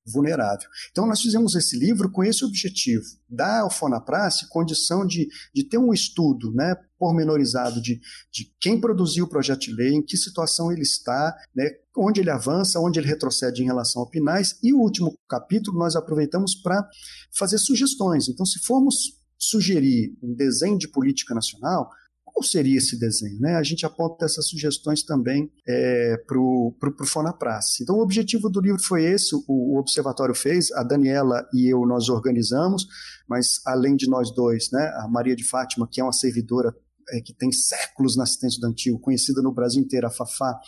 vulnerável. 0.07 0.69
Então, 0.91 1.07
nós 1.07 1.21
fizemos 1.21 1.55
esse 1.55 1.79
livro 1.79 2.11
com 2.11 2.25
esse 2.25 2.45
objetivo, 2.45 3.05
dar 3.29 3.61
ao 3.61 3.71
Fonaprace 3.71 4.49
condição 4.49 5.07
de, 5.07 5.29
de 5.55 5.65
ter 5.65 5.79
um 5.79 5.93
estudo 5.93 6.53
né, 6.53 6.75
pormenorizado 6.99 7.81
de, 7.81 8.01
de 8.33 8.53
quem 8.61 8.81
produziu 8.81 9.25
o 9.25 9.29
projeto 9.29 9.61
de 9.61 9.73
lei, 9.73 9.95
em 9.95 10.03
que 10.03 10.17
situação 10.17 10.73
ele 10.73 10.83
está, 10.83 11.37
né, 11.55 11.71
onde 11.97 12.21
ele 12.21 12.31
avança, 12.31 12.81
onde 12.81 12.99
ele 12.99 13.09
retrocede 13.09 13.63
em 13.63 13.67
relação 13.67 14.03
ao 14.03 14.09
PINAIS, 14.09 14.59
e 14.63 14.73
o 14.73 14.79
último 14.79 15.17
capítulo 15.29 15.79
nós 15.79 15.95
aproveitamos 15.95 16.55
para 16.55 16.89
fazer 17.33 17.59
sugestões. 17.59 18.29
Então, 18.29 18.45
se 18.45 18.59
formos 18.61 19.22
sugerir 19.43 20.17
um 20.23 20.33
desenho 20.33 20.79
de 20.79 20.87
política 20.87 21.35
nacional, 21.35 21.91
qual 22.25 22.43
seria 22.43 22.79
esse 22.79 22.99
desenho? 22.99 23.41
Né? 23.41 23.57
A 23.57 23.63
gente 23.63 23.85
aponta 23.85 24.25
essas 24.25 24.49
sugestões 24.49 25.03
também 25.03 25.51
é, 25.69 26.17
para 26.27 26.39
o 26.39 26.75
Fonaprace. 27.05 27.83
Então, 27.83 27.97
o 27.97 28.03
objetivo 28.03 28.49
do 28.49 28.61
livro 28.61 28.81
foi 28.81 29.05
esse, 29.05 29.35
o, 29.35 29.43
o, 29.49 29.79
Observatório 29.79 30.35
fez, 30.35 30.71
a 30.73 30.83
Daniela 30.83 31.47
e 31.53 31.69
eu 31.69 31.85
nós 31.85 32.09
organizamos, 32.09 32.87
mas 33.29 33.61
além 33.67 33.97
de 33.97 34.09
nós 34.09 34.33
dois, 34.33 34.71
né, 34.71 34.93
a 34.99 35.09
Maria 35.09 35.37
de 35.37 35.45
Fátima, 35.45 35.89
que 35.91 36.01
é 36.01 36.05
uma 36.05 36.13
servidora 36.13 36.75
é, 37.11 37.21
que 37.21 37.33
tem 37.33 37.51
séculos 37.53 38.17
na 38.17 38.25
assistência 38.25 38.57
estudantil, 38.57 38.99
conhecida 38.99 39.43
no 39.43 39.53
Brasil 39.53 39.83
inteiro, 39.83 40.07
a 40.07 40.11
Fafá, 40.11 40.59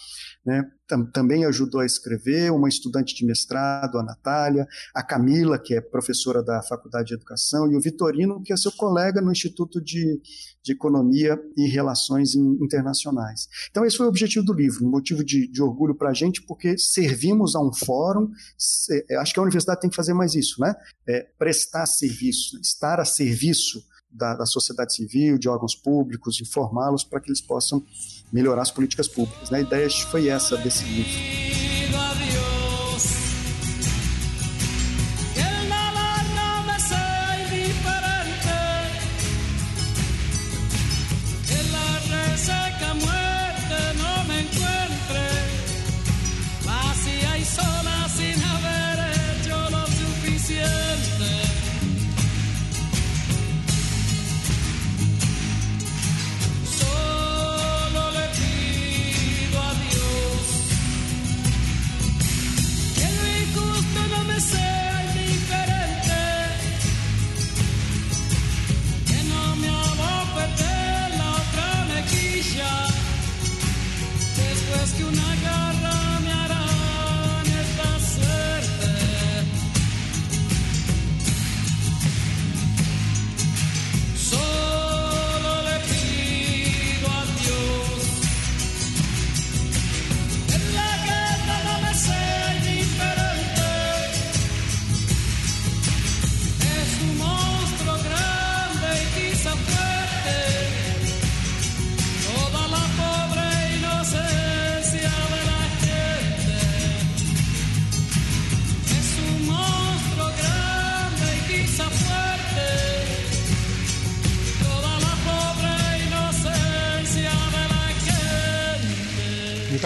né, 0.45 0.63
tam, 0.87 1.07
também 1.11 1.45
ajudou 1.45 1.81
a 1.81 1.87
escrever, 1.87 2.53
uma 2.53 2.69
estudante 2.69 3.15
de 3.15 3.25
mestrado, 3.25 3.99
a 3.99 4.03
Natália, 4.03 4.67
a 4.95 5.03
Camila, 5.03 5.59
que 5.59 5.75
é 5.75 5.81
professora 5.81 6.43
da 6.43 6.63
Faculdade 6.63 7.09
de 7.09 7.15
Educação, 7.15 7.71
e 7.71 7.77
o 7.77 7.81
Vitorino, 7.81 8.43
que 8.43 8.53
é 8.53 8.57
seu 8.57 8.73
colega 8.73 9.21
no 9.21 9.33
Instituto 9.33 9.81
de, 9.81 10.21
de 10.63 10.73
Economia 10.73 11.41
e 11.57 11.67
Relações 11.67 12.35
Internacionais. 12.35 13.49
Então, 13.71 13.85
esse 13.85 13.97
foi 13.97 14.07
o 14.07 14.09
objetivo 14.09 14.45
do 14.45 14.53
livro, 14.53 14.87
um 14.87 14.91
motivo 14.91 15.25
de, 15.25 15.51
de 15.51 15.63
orgulho 15.63 15.95
para 15.95 16.11
a 16.11 16.15
gente, 16.15 16.43
porque 16.43 16.77
servimos 16.77 17.55
a 17.55 17.61
um 17.61 17.73
fórum, 17.73 18.31
se, 18.59 19.05
acho 19.19 19.33
que 19.33 19.41
a 19.41 19.43
universidade 19.43 19.81
tem 19.81 19.91
que 19.91 19.97
fazer 19.97 20.15
mais 20.15 20.35
isso, 20.35 20.61
né? 20.61 20.75
É, 21.07 21.27
prestar 21.39 21.87
serviço, 21.87 22.59
estar 22.61 23.01
a 23.01 23.05
serviço 23.05 23.83
da, 24.15 24.35
da 24.35 24.47
sociedade 24.47 24.95
civil, 24.95 25.37
de 25.37 25.49
órgãos 25.49 25.75
públicos, 25.75 26.41
informá-los 26.41 27.03
para 27.05 27.21
que 27.21 27.29
eles 27.29 27.41
possam 27.41 27.85
melhorar 28.33 28.63
as 28.63 28.71
políticas 28.71 29.09
públicas. 29.09 29.51
Né? 29.51 29.59
A 29.59 29.63
ideia 29.63 29.91
foi 29.91 30.29
essa 30.29 30.57
desse 30.57 30.85
livro. 30.85 31.64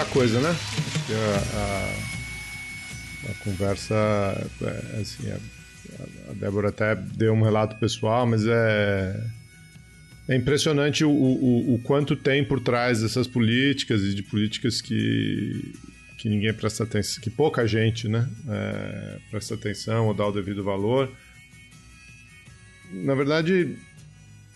Coisa, 0.05 0.41
né? 0.41 0.55
A, 1.11 1.57
a, 1.59 3.31
a 3.31 3.35
conversa, 3.45 3.95
é, 4.63 5.01
assim, 5.01 5.31
a, 5.31 6.31
a, 6.31 6.35
Débora 6.35 6.69
até 6.69 6.95
deu 6.95 7.33
um 7.33 7.43
relato 7.43 7.77
pessoal, 7.77 8.27
mas 8.27 8.47
é, 8.47 9.21
é 10.29 10.37
impressionante 10.37 11.05
o, 11.05 11.11
o, 11.11 11.75
o 11.75 11.79
quanto 11.81 12.15
tem 12.15 12.45
por 12.45 12.61
trás 12.61 13.01
dessas 13.01 13.27
políticas 13.27 14.03
e 14.03 14.15
de 14.15 14.23
políticas 14.23 14.81
que, 14.81 15.75
que 16.19 16.29
ninguém 16.29 16.53
presta 16.53 16.85
atenção, 16.85 17.23
que 17.23 17.31
pouca 17.31 17.67
gente, 17.67 18.09
né, 18.09 18.29
é, 18.49 19.19
presta 19.31 19.55
atenção 19.55 20.07
ou 20.07 20.15
dá 20.15 20.27
o 20.27 20.33
devido 20.33 20.63
valor. 20.63 21.11
Na 22.93 23.15
verdade, 23.15 23.77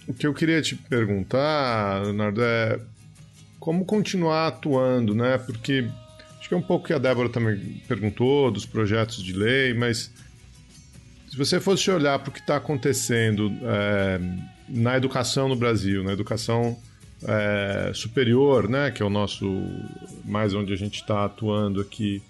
o 0.06 0.14
que 0.14 0.26
eu 0.26 0.34
queria 0.34 0.60
te 0.60 0.74
perguntar, 0.74 2.02
Leonardo, 2.02 2.42
é 2.42 2.80
como 3.62 3.84
continuar 3.84 4.48
atuando, 4.48 5.14
né? 5.14 5.38
Porque 5.38 5.88
acho 6.36 6.48
que 6.48 6.54
é 6.54 6.56
um 6.56 6.62
pouco 6.62 6.88
que 6.88 6.92
a 6.92 6.98
Débora 6.98 7.28
também 7.28 7.80
perguntou 7.86 8.50
dos 8.50 8.66
projetos 8.66 9.22
de 9.22 9.32
lei, 9.32 9.72
mas 9.72 10.10
se 11.30 11.36
você 11.36 11.60
fosse 11.60 11.88
olhar 11.88 12.18
para 12.18 12.30
o 12.30 12.32
que 12.32 12.40
está 12.40 12.56
acontecendo 12.56 13.52
é, 13.62 14.20
na 14.68 14.96
educação 14.96 15.48
no 15.48 15.54
Brasil, 15.54 16.02
na 16.02 16.12
educação 16.12 16.76
é, 17.22 17.92
superior, 17.94 18.68
né, 18.68 18.90
que 18.90 19.00
é 19.00 19.06
o 19.06 19.10
nosso 19.10 19.46
mais 20.24 20.54
onde 20.54 20.72
a 20.72 20.76
gente 20.76 20.96
está 20.96 21.24
atuando 21.24 21.80
aqui, 21.80 22.20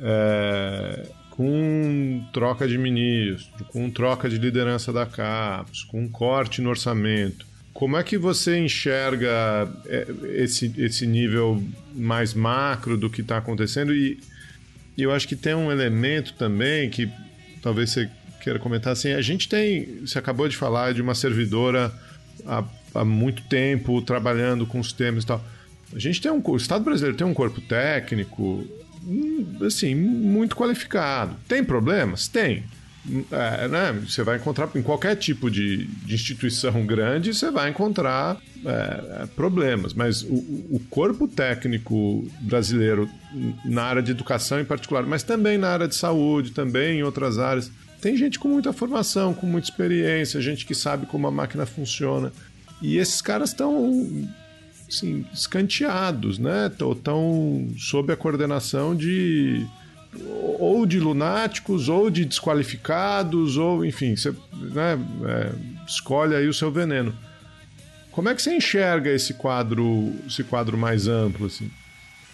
é, 0.00 1.06
com 1.28 2.24
troca 2.32 2.66
de 2.66 2.78
ministro, 2.78 3.66
com 3.66 3.90
troca 3.90 4.30
de 4.30 4.38
liderança 4.38 4.94
da 4.94 5.04
CAPES, 5.04 5.84
com 5.84 6.08
corte 6.08 6.62
no 6.62 6.70
orçamento. 6.70 7.49
Como 7.72 7.96
é 7.96 8.02
que 8.02 8.18
você 8.18 8.58
enxerga 8.58 9.70
é, 9.86 10.06
esse, 10.34 10.72
esse 10.76 11.06
nível 11.06 11.62
mais 11.94 12.34
macro 12.34 12.96
do 12.96 13.08
que 13.08 13.20
está 13.20 13.38
acontecendo? 13.38 13.94
E, 13.94 14.18
eu 14.98 15.12
acho 15.12 15.26
que 15.26 15.36
tem 15.36 15.54
um 15.54 15.72
elemento 15.72 16.34
também 16.34 16.90
que 16.90 17.10
talvez 17.62 17.90
você 17.90 18.10
queira 18.42 18.58
comentar 18.58 18.92
assim. 18.92 19.12
A 19.12 19.22
gente 19.22 19.48
tem, 19.48 20.00
você 20.00 20.18
acabou 20.18 20.46
de 20.48 20.56
falar 20.56 20.92
de 20.92 21.00
uma 21.00 21.14
servidora 21.14 21.90
há, 22.46 22.64
há 22.94 23.04
muito 23.04 23.42
tempo 23.44 24.02
trabalhando 24.02 24.66
com 24.66 24.78
os 24.78 24.92
temas 24.92 25.24
e 25.24 25.26
tal. 25.26 25.44
A 25.94 25.98
gente 25.98 26.20
tem 26.20 26.30
um, 26.30 26.42
o 26.44 26.56
Estado 26.56 26.84
brasileiro 26.84 27.16
tem 27.16 27.26
um 27.26 27.34
corpo 27.34 27.60
técnico, 27.60 28.64
hum, 29.06 29.58
assim, 29.62 29.94
muito 29.94 30.54
qualificado. 30.54 31.34
Tem 31.48 31.64
problemas? 31.64 32.28
Tem. 32.28 32.64
É, 33.32 33.66
né? 33.66 33.92
Você 34.06 34.22
vai 34.22 34.36
encontrar 34.36 34.68
em 34.74 34.82
qualquer 34.82 35.16
tipo 35.16 35.50
de, 35.50 35.86
de 35.86 36.14
instituição 36.14 36.84
grande, 36.84 37.32
você 37.32 37.50
vai 37.50 37.70
encontrar 37.70 38.36
é, 38.64 39.26
problemas. 39.34 39.94
Mas 39.94 40.22
o, 40.22 40.34
o, 40.34 40.82
corpo 40.90 41.26
técnico 41.26 42.28
brasileiro, 42.42 43.08
na 43.64 43.84
área 43.84 44.02
de 44.02 44.10
educação 44.10 44.60
em 44.60 44.64
particular, 44.64 45.04
mas 45.04 45.22
também 45.22 45.56
na 45.56 45.68
área 45.68 45.88
de 45.88 45.94
saúde, 45.94 46.50
também 46.50 46.98
em 46.98 47.02
outras 47.02 47.38
áreas, 47.38 47.70
tem 48.02 48.16
gente 48.16 48.38
com 48.38 48.48
muita 48.48 48.72
formação, 48.72 49.32
com 49.32 49.46
muita 49.46 49.68
experiência, 49.68 50.40
gente 50.40 50.66
que 50.66 50.74
sabe 50.74 51.06
como 51.06 51.26
a 51.26 51.30
máquina 51.30 51.64
funciona. 51.64 52.30
E 52.82 52.98
esses 52.98 53.22
caras 53.22 53.50
estão 53.50 54.28
assim, 54.88 55.24
escanteados, 55.32 56.38
né? 56.38 56.70
Estão 56.70 57.68
sob 57.78 58.12
a 58.12 58.16
coordenação 58.16 58.94
de 58.94 59.66
ou 60.58 60.84
de 60.86 60.98
lunáticos, 60.98 61.88
ou 61.88 62.10
de 62.10 62.24
desqualificados, 62.24 63.56
ou 63.56 63.84
enfim, 63.84 64.16
você 64.16 64.30
né, 64.52 64.98
é, 65.24 65.52
escolhe 65.86 66.34
aí 66.34 66.48
o 66.48 66.54
seu 66.54 66.70
veneno. 66.70 67.16
Como 68.10 68.28
é 68.28 68.34
que 68.34 68.42
você 68.42 68.54
enxerga 68.54 69.10
esse 69.10 69.34
quadro, 69.34 70.12
esse 70.26 70.42
quadro 70.42 70.76
mais 70.76 71.06
amplo 71.06 71.46
assim? 71.46 71.70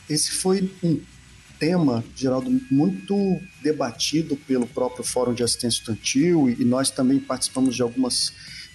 Esse 0.09 0.33
foi 0.33 0.71
um 0.83 1.01
tema, 1.59 2.05
Geraldo, 2.15 2.51
muito 2.71 3.41
debatido 3.63 4.37
pelo 4.37 4.67
próprio 4.67 5.05
Fórum 5.05 5.35
de 5.35 5.43
Assistência 5.43 5.79
Estudantil 5.79 6.49
e 6.49 6.65
nós 6.65 6.91
também 6.91 7.19
participamos 7.19 7.75
de 7.75 7.83
algumas 7.83 8.33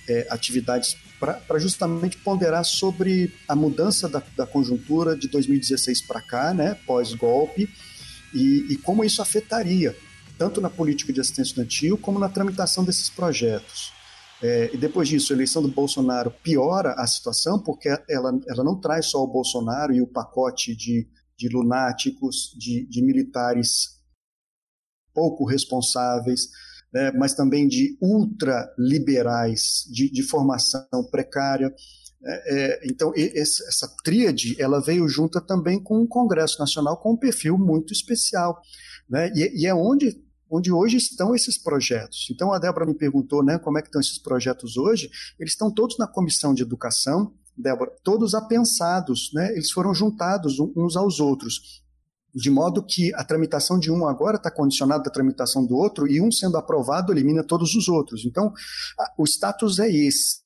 é, 0.08 0.28
atividades 0.30 0.98
para 1.20 1.60
justamente 1.60 2.18
ponderar 2.18 2.66
sobre 2.66 3.32
a 3.48 3.56
mudança 3.56 4.10
da, 4.10 4.24
da 4.36 4.48
conjuntura 4.48 5.16
de 5.16 5.28
2016 5.28 6.02
para 6.02 6.20
cá, 6.20 6.54
né, 6.54 6.76
pós-golpe, 6.86 7.70
e, 8.34 8.74
e 8.74 8.78
como 8.78 9.04
isso 9.04 9.22
afetaria 9.22 9.96
tanto 10.38 10.60
na 10.60 10.72
política 10.72 11.14
de 11.14 11.22
assistência 11.22 11.52
estudantil 11.52 11.98
como 11.98 12.18
na 12.18 12.28
tramitação 12.28 12.84
desses 12.84 13.10
projetos. 13.10 13.94
É, 14.42 14.72
e 14.74 14.78
depois 14.78 15.08
disso, 15.08 15.32
a 15.32 15.36
eleição 15.36 15.62
do 15.62 15.68
Bolsonaro 15.68 16.32
piora 16.32 16.96
a 16.98 17.06
situação, 17.06 17.60
porque 17.60 17.90
ela, 18.10 18.32
ela 18.48 18.64
não 18.64 18.80
traz 18.80 19.06
só 19.06 19.24
o 19.24 19.28
Bolsonaro 19.28 19.94
e 19.94 20.02
o 20.02 20.08
pacote 20.08 20.76
de, 20.76 21.08
de 21.38 21.48
lunáticos, 21.48 22.56
de, 22.58 22.88
de 22.88 23.04
militares 23.04 24.02
pouco 25.14 25.46
responsáveis, 25.46 26.50
né, 26.92 27.12
mas 27.12 27.36
também 27.36 27.68
de 27.68 27.98
ultraliberais, 28.02 29.86
de, 29.92 30.10
de 30.10 30.24
formação 30.24 30.88
precária. 31.12 31.72
É, 32.24 32.56
é, 32.56 32.82
então, 32.86 33.12
essa 33.16 33.88
tríade 34.04 34.56
ela 34.62 34.80
veio 34.80 35.08
junta 35.08 35.42
também 35.42 35.82
com 35.82 36.02
o 36.02 36.08
Congresso 36.08 36.60
Nacional 36.60 36.98
com 36.98 37.14
um 37.14 37.18
perfil 37.18 37.58
muito 37.58 37.94
especial. 37.94 38.62
Né? 39.10 39.32
E, 39.36 39.64
e, 39.64 39.66
é 39.66 39.74
onde, 39.74 40.24
onde 40.50 40.72
hoje 40.72 40.98
estão 40.98 41.34
esses 41.34 41.58
projetos. 41.58 42.28
Então, 42.32 42.54
a 42.54 42.60
Débora 42.60 42.86
me 42.86 42.94
perguntou 42.94 43.44
né, 43.44 43.58
como 43.58 43.78
é 43.78 43.82
que 43.82 43.88
estão 43.88 44.02
esses 44.02 44.20
projetos 44.20 44.78
hoje. 44.78 45.10
Eles 45.40 45.54
estão 45.54 45.72
todos 45.72 45.98
na 45.98 46.08
Comissão 46.08 46.54
de 46.54 46.62
Educação, 46.62 47.34
Débora, 47.58 47.92
todos 48.04 48.34
apensados, 48.34 49.32
né? 49.34 49.52
eles 49.52 49.72
foram 49.72 49.94
juntados 49.94 50.58
uns 50.60 50.96
aos 50.96 51.20
outros 51.20 51.82
de 52.34 52.50
modo 52.50 52.82
que 52.82 53.14
a 53.16 53.24
tramitação 53.24 53.78
de 53.78 53.92
um 53.92 54.08
agora 54.08 54.38
está 54.38 54.50
condicionada 54.50 55.04
à 55.10 55.12
tramitação 55.12 55.66
do 55.66 55.76
outro, 55.76 56.08
e 56.08 56.22
um 56.22 56.32
sendo 56.32 56.58
aprovado 56.58 57.12
elimina 57.12 57.44
todos 57.44 57.76
os 57.76 57.88
outros. 57.88 58.26
Então, 58.26 58.54
o 59.18 59.26
status 59.26 59.80
é 59.80 59.90
esse. 59.90 60.40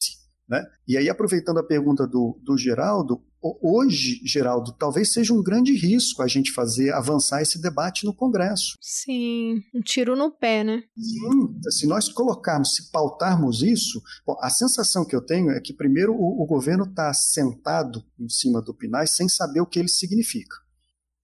Né? 0.47 0.63
E 0.87 0.95
aí, 0.97 1.09
aproveitando 1.09 1.57
a 1.57 1.63
pergunta 1.63 2.05
do, 2.05 2.39
do 2.43 2.57
Geraldo, 2.57 3.21
hoje, 3.61 4.21
Geraldo, 4.23 4.73
talvez 4.73 5.11
seja 5.11 5.33
um 5.33 5.43
grande 5.43 5.75
risco 5.75 6.21
a 6.21 6.27
gente 6.27 6.51
fazer 6.51 6.93
avançar 6.93 7.41
esse 7.41 7.61
debate 7.61 8.05
no 8.05 8.13
Congresso. 8.13 8.75
Sim, 8.79 9.61
um 9.73 9.81
tiro 9.81 10.15
no 10.15 10.31
pé, 10.31 10.63
né? 10.63 10.83
Sim, 10.97 11.59
se 11.71 11.87
nós 11.87 12.09
colocarmos, 12.09 12.75
se 12.75 12.91
pautarmos 12.91 13.61
isso, 13.61 14.01
bom, 14.25 14.35
a 14.41 14.49
sensação 14.49 15.05
que 15.05 15.15
eu 15.15 15.21
tenho 15.21 15.51
é 15.51 15.59
que, 15.59 15.73
primeiro, 15.73 16.13
o, 16.13 16.43
o 16.43 16.45
governo 16.45 16.85
está 16.85 17.13
sentado 17.13 18.03
em 18.19 18.29
cima 18.29 18.61
do 18.61 18.73
Pinais 18.73 19.15
sem 19.15 19.27
saber 19.27 19.61
o 19.61 19.67
que 19.67 19.79
ele 19.79 19.89
significa 19.89 20.64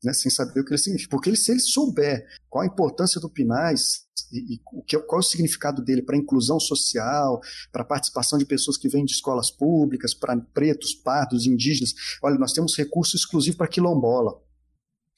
né, 0.04 0.14
sem 0.14 0.32
saber 0.32 0.62
o 0.62 0.66
que 0.66 0.72
ele 0.72 0.82
significa. 0.82 1.10
Porque 1.10 1.30
ele, 1.30 1.38
se 1.38 1.52
ele 1.52 1.60
souber 1.60 2.26
qual 2.50 2.64
a 2.64 2.68
importância 2.68 3.22
do 3.22 3.30
Pinais 3.30 4.06
e, 4.32 4.56
e 4.56 4.60
qual 4.60 5.18
é 5.18 5.20
o 5.20 5.22
significado 5.22 5.82
dele 5.82 6.02
para 6.02 6.16
a 6.16 6.20
inclusão 6.20 6.60
social, 6.60 7.40
para 7.72 7.84
a 7.84 7.86
participação 7.86 8.40
de 8.40 8.46
pessoas 8.46 8.78
que 8.78 8.90
vêm 8.90 9.06
de 9.06 9.14
escolas 9.14 9.52
públicas, 9.52 10.14
para 10.14 10.38
pretos, 10.38 10.94
pardos, 10.94 11.46
indígenas. 11.46 11.94
Olha, 12.22 12.38
nós 12.38 12.54
temos 12.54 12.76
recurso 12.78 13.16
exclusivo 13.16 13.58
para 13.58 13.68
quilombola. 13.68 14.42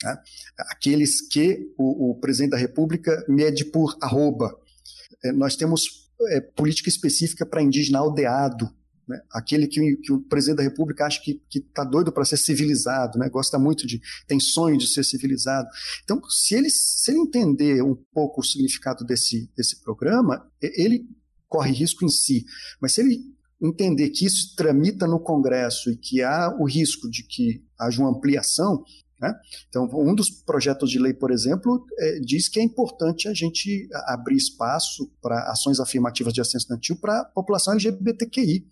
Né? 0.04 0.18
Aqueles 0.58 1.22
que 1.22 1.74
o, 1.78 2.12
o, 2.12 2.16
presidente 2.20 2.52
da 2.52 2.58
República 2.58 3.24
mede 3.28 3.66
por 3.66 3.98
arroba. 4.02 4.58
É, 5.24 5.32
nós 5.32 5.56
temos 5.56 6.12
é, 6.30 6.42
política 6.42 6.90
específica 6.90 7.46
para 7.46 7.62
indígena 7.62 8.00
aldeado, 8.00 8.70
né? 9.08 9.20
Aquele 9.32 9.68
que, 9.68 9.98
que, 9.98 10.12
o 10.12 10.22
presidente 10.22 10.58
da 10.58 10.64
República 10.64 11.06
acha 11.06 11.22
que 11.22 11.42
está 11.54 11.84
doido 11.84 12.12
para 12.12 12.26
ser 12.26 12.38
civilizado, 12.38 13.18
né? 13.20 13.30
gosta 13.30 13.60
muito 13.60 13.86
de. 13.86 14.02
tem 14.28 14.40
sonho 14.40 14.78
de 14.78 14.88
ser 14.88 15.04
civilizado. 15.04 15.68
Então, 16.04 16.22
se 16.30 16.56
ele, 16.56 16.70
se 16.70 17.12
ele 17.12 17.20
entender 17.20 17.84
um 17.84 17.96
pouco 18.14 18.42
o 18.42 18.44
significado 18.44 19.06
desse, 19.06 19.52
desse 19.56 19.82
programa, 19.84 20.50
ele 20.62 21.08
corre 21.48 21.72
risco 21.72 22.06
em 22.06 22.10
si. 22.10 22.46
Mas 22.82 22.94
se 22.94 23.02
ele 23.02 23.20
entender 23.62 24.10
que 24.10 24.26
isso 24.26 24.56
tramita 24.56 25.08
no 25.08 25.20
Congresso 25.20 25.90
e 25.92 25.96
que 25.96 26.22
há 26.22 26.54
o 26.60 26.66
risco 26.66 27.10
de 27.10 27.24
que 27.24 27.64
haja 27.80 28.02
uma 28.02 28.10
ampliação, 28.10 28.84
né? 29.24 29.34
Então, 29.70 29.90
um 29.94 30.14
dos 30.14 30.30
projetos 30.30 30.90
de 30.90 31.00
lei, 31.00 31.14
por 31.14 31.32
exemplo, 31.32 31.86
é, 31.98 32.20
diz 32.20 32.50
que 32.50 32.60
é 32.60 32.64
importante 32.64 33.30
a 33.30 33.34
gente 33.34 33.88
abrir 34.08 34.36
espaço 34.36 35.10
para 35.22 35.50
ações 35.50 35.80
afirmativas 35.80 36.34
de 36.34 36.42
assistência 36.42 36.66
estudantil 36.66 36.98
para 36.98 37.22
a 37.22 37.26
população 37.26 37.74
LGBTQI. 37.74 38.68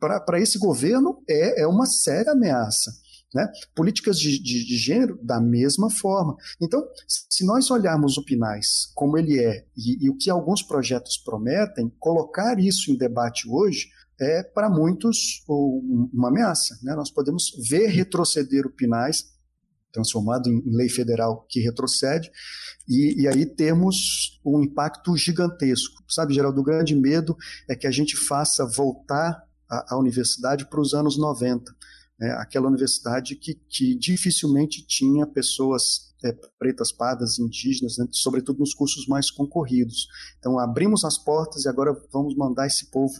Para 0.00 0.40
esse 0.40 0.58
governo, 0.58 1.22
é, 1.28 1.62
é 1.62 1.66
uma 1.66 1.86
séria 1.86 2.32
ameaça. 2.32 2.90
Né? 3.32 3.48
Políticas 3.76 4.18
de, 4.18 4.42
de, 4.42 4.66
de, 4.66 4.76
gênero, 4.76 5.18
da 5.22 5.40
mesma 5.40 5.88
forma. 5.88 6.36
Então, 6.60 6.82
se 7.06 7.44
nós 7.44 7.70
olharmos 7.70 8.18
o 8.18 8.24
PINAIS 8.24 8.90
como 8.94 9.16
ele 9.16 9.38
é 9.38 9.64
e, 9.76 10.06
e 10.06 10.10
o 10.10 10.16
que 10.16 10.28
alguns 10.28 10.62
projetos 10.62 11.16
prometem, 11.16 11.92
colocar 12.00 12.58
isso 12.58 12.90
em 12.90 12.96
debate 12.96 13.48
hoje 13.48 13.88
é, 14.20 14.42
para 14.42 14.68
muitos, 14.68 15.42
uma 15.48 16.28
ameaça. 16.28 16.78
Né? 16.82 16.94
Nós 16.94 17.10
podemos 17.10 17.52
ver 17.68 17.86
retroceder 17.86 18.66
o 18.66 18.70
PINAIS, 18.70 19.24
transformado 19.92 20.48
em 20.48 20.62
lei 20.66 20.88
federal 20.88 21.46
que 21.48 21.60
retrocede, 21.60 22.30
e, 22.88 23.22
e, 23.22 23.28
aí 23.28 23.46
temos 23.46 24.40
um 24.44 24.62
impacto 24.62 25.16
gigantesco. 25.16 26.02
Sabe, 26.08 26.34
Geraldo, 26.34 26.60
o 26.60 26.64
grande 26.64 26.94
medo 26.94 27.36
é 27.68 27.74
que 27.74 27.86
a 27.86 27.90
gente 27.90 28.16
faça 28.16 28.66
voltar 28.66 29.44
a, 29.70 29.94
a 29.94 29.98
universidade 29.98 30.66
para 30.68 30.80
os 30.80 30.92
anos 30.94 31.16
90. 31.16 31.74
Né? 32.18 32.30
Aquela 32.32 32.68
universidade 32.68 33.36
que, 33.36 33.54
que 33.54 33.94
dificilmente 33.94 34.84
tinha 34.86 35.26
pessoas 35.26 36.10
é, 36.24 36.32
pretas, 36.58 36.92
pardas, 36.92 37.38
indígenas, 37.38 37.96
né? 37.96 38.06
sobretudo 38.12 38.58
nos 38.58 38.74
cursos 38.74 39.06
mais 39.06 39.30
concorridos. 39.30 40.08
Então, 40.38 40.58
abrimos 40.58 41.04
as 41.04 41.16
portas 41.16 41.64
e 41.64 41.68
agora 41.68 41.92
vamos 42.12 42.34
mandar 42.36 42.66
esse 42.66 42.90
povo 42.90 43.14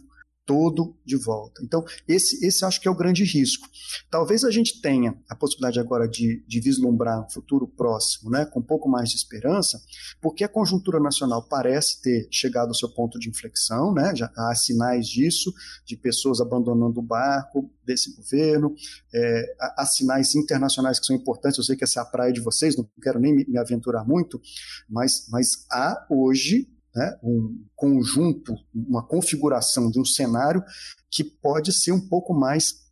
todo 0.45 0.97
de 1.05 1.17
volta. 1.17 1.63
Então, 1.63 1.85
esse, 2.09 2.45
esse 2.45 2.65
acho 2.65 2.81
que 2.81 2.89
é 2.89 2.91
o 2.91 2.97
grande 2.97 3.25
risco. 3.25 3.69
Talvez 4.11 4.45
a 4.45 4.51
gente 4.51 4.81
tenha 4.81 5.17
a 5.29 5.37
possibilidade 5.37 5.79
agora 5.79 6.09
de, 6.09 6.45
de 6.47 6.61
vislumbrar 6.61 7.25
um 7.25 7.31
futuro 7.31 7.69
próximo, 7.69 8.31
né, 8.31 8.45
com 8.45 8.61
um 8.61 8.63
pouco 8.63 8.89
mais 8.89 9.11
de 9.11 9.17
esperança, 9.17 9.81
porque 10.21 10.43
a 10.43 10.49
conjuntura 10.49 10.99
nacional 10.99 11.47
parece 11.49 12.01
ter 12.03 12.29
chegado 12.31 12.69
ao 12.69 12.75
seu 12.75 12.89
ponto 12.89 13.19
de 13.19 13.29
inflexão, 13.29 13.93
né, 13.95 14.15
já 14.15 14.31
há 14.37 14.55
sinais 14.55 15.07
disso, 15.07 15.53
de 15.87 15.97
pessoas 15.97 16.41
abandonando 16.41 17.01
o 17.01 17.03
barco 17.03 17.71
desse 17.85 18.15
governo, 18.17 18.75
é, 19.15 19.55
há 19.77 19.87
sinais 19.87 20.35
internacionais 20.35 20.99
que 20.99 21.07
são 21.07 21.17
importantes, 21.17 21.59
eu 21.59 21.65
sei 21.65 21.77
que 21.77 21.85
essa 21.85 22.01
é 22.01 22.03
a 22.03 22.07
praia 22.07 22.33
de 22.33 22.41
vocês, 22.41 22.77
não 22.77 22.89
quero 23.03 23.21
nem 23.21 23.35
me, 23.35 23.59
aventurar 23.59 24.05
muito, 24.05 24.41
mas, 24.89 25.27
mas 25.31 25.67
há 25.71 26.07
hoje 26.11 26.69
né, 26.95 27.19
um 27.23 27.65
conjunto, 27.75 28.55
uma 28.75 29.07
configuração 29.07 29.91
de 29.91 30.01
um 30.01 30.05
cenário 30.05 30.63
que 31.11 31.25
pode 31.25 31.73
ser 31.73 31.93
um 31.93 32.09
pouco 32.09 32.35
mais 32.35 32.91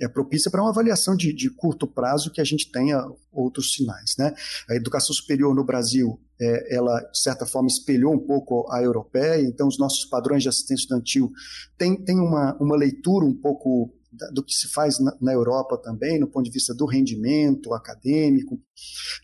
é 0.00 0.08
propícia 0.08 0.50
para 0.50 0.60
uma 0.60 0.70
avaliação 0.70 1.16
de, 1.16 1.32
de, 1.32 1.48
curto 1.48 1.86
prazo 1.86 2.32
que 2.32 2.40
a 2.40 2.44
gente 2.44 2.72
tenha 2.72 3.00
outros 3.30 3.72
sinais. 3.72 4.16
Né? 4.18 4.34
A 4.68 4.74
educação 4.74 5.14
superior 5.14 5.54
no 5.54 5.64
Brasil, 5.64 6.20
é, 6.40 6.74
ela, 6.74 7.00
de 7.00 7.20
certa 7.20 7.46
forma, 7.46 7.68
espelhou 7.68 8.12
um 8.12 8.18
pouco 8.18 8.66
a 8.72 8.82
europeia, 8.82 9.40
então 9.42 9.68
os 9.68 9.78
nossos 9.78 10.04
padrões 10.06 10.42
de 10.42 10.48
assistência 10.48 10.82
estudantil 10.82 11.30
têm, 11.78 11.96
têm 12.04 12.18
uma, 12.18 12.56
uma 12.60 12.76
leitura 12.76 13.24
um 13.24 13.34
pouco 13.34 13.94
do 14.32 14.44
que 14.44 14.52
se 14.52 14.68
faz 14.68 14.98
na, 14.98 15.16
na, 15.20 15.32
Europa 15.32 15.78
também, 15.78 16.18
no 16.18 16.26
ponto 16.26 16.44
de 16.44 16.50
vista 16.50 16.74
do 16.74 16.84
rendimento 16.84 17.72
acadêmico. 17.72 18.60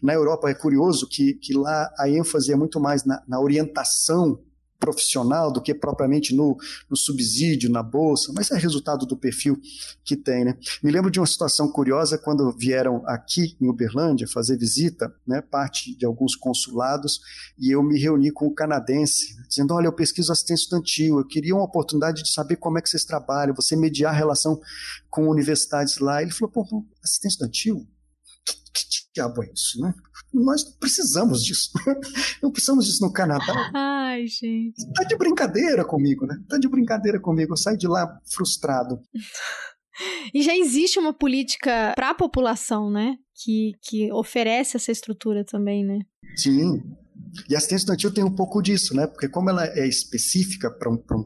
Na 0.03 0.15
Europa 0.15 0.49
é 0.49 0.55
curioso 0.55 1.07
que, 1.09 1.35
que 1.35 1.53
lá 1.53 1.93
a 1.99 2.09
ênfase 2.09 2.53
é 2.53 2.57
muito 2.57 2.81
mais 2.81 3.05
na, 3.05 3.23
na 3.29 3.41
orientação 3.41 4.43
profissional 4.79 5.53
do 5.53 5.61
que 5.61 5.75
propriamente 5.75 6.35
no, 6.35 6.57
no, 6.89 6.97
subsídio, 6.97 7.71
na 7.71 7.83
bolsa, 7.83 8.33
mas 8.35 8.51
é 8.51 8.57
resultado 8.57 9.05
do 9.05 9.17
perfil 9.17 9.61
que 10.05 10.17
tem. 10.17 10.45
Né? 10.45 10.57
Me 10.83 10.91
lembro 10.91 11.11
de 11.11 11.19
uma 11.19 11.27
situação 11.27 11.71
curiosa 11.71 12.17
quando 12.17 12.51
vieram 12.57 13.03
aqui 13.07 13.57
em 13.61 13.69
Uberlândia 13.69 14.27
fazer 14.29 14.57
visita, 14.57 15.13
né, 15.27 15.41
parte 15.41 15.97
de 15.97 16.07
alguns 16.07 16.37
consulados, 16.37 17.21
e 17.59 17.75
eu 17.75 17.83
me 17.83 17.99
reuni 17.99 18.31
com 18.31 18.47
o 18.47 18.51
um 18.51 18.55
canadense, 18.55 19.37
dizendo: 19.49 19.75
Olha, 19.75 19.87
eu 19.87 19.93
pesquiso 19.93 20.33
assistência 20.33 20.65
estudantil, 20.65 21.19
eu 21.19 21.27
queria 21.27 21.55
uma 21.55 21.65
oportunidade 21.65 22.23
de 22.23 22.33
saber 22.33 22.57
como 22.57 22.79
é 22.79 22.83
que 22.83 22.89
vocês 22.89 23.05
trabalham, 23.05 23.55
você 23.55 23.77
mediar 23.77 24.13
a 24.13 24.17
relação 24.17 24.61
com 25.11 25.29
universidades 25.29 25.99
lá. 25.99 26.23
Ele 26.23 26.31
falou: 26.31 26.53
Pô, 26.53 26.85
assistência 27.03 27.37
estudantil? 27.37 27.87
Diabo 29.19 29.43
é 29.43 29.51
isso, 29.53 29.81
né? 29.81 29.93
Nós 30.33 30.65
precisamos 30.65 31.43
disso. 31.43 31.71
Não 32.43 32.51
precisamos 32.51 32.87
disso 32.87 33.05
no 33.05 33.13
Canadá. 33.13 33.71
Ai, 33.75 34.27
gente. 34.27 34.87
Tá 34.95 35.05
de 35.05 35.17
brincadeira 35.17 35.85
comigo, 35.85 36.27
né? 36.27 36.37
Tá 36.49 36.59
de 36.59 36.69
brincadeira 36.69 37.21
comigo. 37.21 37.53
Eu 37.53 37.57
saio 37.57 37.77
de 37.77 37.89
lá 37.89 38.19
frustrado. 38.33 39.01
E 40.33 40.45
já 40.45 40.57
existe 40.57 40.97
uma 40.97 41.13
política 41.13 41.93
para 41.97 42.11
a 42.11 42.15
população, 42.15 42.89
né? 42.89 43.17
Que, 43.35 43.73
que 43.83 44.13
oferece 44.13 44.77
essa 44.77 44.93
estrutura 44.93 45.45
também, 45.45 45.85
né? 45.85 45.99
Sim. 46.37 46.81
E 47.49 47.55
a 47.57 47.59
assistência 47.59 47.83
estudantil 47.83 48.15
tem 48.15 48.23
um 48.23 48.33
pouco 48.33 48.63
disso, 48.63 48.95
né? 48.95 49.09
Porque 49.09 49.29
como 49.29 49.51
ela 49.51 49.67
é 49.67 49.89
específica 49.89 50.71
para 50.71 50.89
um, 50.89 50.95
um 50.95 51.25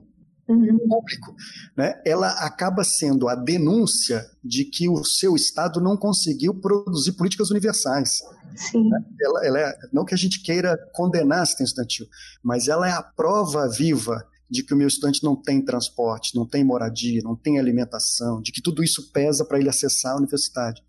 uhum. 0.48 0.78
público, 0.88 1.34
né, 1.76 2.00
ela 2.04 2.28
acaba 2.44 2.84
sendo 2.84 3.28
a 3.28 3.34
denúncia 3.34 4.24
de 4.42 4.64
que 4.64 4.88
o 4.88 5.04
seu 5.04 5.34
Estado 5.34 5.80
não 5.80 5.96
conseguiu 5.96 6.54
produzir 6.54 7.12
políticas 7.12 7.50
universais. 7.50 8.20
Sim. 8.56 8.88
Né? 8.88 8.98
Ela, 9.20 9.46
ela 9.46 9.58
é, 9.60 9.78
não 9.92 10.04
que 10.04 10.14
a 10.14 10.18
gente 10.18 10.42
queira 10.42 10.76
condenar 10.92 11.38
a 11.38 11.42
assistência 11.42 11.72
estudantil, 11.72 12.06
mas 12.42 12.68
ela 12.68 12.88
é 12.88 12.92
a 12.92 13.02
prova 13.02 13.68
viva 13.68 14.26
de 14.50 14.62
que 14.62 14.74
o 14.74 14.76
meu 14.76 14.86
estudante 14.86 15.24
não 15.24 15.34
tem 15.34 15.64
transporte, 15.64 16.36
não 16.36 16.46
tem 16.46 16.62
moradia, 16.62 17.22
não 17.24 17.34
tem 17.34 17.58
alimentação, 17.58 18.42
de 18.42 18.52
que 18.52 18.60
tudo 18.60 18.84
isso 18.84 19.10
pesa 19.10 19.46
para 19.46 19.58
ele 19.58 19.70
acessar 19.70 20.12
a 20.12 20.18
universidade. 20.18 20.82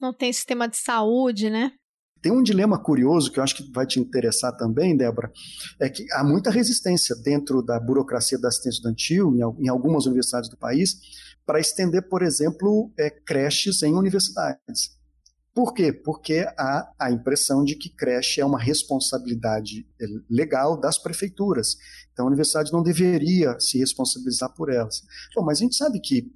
Não 0.00 0.12
tem 0.12 0.32
sistema 0.32 0.68
de 0.68 0.76
saúde, 0.76 1.48
né? 1.48 1.72
Tem 2.26 2.32
um 2.32 2.42
dilema 2.42 2.76
curioso 2.76 3.30
que 3.30 3.38
eu 3.38 3.44
acho 3.44 3.54
que 3.54 3.70
vai 3.70 3.86
te 3.86 4.00
interessar 4.00 4.50
também, 4.56 4.96
Débora, 4.96 5.30
é 5.78 5.88
que 5.88 6.04
há 6.12 6.24
muita 6.24 6.50
resistência 6.50 7.14
dentro 7.14 7.62
da 7.62 7.78
burocracia 7.78 8.36
da 8.36 8.48
assistência 8.48 8.78
estudantil, 8.78 9.32
em, 9.60 9.68
algumas 9.68 10.06
universidades 10.06 10.50
do 10.50 10.56
país, 10.56 10.96
para 11.46 11.60
estender, 11.60 12.08
por 12.08 12.24
exemplo, 12.24 12.92
é, 12.98 13.10
creches 13.10 13.80
em 13.84 13.94
universidades. 13.94 14.90
Por 15.54 15.72
quê? 15.72 15.92
Porque 15.92 16.44
há 16.58 16.90
a 16.98 17.12
impressão 17.12 17.62
de 17.62 17.76
que 17.76 17.90
creche 17.90 18.40
é 18.40 18.44
uma 18.44 18.58
responsabilidade 18.58 19.86
é, 20.02 20.06
legal 20.28 20.76
das 20.76 20.98
prefeituras. 20.98 21.76
Então 22.12 22.24
a 22.24 22.28
universidade 22.28 22.72
não 22.72 22.82
deveria 22.82 23.56
se 23.60 23.78
responsabilizar 23.78 24.52
por 24.52 24.68
elas. 24.68 25.00
Bom, 25.32 25.44
mas 25.44 25.58
a 25.58 25.62
gente 25.62 25.76
sabe 25.76 26.00
que 26.00 26.28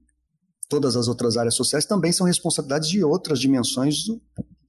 todas 0.69 0.95
as 0.95 1.09
outras 1.09 1.37
áreas 1.37 1.57
sociais 1.57 1.85
também 1.85 2.13
são 2.13 2.29
responsabilidades 2.29 2.89
de 2.89 3.03
outras 3.03 3.41
dimensões 3.41 4.05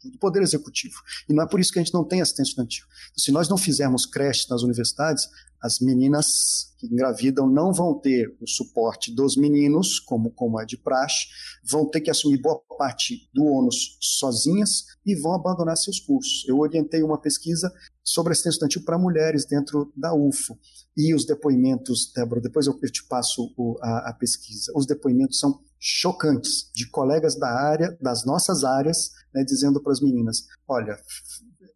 do, 0.03 0.17
Poder 0.17 0.41
Executivo. 0.41 0.95
E 1.29 1.33
não 1.33 1.43
é 1.43 1.47
por 1.47 1.59
isso 1.59 1.71
que 1.71 1.79
a 1.79 1.83
gente 1.83 1.93
não 1.93 2.03
tem 2.03 2.21
assistência 2.21 2.51
estudantil. 2.51 2.85
Se 3.17 3.31
nós 3.31 3.49
não 3.49 3.57
fizermos 3.57 4.05
creches 4.05 4.47
nas 4.47 4.61
universidades, 4.61 5.27
as 5.61 5.79
meninas 5.79 6.73
que 6.79 6.87
engravidam 6.87 7.47
não 7.47 7.71
vão 7.71 7.93
ter 7.93 8.35
o 8.41 8.47
suporte 8.47 9.13
dos 9.13 9.37
meninos, 9.37 9.99
como, 9.99 10.31
como 10.31 10.59
é 10.59 10.65
de 10.65 10.75
praxe, 10.75 11.27
vão 11.63 11.85
ter 11.85 12.01
que 12.01 12.09
assumir 12.09 12.41
boa 12.41 12.59
parte 12.77 13.29
do 13.31 13.45
ônus 13.45 13.97
sozinhas 14.01 14.85
e 15.05 15.15
vão 15.15 15.33
abandonar 15.33 15.77
seus 15.77 15.99
cursos. 15.99 16.43
Eu 16.47 16.57
orientei 16.57 17.03
uma 17.03 17.21
pesquisa 17.21 17.71
sobre 18.03 18.31
assistência 18.31 18.55
estudantil 18.55 18.83
para 18.83 18.97
mulheres 18.97 19.45
dentro 19.45 19.93
da 19.95 20.13
UFO. 20.13 20.57
E 20.97 21.13
os 21.13 21.25
depoimentos, 21.25 22.11
Débora, 22.13 22.41
depois 22.41 22.65
eu, 22.65 22.77
te 22.79 23.05
passo 23.07 23.53
o, 23.55 23.77
a, 23.81 24.09
a 24.09 24.13
pesquisa, 24.13 24.71
os 24.75 24.87
depoimentos 24.87 25.39
são 25.39 25.61
chocantes 25.79 26.69
de 26.73 26.89
colegas 26.89 27.35
da 27.35 27.49
área, 27.49 27.97
das 28.01 28.25
nossas 28.25 28.63
áreas, 28.63 29.11
né, 29.33 29.43
dizendo 29.43 29.81
para 29.81 29.91
as 29.91 30.01
meninas: 30.01 30.45
olha, 30.67 30.97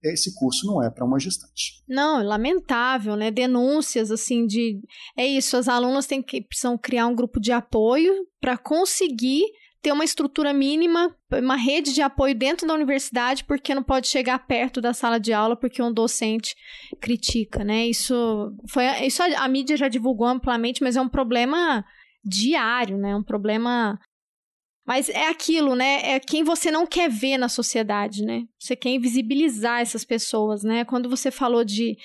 esse 0.03 0.33
curso 0.35 0.65
não 0.67 0.83
é 0.83 0.89
para 0.89 1.05
uma 1.05 1.19
gestante. 1.19 1.83
Não, 1.87 2.23
lamentável, 2.23 3.15
né? 3.15 3.31
Denúncias 3.31 4.11
assim 4.11 4.45
de 4.45 4.79
é 5.17 5.25
isso, 5.25 5.57
as 5.57 5.67
alunas 5.67 6.05
têm 6.05 6.21
que 6.21 6.41
precisam 6.41 6.77
criar 6.77 7.07
um 7.07 7.15
grupo 7.15 7.39
de 7.39 7.51
apoio 7.51 8.27
para 8.39 8.57
conseguir 8.57 9.45
ter 9.81 9.91
uma 9.91 10.03
estrutura 10.03 10.51
mínima, 10.51 11.15
uma 11.31 11.55
rede 11.55 11.93
de 11.93 12.01
apoio 12.01 12.33
dentro 12.33 12.67
da 12.67 12.73
universidade, 12.73 13.43
porque 13.43 13.75
não 13.75 13.83
pode 13.83 14.07
chegar 14.07 14.39
perto 14.47 14.81
da 14.81 14.95
sala 14.95 15.19
de 15.19 15.31
aula 15.31 15.55
porque 15.55 15.79
um 15.79 15.93
docente 15.93 16.55
critica, 16.99 17.63
né? 17.63 17.85
Isso 17.87 18.51
foi 18.67 18.85
isso 19.05 19.21
a, 19.21 19.43
a 19.43 19.47
mídia 19.47 19.77
já 19.77 19.87
divulgou 19.87 20.25
amplamente, 20.25 20.81
mas 20.81 20.95
é 20.95 21.01
um 21.01 21.09
problema 21.09 21.85
diário, 22.23 22.97
né? 22.97 23.15
Um 23.15 23.21
problema 23.21 23.99
mas 24.85 25.09
é 25.09 25.27
aquilo, 25.27 25.75
né? 25.75 26.13
É 26.13 26.19
quem 26.19 26.43
você 26.43 26.69
não 26.69 26.85
quer 26.85 27.09
ver 27.09 27.37
na 27.37 27.49
sociedade, 27.49 28.23
né? 28.23 28.43
Você 28.59 28.75
quer 28.75 28.89
invisibilizar 28.89 29.81
essas 29.81 30.05
pessoas, 30.05 30.63
né? 30.63 30.85
Quando 30.85 31.09
você 31.09 31.31
falou 31.31 31.63
de 31.63 31.97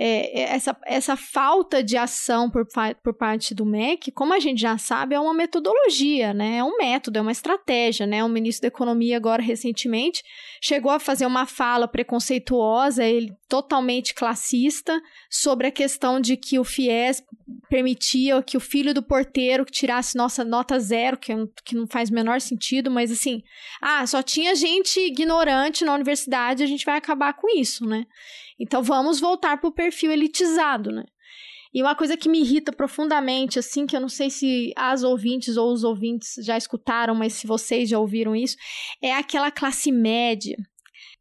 é, 0.00 0.42
é, 0.42 0.54
essa, 0.54 0.76
essa 0.86 1.16
falta 1.16 1.82
de 1.82 1.96
ação 1.96 2.48
por, 2.48 2.64
por 3.02 3.14
parte 3.14 3.52
do 3.52 3.66
MEC, 3.66 4.12
como 4.12 4.32
a 4.32 4.38
gente 4.38 4.60
já 4.60 4.78
sabe, 4.78 5.16
é 5.16 5.20
uma 5.20 5.34
metodologia, 5.34 6.32
né? 6.32 6.58
É 6.58 6.64
um 6.64 6.76
método, 6.76 7.18
é 7.18 7.20
uma 7.20 7.32
estratégia, 7.32 8.06
né? 8.06 8.22
O 8.22 8.28
ministro 8.28 8.62
da 8.62 8.68
Economia, 8.68 9.16
agora 9.16 9.42
recentemente, 9.42 10.22
chegou 10.62 10.92
a 10.92 11.00
fazer 11.00 11.26
uma 11.26 11.46
fala 11.46 11.88
preconceituosa, 11.88 13.02
ele 13.02 13.32
totalmente 13.48 14.14
classista, 14.14 15.02
sobre 15.28 15.66
a 15.66 15.72
questão 15.72 16.20
de 16.20 16.36
que 16.36 16.60
o 16.60 16.64
FIES 16.64 17.24
permitia 17.68 18.40
que 18.40 18.56
o 18.56 18.60
filho 18.60 18.94
do 18.94 19.02
porteiro 19.02 19.64
tirasse 19.64 20.16
nossa 20.16 20.44
nota 20.44 20.78
zero, 20.78 21.16
que, 21.16 21.32
que 21.64 21.74
não 21.74 21.88
faz 21.88 22.08
o 22.08 22.14
menor 22.14 22.40
sentido, 22.40 22.88
mas 22.88 23.10
assim, 23.10 23.42
ah, 23.80 24.06
só 24.06 24.22
tinha 24.22 24.54
gente 24.54 25.00
ignorante 25.00 25.84
na 25.84 25.94
universidade, 25.94 26.62
a 26.62 26.66
gente 26.66 26.84
vai 26.84 26.96
acabar 26.96 27.32
com 27.32 27.48
isso, 27.58 27.84
né? 27.84 28.06
Então 28.58 28.82
vamos 28.82 29.20
voltar 29.20 29.58
para 29.58 29.68
o 29.68 29.72
perfil 29.72 30.10
elitizado, 30.10 30.90
né? 30.90 31.04
E 31.72 31.82
uma 31.82 31.94
coisa 31.94 32.16
que 32.16 32.28
me 32.28 32.40
irrita 32.40 32.72
profundamente, 32.72 33.58
assim, 33.58 33.86
que 33.86 33.94
eu 33.94 34.00
não 34.00 34.08
sei 34.08 34.30
se 34.30 34.72
as 34.74 35.02
ouvintes 35.02 35.56
ou 35.56 35.72
os 35.72 35.84
ouvintes 35.84 36.34
já 36.42 36.56
escutaram, 36.56 37.14
mas 37.14 37.34
se 37.34 37.46
vocês 37.46 37.88
já 37.88 37.98
ouviram 37.98 38.34
isso, 38.34 38.56
é 39.02 39.12
aquela 39.12 39.50
classe 39.50 39.92
média 39.92 40.56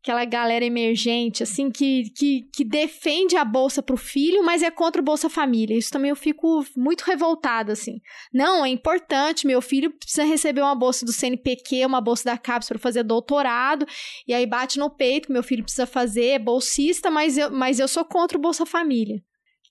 aquela 0.08 0.24
galera 0.24 0.64
emergente, 0.64 1.44
assim, 1.44 1.70
que, 1.70 2.10
que, 2.12 2.48
que 2.54 2.64
defende 2.64 3.36
a 3.36 3.44
bolsa 3.44 3.84
pro 3.84 3.98
filho, 3.98 4.44
mas 4.44 4.64
é 4.64 4.72
contra 4.72 5.02
o 5.02 5.06
Bolsa 5.06 5.30
Família. 5.30 5.78
Isso 5.78 5.92
também 5.92 6.10
eu 6.10 6.16
fico 6.16 6.66
muito 6.78 7.02
revoltada, 7.02 7.74
assim. 7.74 8.00
Não, 8.34 8.66
é 8.66 8.70
importante, 8.70 9.46
meu 9.46 9.62
filho 9.62 9.92
precisa 9.92 10.24
receber 10.24 10.62
uma 10.62 10.76
bolsa 10.76 11.06
do 11.06 11.12
CNPq, 11.12 11.86
uma 11.86 12.00
bolsa 12.00 12.24
da 12.24 12.38
CAPES 12.38 12.70
para 12.70 12.80
fazer 12.80 13.04
doutorado, 13.04 13.86
e 14.26 14.34
aí 14.34 14.46
bate 14.46 14.80
no 14.80 14.90
peito 14.90 15.28
que 15.28 15.34
meu 15.34 15.44
filho 15.44 15.64
precisa 15.64 15.86
fazer, 15.86 16.28
é 16.28 16.40
bolsista, 16.40 17.12
mas 17.12 17.38
eu, 17.38 17.52
mas 17.52 17.78
eu 17.80 17.88
sou 17.88 18.06
contra 18.06 18.38
o 18.38 18.42
Bolsa 18.42 18.66
Família 18.66 19.22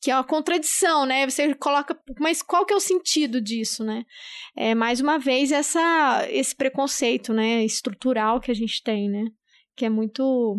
que 0.02 0.10
é 0.10 0.14
uma 0.14 0.22
contradição, 0.22 1.06
né? 1.06 1.28
Você 1.28 1.54
coloca, 1.54 1.98
mas 2.20 2.42
qual 2.42 2.64
que 2.66 2.72
é 2.72 2.76
o 2.76 2.80
sentido 2.80 3.40
disso, 3.40 3.82
né? 3.82 4.04
É 4.54 4.74
mais 4.74 5.00
uma 5.00 5.18
vez 5.18 5.50
essa 5.50 6.24
esse 6.30 6.54
preconceito, 6.54 7.32
né, 7.32 7.64
estrutural 7.64 8.38
que 8.38 8.50
a 8.50 8.54
gente 8.54 8.82
tem, 8.84 9.08
né? 9.08 9.24
Que 9.76 9.84
é 9.84 9.90
muito 9.90 10.56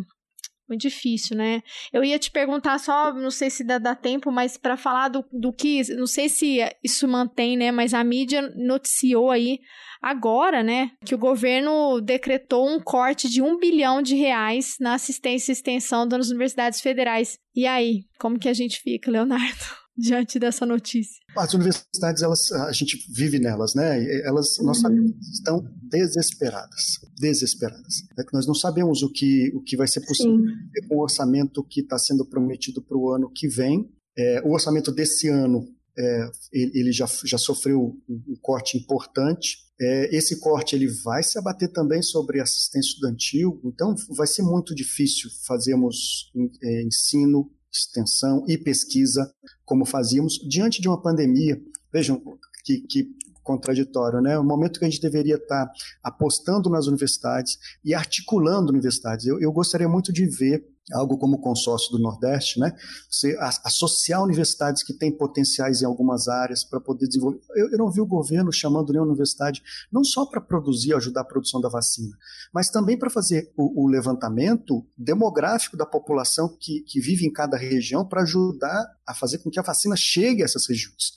muito 0.69 0.81
difícil, 0.81 1.37
né? 1.37 1.61
Eu 1.93 2.03
ia 2.03 2.19
te 2.19 2.29
perguntar 2.29 2.77
só, 2.77 3.13
não 3.13 3.31
sei 3.31 3.49
se 3.49 3.63
dá, 3.63 3.77
dá 3.77 3.95
tempo, 3.95 4.29
mas 4.29 4.57
para 4.57 4.75
falar 4.75 5.07
do, 5.07 5.25
do 5.31 5.53
que, 5.53 5.81
não 5.95 6.05
sei 6.05 6.27
se 6.27 6.59
isso 6.83 7.07
mantém, 7.07 7.55
né? 7.55 7.71
Mas 7.71 7.93
a 7.93 8.03
mídia 8.03 8.41
noticiou 8.53 9.31
aí 9.31 9.59
agora, 10.01 10.61
né, 10.61 10.91
que 11.05 11.15
o 11.15 11.17
governo 11.17 11.99
decretou 12.01 12.69
um 12.69 12.79
corte 12.79 13.27
de 13.27 13.41
um 13.41 13.57
bilhão 13.57 14.01
de 14.01 14.15
reais 14.15 14.75
na 14.79 14.93
assistência 14.93 15.51
e 15.51 15.53
extensão 15.53 16.07
das 16.07 16.29
universidades 16.29 16.81
federais. 16.81 17.39
E 17.55 17.65
aí, 17.65 18.03
como 18.19 18.37
que 18.37 18.49
a 18.49 18.53
gente 18.53 18.79
fica, 18.79 19.09
Leonardo? 19.09 19.65
diante 19.97 20.37
dessa 20.37 20.65
notícia? 20.65 21.17
As 21.35 21.53
universidades, 21.53 22.21
elas, 22.21 22.51
a 22.51 22.71
gente 22.71 22.97
vive 23.11 23.39
nelas, 23.39 23.73
né? 23.73 24.03
Elas, 24.21 24.57
nós 24.59 24.79
sabemos, 24.79 25.11
uhum. 25.11 25.19
estão 25.19 25.65
desesperadas, 25.83 26.99
desesperadas. 27.19 28.03
É 28.17 28.23
que 28.23 28.33
nós 28.33 28.45
não 28.45 28.53
sabemos 28.53 29.01
o 29.01 29.11
que, 29.11 29.51
o 29.55 29.61
que 29.61 29.75
vai 29.75 29.87
ser 29.87 30.01
possível 30.01 30.37
Sim. 30.37 30.87
com 30.87 30.95
o 30.95 31.01
orçamento 31.01 31.63
que 31.63 31.81
está 31.81 31.97
sendo 31.97 32.25
prometido 32.25 32.81
para 32.81 32.97
o 32.97 33.11
ano 33.11 33.31
que 33.33 33.47
vem. 33.47 33.89
É, 34.17 34.41
o 34.45 34.51
orçamento 34.51 34.91
desse 34.91 35.27
ano, 35.27 35.67
é, 35.97 36.29
ele 36.53 36.91
já, 36.91 37.07
já 37.25 37.37
sofreu 37.37 37.97
um 38.07 38.35
corte 38.41 38.77
importante. 38.77 39.65
É, 39.79 40.15
esse 40.15 40.39
corte 40.39 40.75
ele 40.75 40.87
vai 40.87 41.21
se 41.21 41.37
abater 41.37 41.71
também 41.71 42.01
sobre 42.01 42.41
assistência 42.41 42.89
estudantil, 42.89 43.61
então 43.63 43.95
vai 44.09 44.25
ser 44.25 44.41
muito 44.41 44.73
difícil 44.73 45.29
fazermos 45.45 46.31
é, 46.63 46.81
ensino 46.81 47.51
extensão 47.71 48.45
e 48.47 48.57
pesquisa, 48.57 49.31
como 49.65 49.85
fazíamos, 49.85 50.33
diante 50.47 50.81
de 50.81 50.87
uma 50.87 51.01
pandemia. 51.01 51.61
Vejam 51.91 52.21
que, 52.63 52.81
que 52.81 53.17
contraditório, 53.43 54.19
né? 54.19 54.37
O 54.37 54.43
momento 54.43 54.77
que 54.77 54.85
a 54.85 54.89
gente 54.89 55.01
deveria 55.01 55.35
estar 55.35 55.71
apostando 56.03 56.69
nas 56.69 56.85
universidades 56.85 57.57
e 57.83 57.93
articulando 57.93 58.73
universidades. 58.73 59.25
Eu, 59.25 59.39
eu 59.39 59.51
gostaria 59.53 59.87
muito 59.87 60.11
de 60.11 60.25
ver 60.25 60.67
algo 60.93 61.17
como 61.17 61.35
o 61.35 61.41
consórcio 61.41 61.91
do 61.91 61.99
Nordeste, 61.99 62.59
né? 62.59 62.73
Você 63.09 63.37
associar 63.63 64.23
universidades 64.23 64.83
que 64.83 64.93
têm 64.93 65.11
potenciais 65.11 65.81
em 65.81 65.85
algumas 65.85 66.27
áreas 66.27 66.63
para 66.63 66.79
poder 66.79 67.07
desenvolver. 67.07 67.39
Eu, 67.55 67.71
eu, 67.71 67.77
não 67.77 67.91
vi 67.91 67.99
o 67.99 68.05
governo 68.05 68.51
chamando 68.51 68.91
nenhuma 68.91 69.09
universidade 69.09 69.61
não 69.91 70.03
só 70.03 70.25
para 70.25 70.39
produzir, 70.39 70.93
ajudar 70.93 71.21
a 71.21 71.25
produção 71.25 71.59
da 71.59 71.69
vacina, 71.69 72.15
mas 72.53 72.69
também 72.69 72.97
para 72.97 73.09
fazer 73.09 73.51
o, 73.57 73.83
o, 73.83 73.87
levantamento 73.87 74.85
demográfico 74.97 75.75
da 75.75 75.85
população 75.85 76.55
que, 76.59 76.81
que 76.81 76.99
vive 77.01 77.25
em 77.25 77.31
cada 77.31 77.57
região 77.57 78.05
para 78.05 78.21
ajudar 78.21 78.95
a 79.05 79.13
fazer 79.13 79.39
com 79.39 79.49
que 79.49 79.59
a 79.59 79.63
vacina 79.63 79.95
chegue 79.95 80.41
a 80.41 80.45
essas 80.45 80.67
regiões. 80.67 81.13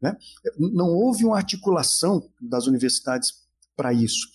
Né? 0.00 0.16
Não 0.58 0.88
houve 0.88 1.24
uma 1.24 1.36
articulação 1.36 2.28
das 2.40 2.66
universidades 2.66 3.42
para 3.76 3.92
isso. 3.92 4.28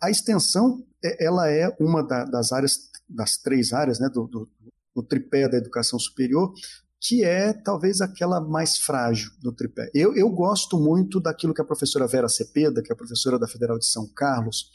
A 0.00 0.10
extensão, 0.10 0.84
ela 1.20 1.50
é 1.50 1.74
uma 1.78 2.02
da, 2.02 2.24
das 2.24 2.52
áreas, 2.52 2.90
das 3.08 3.36
três 3.36 3.72
áreas, 3.72 3.98
né, 3.98 4.08
do, 4.08 4.26
do, 4.26 4.48
do, 4.94 5.02
tripé 5.02 5.48
da 5.48 5.56
educação 5.56 5.98
superior, 5.98 6.52
que 7.00 7.24
é 7.24 7.52
talvez 7.52 8.00
aquela 8.00 8.40
mais 8.40 8.76
frágil 8.76 9.30
do 9.40 9.52
tripé. 9.52 9.90
Eu, 9.94 10.14
eu 10.16 10.28
gosto 10.30 10.78
muito 10.78 11.20
daquilo 11.20 11.54
que 11.54 11.60
a 11.60 11.64
professora 11.64 12.06
Vera 12.06 12.28
Cepeda, 12.28 12.82
que 12.82 12.92
é 12.92 12.96
professora 12.96 13.38
da 13.38 13.46
Federal 13.46 13.78
de 13.78 13.86
São 13.86 14.06
Carlos, 14.06 14.70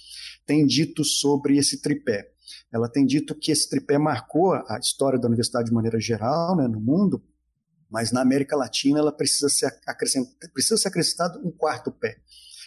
tem 0.45 0.65
dito 0.65 1.03
sobre 1.03 1.57
esse 1.57 1.81
tripé. 1.81 2.31
Ela 2.71 2.89
tem 2.89 3.05
dito 3.05 3.35
que 3.35 3.51
esse 3.51 3.69
tripé 3.69 3.97
marcou 3.97 4.53
a 4.53 4.79
história 4.81 5.19
da 5.19 5.27
universidade 5.27 5.67
de 5.67 5.73
maneira 5.73 5.99
geral, 5.99 6.55
né, 6.55 6.67
no 6.67 6.79
mundo, 6.79 7.21
mas 7.89 8.11
na 8.11 8.21
América 8.21 8.55
Latina 8.55 8.99
ela 8.99 9.11
precisa 9.11 9.49
ser, 9.49 9.71
precisa 10.51 10.77
ser 10.77 10.87
acrescentado 10.87 11.39
um 11.45 11.51
quarto 11.51 11.91
pé, 11.91 12.17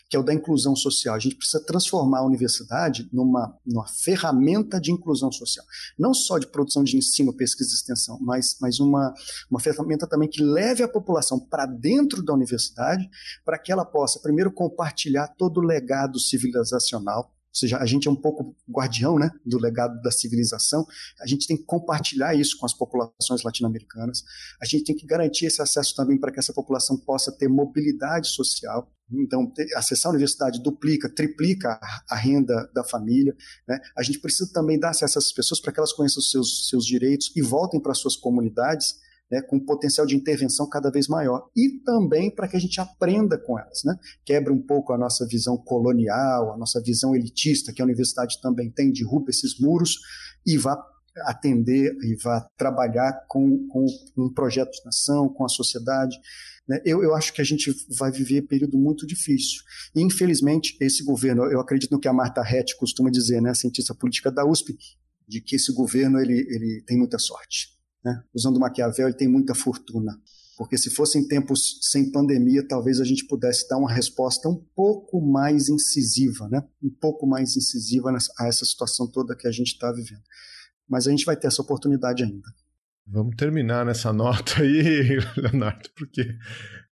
que 0.09 0.17
é 0.17 0.21
o 0.21 0.23
da 0.23 0.33
inclusão 0.33 0.77
social. 0.77 1.15
A 1.15 1.19
gente 1.19 1.37
precisa 1.37 1.63
transformar 1.65 2.19
a 2.19 2.27
universidade 2.27 3.09
numa, 3.13 3.57
numa 3.67 3.87
ferramenta 3.87 4.81
de 4.81 4.93
inclusão 4.93 5.33
social. 5.33 5.65
Não 5.99 6.15
só 6.15 6.39
de 6.39 6.47
produção 6.47 6.85
de 6.85 6.97
ensino, 6.97 7.37
pesquisa 7.37 7.71
e 7.71 7.75
extensão, 7.75 8.19
mas, 8.21 8.57
mas 8.61 8.79
uma, 8.79 9.13
uma 9.51 9.61
ferramenta 9.61 10.07
também 10.07 10.29
que 10.29 10.43
leve 10.43 10.83
a 10.83 10.89
população 10.89 11.39
para 11.39 11.67
dentro 11.67 12.23
da 12.23 12.33
universidade, 12.33 13.09
para 13.45 13.59
que 13.59 13.73
ela 13.73 13.85
possa, 13.85 14.21
primeiro, 14.21 14.53
compartilhar 14.53 15.29
todo 15.37 15.59
o 15.59 15.65
legado 15.65 16.19
civilizacional 16.21 17.36
ou 17.57 17.59
seja, 17.59 17.79
a 17.79 17.87
gente 17.87 18.07
é 18.07 18.11
um 18.11 18.17
pouco 18.17 18.55
guardião 18.69 19.19
né, 19.19 19.31
do 19.45 19.59
legado 19.59 19.99
da 20.03 20.11
civilização, 20.11 20.87
a 21.19 21.27
gente 21.27 21.47
tem 21.47 21.57
que 21.57 21.65
compartilhar 21.65 22.35
isso 22.35 22.59
com 22.59 22.67
as 22.67 22.75
populações 22.75 23.43
latino-americanas, 23.43 24.23
a 24.61 24.67
gente 24.67 24.85
tem 24.85 24.95
que 24.95 25.07
garantir 25.07 25.47
esse 25.47 25.63
acesso 25.63 25.95
também 25.97 26.21
para 26.21 26.31
que 26.31 26.39
essa 26.39 26.53
população 26.53 26.99
possa 26.99 27.33
ter 27.33 27.49
mobilidade 27.49 28.29
social, 28.29 28.93
então, 29.11 29.51
acessar 29.75 30.11
a 30.11 30.15
universidade 30.15 30.61
duplica, 30.61 31.09
triplica 31.09 31.81
a, 32.11 32.17
renda 32.17 32.69
da 32.75 32.83
família. 32.83 33.35
Né? 33.67 33.79
A 33.97 34.03
gente 34.03 34.19
precisa 34.19 34.53
também 34.53 34.81
dar 34.81 34.91
acesso 34.91 35.17
a 35.17 35.21
essas 35.21 35.33
pessoas 35.33 35.61
para 35.61 35.73
que 35.73 35.79
elas 35.79 35.93
conheçam 35.93 36.19
os 36.19 36.31
seus, 36.31 36.69
seus 36.69 36.85
direitos 36.85 37.33
e 37.37 37.41
voltem 37.41 37.81
para 37.81 37.95
suas 37.95 38.17
comunidades 38.17 38.97
né, 39.31 39.43
com 39.43 39.59
potencial 39.59 40.07
de 40.07 40.17
intervenção 40.17 40.69
cada 40.69 40.91
vez 40.91 41.09
maior. 41.09 41.49
E 41.57 41.81
também 41.85 42.31
para 42.31 42.49
que 42.49 42.57
a 42.57 42.61
gente 42.61 42.81
aprenda 42.81 43.39
com 43.39 43.59
elas, 43.59 43.83
né? 43.85 43.99
quebre 44.25 44.53
um 44.53 44.61
pouco 44.61 44.93
a 44.93 44.99
nossa 44.99 45.27
visão 45.27 45.57
colonial, 45.57 46.53
a 46.53 46.57
nossa 46.57 46.81
visão 46.81 47.15
elitista, 47.15 47.73
que 47.73 47.83
a 47.83 47.85
universidade 47.85 48.41
também 48.41 48.71
tem, 48.71 48.93
derruba 48.93 49.31
esses 49.31 49.59
muros 49.59 49.99
e 50.47 50.57
vá 50.57 50.81
atender 51.23 51.97
e 52.03 52.15
vá 52.23 52.47
trabalhar 52.57 53.25
com, 53.29 53.67
com 53.69 53.87
um 54.17 54.33
projeto 54.33 54.71
de 54.71 54.85
nação, 54.85 55.29
com 55.29 55.45
a 55.45 55.49
sociedade. 55.49 56.17
Né? 56.69 56.81
Eu, 56.85 57.03
eu 57.03 57.15
acho 57.15 57.33
que 57.33 57.41
a 57.41 57.45
gente 57.45 57.75
vai 57.97 58.11
viver 58.11 58.43
um 58.43 58.47
período 58.47 58.77
muito 58.77 59.07
difícil. 59.07 59.63
E, 59.95 60.03
infelizmente, 60.03 60.77
esse 60.81 61.03
governo, 61.05 61.45
eu 61.45 61.61
acredito 61.61 61.91
no 61.91 62.01
que 62.01 62.09
a 62.09 62.13
Marta 62.13 62.43
Rett 62.43 62.77
costuma 62.77 63.11
dizer, 63.11 63.41
né, 63.41 63.55
cientista 63.55 63.95
política 63.95 64.31
da 64.31 64.45
USP, 64.45 64.77
de 65.27 65.41
que 65.41 65.57
esse 65.57 65.73
governo 65.73 66.21
ele, 66.21 66.35
ele 66.35 66.83
tem 66.87 66.99
muita 66.99 67.19
sorte. 67.19 67.76
Né? 68.07 68.23
Usando 68.33 68.61
Maquiavel, 68.61 69.09
ele 69.09 69.17
tem 69.17 69.27
muita 69.27 69.53
fortuna. 69.53 70.17
Porque 70.57 70.79
se 70.79 70.91
fossem 70.91 71.27
tempos 71.27 71.81
sem 71.83 72.13
pandemia, 72.13 72.67
talvez 72.67 73.01
a 73.01 73.05
gente 73.05 73.27
pudesse 73.27 73.69
dar 73.69 73.79
uma 73.79 73.93
resposta 73.93 74.49
um 74.49 74.65
pouco 74.77 75.21
mais 75.21 75.69
incisiva, 75.69 76.49
né? 76.49 76.63
um 76.81 76.89
pouco 76.89 77.27
mais 77.27 77.57
incisiva 77.57 78.17
a 78.39 78.47
essa 78.47 78.65
situação 78.65 79.11
toda 79.11 79.35
que 79.35 79.49
a 79.49 79.51
gente 79.51 79.73
está 79.73 79.91
vivendo. 79.91 80.23
Mas 80.89 81.09
a 81.09 81.11
gente 81.11 81.25
vai 81.25 81.37
ter 81.37 81.49
essa 81.49 81.61
oportunidade 81.61 82.23
ainda. 82.23 82.49
Vamos 83.09 83.35
terminar 83.35 83.85
nessa 83.85 84.13
nota 84.13 84.63
aí, 84.63 85.19
Leonardo, 85.37 85.91
porque 85.97 86.39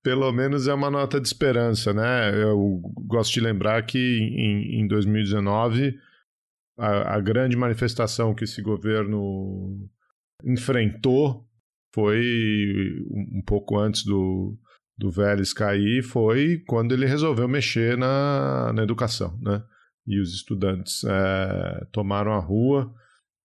pelo 0.03 0.33
menos 0.33 0.67
é 0.67 0.75
uma 0.75 0.91
nota 0.91 1.21
de 1.21 1.29
esperança, 1.29 1.93
né? 1.93 2.43
Eu 2.43 2.81
gosto 3.07 3.33
de 3.35 3.41
lembrar 3.41 3.87
que 3.87 3.99
em, 3.99 4.81
em 4.81 4.89
2019 4.89 5.97
a, 6.77 7.15
a, 7.15 7.21
grande 7.21 7.57
manifestação 7.57 8.35
que 8.35 8.45
esse 8.45 8.61
governo 8.61 9.89
enfrentou 10.45 11.45
foi 11.95 12.93
um 13.09 13.41
pouco 13.47 13.79
antes 13.79 14.05
do, 14.05 14.59
do 14.99 15.13
Vélez 15.13 15.53
cair, 15.53 16.03
foi 16.03 16.59
quando 16.67 16.93
ele 16.93 17.07
resolveu 17.07 17.47
mexer 17.47 17.97
na, 17.97 18.73
na 18.73 18.83
educação, 18.83 19.39
né? 19.41 19.63
E 20.05 20.21
os 20.21 20.35
estudantes 20.35 21.05
é, 21.05 21.87
tomaram 21.93 22.33
a 22.33 22.41
rua. 22.41 22.93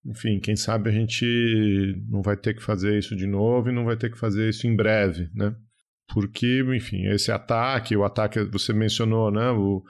Enfim, 0.03 0.39
quem 0.39 0.55
sabe 0.55 0.89
a 0.89 0.91
gente 0.91 1.25
não 2.09 2.23
vai 2.23 2.35
ter 2.35 2.55
que 2.55 2.63
fazer 2.63 2.97
isso 2.97 3.15
de 3.15 3.27
novo 3.27 3.69
e 3.69 3.73
não 3.73 3.85
vai 3.85 3.95
ter 3.95 4.09
que 4.09 4.17
fazer 4.17 4.49
isso 4.49 4.65
em 4.65 4.75
breve, 4.75 5.29
né? 5.33 5.55
Porque, 6.11 6.63
enfim, 6.75 7.05
esse 7.05 7.31
ataque, 7.31 7.95
o 7.95 8.03
ataque 8.03 8.43
você 8.45 8.73
mencionou, 8.73 9.29
né? 9.31 9.51
O, 9.51 9.83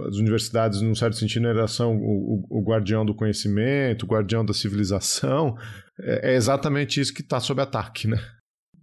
as 0.00 0.16
universidades, 0.16 0.80
num 0.80 0.94
certo 0.94 1.16
sentido, 1.16 1.46
elas 1.46 1.72
são 1.72 1.96
o, 1.96 2.46
o, 2.50 2.58
o 2.58 2.64
guardião 2.64 3.04
do 3.04 3.14
conhecimento, 3.14 4.04
o 4.04 4.08
guardião 4.08 4.44
da 4.44 4.52
civilização. 4.52 5.56
É, 6.00 6.32
é 6.32 6.36
exatamente 6.36 7.00
isso 7.00 7.14
que 7.14 7.22
está 7.22 7.40
sob 7.40 7.60
ataque, 7.60 8.08
né? 8.08 8.18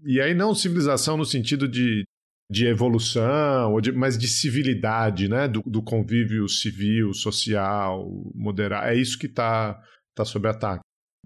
E 0.06 0.20
aí 0.20 0.34
não 0.34 0.56
civilização 0.56 1.16
no 1.16 1.26
sentido 1.26 1.68
de, 1.68 2.04
de 2.50 2.66
evolução, 2.68 3.80
de, 3.80 3.92
mas 3.92 4.18
de 4.18 4.28
civilidade, 4.28 5.28
né? 5.28 5.48
Do, 5.48 5.62
do, 5.62 5.82
convívio 5.82 6.48
civil, 6.48 7.14
social, 7.14 8.10
moderado. 8.34 8.88
É 8.88 8.96
isso 8.96 9.18
que 9.18 9.28
está 9.28 9.80
tá 10.16 10.26
sob 10.26 10.48
ataque. 10.48 10.82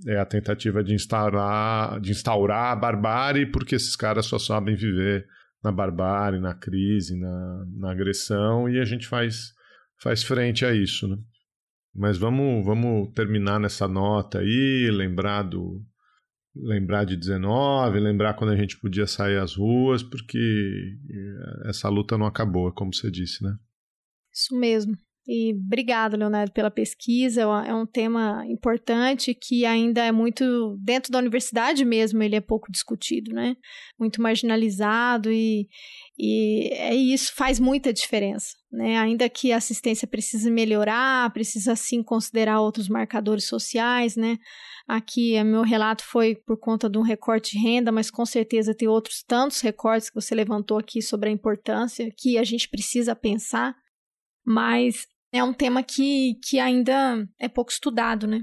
É 0.05 0.17
a 0.17 0.25
tentativa 0.25 0.83
de 0.83 0.93
instaurar, 0.93 1.99
de 1.99 2.11
instaurar 2.11 2.71
a 2.71 2.75
barbárie, 2.75 3.51
porque 3.51 3.75
esses 3.75 3.95
caras 3.95 4.27
só 4.27 4.37
sabem 4.37 4.75
viver 4.75 5.25
na 5.63 5.71
barbárie, 5.71 6.39
na 6.39 6.53
crise, 6.53 7.19
na, 7.19 7.65
na 7.75 7.91
agressão, 7.91 8.69
e 8.69 8.79
a 8.79 8.85
gente 8.85 9.07
faz 9.07 9.56
faz 9.99 10.23
frente 10.23 10.65
a 10.65 10.73
isso, 10.73 11.07
né? 11.07 11.17
Mas 11.93 12.17
vamos, 12.17 12.65
vamos 12.65 13.11
terminar 13.13 13.59
nessa 13.59 13.87
nota 13.87 14.39
aí, 14.39 14.89
lembrar 14.91 15.43
do 15.43 15.83
lembrar 16.55 17.03
de 17.03 17.15
19, 17.15 17.99
lembrar 17.99 18.33
quando 18.33 18.51
a 18.51 18.55
gente 18.55 18.79
podia 18.79 19.05
sair 19.05 19.37
às 19.37 19.55
ruas, 19.55 20.01
porque 20.01 20.97
essa 21.65 21.87
luta 21.87 22.17
não 22.17 22.25
acabou, 22.25 22.71
como 22.71 22.93
você 22.93 23.11
disse, 23.11 23.43
né? 23.43 23.55
Isso 24.33 24.57
mesmo. 24.57 24.97
E 25.27 25.53
obrigado, 25.53 26.15
Leonardo, 26.15 26.53
pela 26.53 26.71
pesquisa. 26.71 27.41
É 27.41 27.73
um 27.73 27.85
tema 27.85 28.45
importante 28.47 29.33
que 29.33 29.65
ainda 29.65 30.01
é 30.05 30.11
muito 30.11 30.77
dentro 30.79 31.11
da 31.11 31.19
universidade 31.19 31.83
mesmo, 31.83 32.23
ele 32.23 32.37
é 32.37 32.39
pouco 32.39 32.71
discutido, 32.71 33.33
né? 33.33 33.57
Muito 33.99 34.21
marginalizado 34.21 35.29
e, 35.29 35.67
e 36.17 36.69
é 36.71 36.95
isso 36.95 37.33
faz 37.35 37.59
muita 37.59 37.91
diferença, 37.91 38.55
né? 38.71 38.97
Ainda 38.99 39.27
que 39.27 39.51
a 39.51 39.57
assistência 39.57 40.07
precise 40.07 40.49
melhorar, 40.49 41.29
precisa 41.33 41.75
sim 41.75 42.01
considerar 42.01 42.61
outros 42.61 42.87
marcadores 42.87 43.47
sociais, 43.47 44.15
né? 44.15 44.37
Aqui, 44.87 45.35
é, 45.35 45.43
meu 45.43 45.63
relato 45.63 46.05
foi 46.05 46.35
por 46.35 46.57
conta 46.57 46.89
de 46.89 46.97
um 46.97 47.01
recorte 47.01 47.57
de 47.57 47.61
renda, 47.61 47.91
mas 47.91 48.09
com 48.09 48.25
certeza 48.25 48.73
tem 48.73 48.87
outros 48.87 49.21
tantos 49.27 49.59
recortes 49.59 50.09
que 50.09 50.15
você 50.15 50.33
levantou 50.33 50.77
aqui 50.77 51.01
sobre 51.01 51.27
a 51.27 51.33
importância 51.33 52.09
que 52.15 52.37
a 52.37 52.45
gente 52.45 52.69
precisa 52.69 53.13
pensar, 53.13 53.75
mas 54.45 55.05
é 55.31 55.43
um 55.43 55.53
tema 55.53 55.83
que, 55.83 56.35
que 56.43 56.59
ainda 56.59 57.27
é 57.39 57.47
pouco 57.47 57.71
estudado, 57.71 58.27
né? 58.27 58.41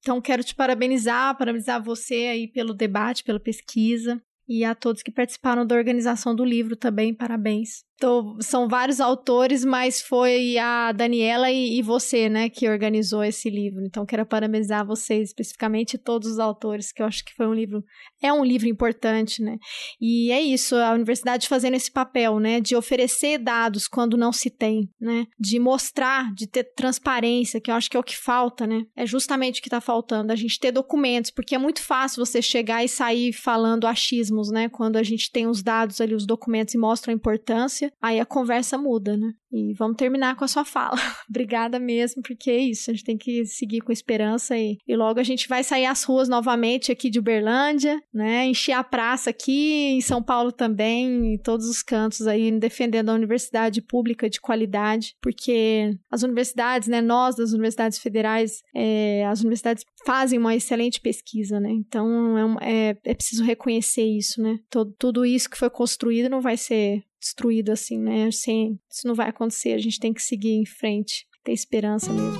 Então, 0.00 0.20
quero 0.20 0.44
te 0.44 0.54
parabenizar, 0.54 1.36
parabenizar 1.36 1.82
você 1.82 2.28
aí 2.28 2.48
pelo 2.48 2.72
debate, 2.72 3.24
pela 3.24 3.40
pesquisa 3.40 4.22
e 4.46 4.64
a 4.64 4.74
todos 4.74 5.02
que 5.02 5.10
participaram 5.10 5.66
da 5.66 5.74
organização 5.74 6.34
do 6.34 6.44
livro 6.44 6.76
também, 6.76 7.14
parabéns. 7.14 7.84
Então, 7.98 8.36
são 8.40 8.68
vários 8.68 9.00
autores, 9.00 9.64
mas 9.64 10.00
foi 10.00 10.56
a 10.56 10.92
Daniela 10.92 11.50
e, 11.50 11.80
e, 11.80 11.82
você, 11.82 12.28
né, 12.28 12.48
que 12.48 12.68
organizou 12.68 13.24
esse 13.24 13.50
livro. 13.50 13.84
Então, 13.84 14.06
quero 14.06 14.24
parabenizar 14.24 14.86
vocês, 14.86 15.30
especificamente 15.30 15.98
todos 15.98 16.30
os 16.30 16.38
autores, 16.38 16.92
que 16.92 17.02
eu 17.02 17.06
acho 17.06 17.24
que 17.24 17.34
foi 17.34 17.48
um 17.48 17.52
livro, 17.52 17.82
é 18.22 18.32
um 18.32 18.44
livro 18.44 18.68
importante, 18.68 19.42
né? 19.42 19.58
E 20.00 20.30
é 20.30 20.40
isso, 20.40 20.76
a 20.76 20.92
universidade 20.92 21.48
fazendo 21.48 21.74
esse 21.74 21.90
papel, 21.90 22.38
né, 22.38 22.60
de 22.60 22.76
oferecer 22.76 23.36
dados 23.36 23.88
quando 23.88 24.16
não 24.16 24.32
se 24.32 24.48
tem, 24.48 24.88
né, 25.00 25.26
de 25.36 25.58
mostrar, 25.58 26.32
de 26.34 26.46
ter 26.46 26.72
transparência, 26.76 27.60
que 27.60 27.68
eu 27.68 27.74
acho 27.74 27.90
que 27.90 27.96
é 27.96 28.00
o 28.00 28.04
que 28.04 28.16
falta, 28.16 28.64
né? 28.64 28.84
É 28.94 29.04
justamente 29.04 29.58
o 29.58 29.62
que 29.62 29.66
está 29.68 29.80
faltando, 29.80 30.32
a 30.32 30.36
gente 30.36 30.60
ter 30.60 30.70
documentos, 30.70 31.32
porque 31.32 31.56
é 31.56 31.58
muito 31.58 31.82
fácil 31.82 32.24
você 32.24 32.40
chegar 32.40 32.84
e 32.84 32.88
sair 32.88 33.32
falando 33.32 33.88
achismos, 33.88 34.52
né? 34.52 34.68
Quando 34.68 34.98
a 34.98 35.02
gente 35.02 35.32
tem 35.32 35.48
os 35.48 35.64
dados 35.64 36.00
ali, 36.00 36.14
os 36.14 36.24
documentos 36.24 36.74
e 36.74 36.78
mostram 36.78 37.12
a 37.12 37.16
importância 37.16 37.87
aí 38.00 38.20
a 38.20 38.26
conversa 38.26 38.78
muda, 38.78 39.16
né? 39.16 39.32
E 39.50 39.72
vamos 39.74 39.96
terminar 39.96 40.36
com 40.36 40.44
a 40.44 40.48
sua 40.48 40.64
fala. 40.64 40.96
Obrigada 41.28 41.78
mesmo, 41.78 42.22
porque 42.22 42.50
é 42.50 42.58
isso, 42.58 42.90
a 42.90 42.94
gente 42.94 43.04
tem 43.04 43.16
que 43.16 43.46
seguir 43.46 43.80
com 43.80 43.90
esperança 43.90 44.56
e, 44.56 44.78
e 44.86 44.94
logo 44.94 45.18
a 45.18 45.22
gente 45.22 45.48
vai 45.48 45.64
sair 45.64 45.86
às 45.86 46.04
ruas 46.04 46.28
novamente 46.28 46.92
aqui 46.92 47.08
de 47.08 47.18
Uberlândia, 47.18 48.00
né? 48.12 48.46
Encher 48.46 48.72
a 48.72 48.84
praça 48.84 49.30
aqui 49.30 49.86
em 49.90 50.00
São 50.00 50.22
Paulo 50.22 50.52
também, 50.52 51.34
em 51.34 51.38
todos 51.38 51.66
os 51.66 51.82
cantos 51.82 52.26
aí, 52.26 52.50
defendendo 52.58 53.08
a 53.08 53.14
universidade 53.14 53.80
pública 53.80 54.28
de 54.28 54.40
qualidade, 54.40 55.14
porque 55.20 55.96
as 56.10 56.22
universidades, 56.22 56.88
né? 56.88 57.00
Nós 57.00 57.36
das 57.36 57.52
universidades 57.52 57.98
federais, 57.98 58.62
é, 58.74 59.24
as 59.26 59.40
universidades 59.40 59.84
fazem 60.04 60.38
uma 60.38 60.54
excelente 60.54 61.00
pesquisa, 61.00 61.58
né? 61.58 61.70
Então 61.70 62.58
é, 62.60 62.90
é, 62.90 62.96
é 63.04 63.14
preciso 63.14 63.44
reconhecer 63.44 64.04
isso, 64.04 64.42
né? 64.42 64.58
Todo, 64.70 64.94
tudo 64.98 65.24
isso 65.24 65.48
que 65.48 65.58
foi 65.58 65.70
construído 65.70 66.28
não 66.28 66.40
vai 66.40 66.56
ser 66.56 67.02
destruído 67.20 67.70
assim, 67.70 67.98
né? 67.98 68.30
Sem, 68.30 68.78
isso 68.90 69.06
não 69.06 69.14
vai 69.14 69.28
acontecer, 69.28 69.72
a 69.72 69.78
gente 69.78 69.98
tem 69.98 70.12
que 70.12 70.22
seguir 70.22 70.52
em 70.52 70.66
frente, 70.66 71.26
ter 71.44 71.52
esperança 71.52 72.12
mesmo. 72.12 72.38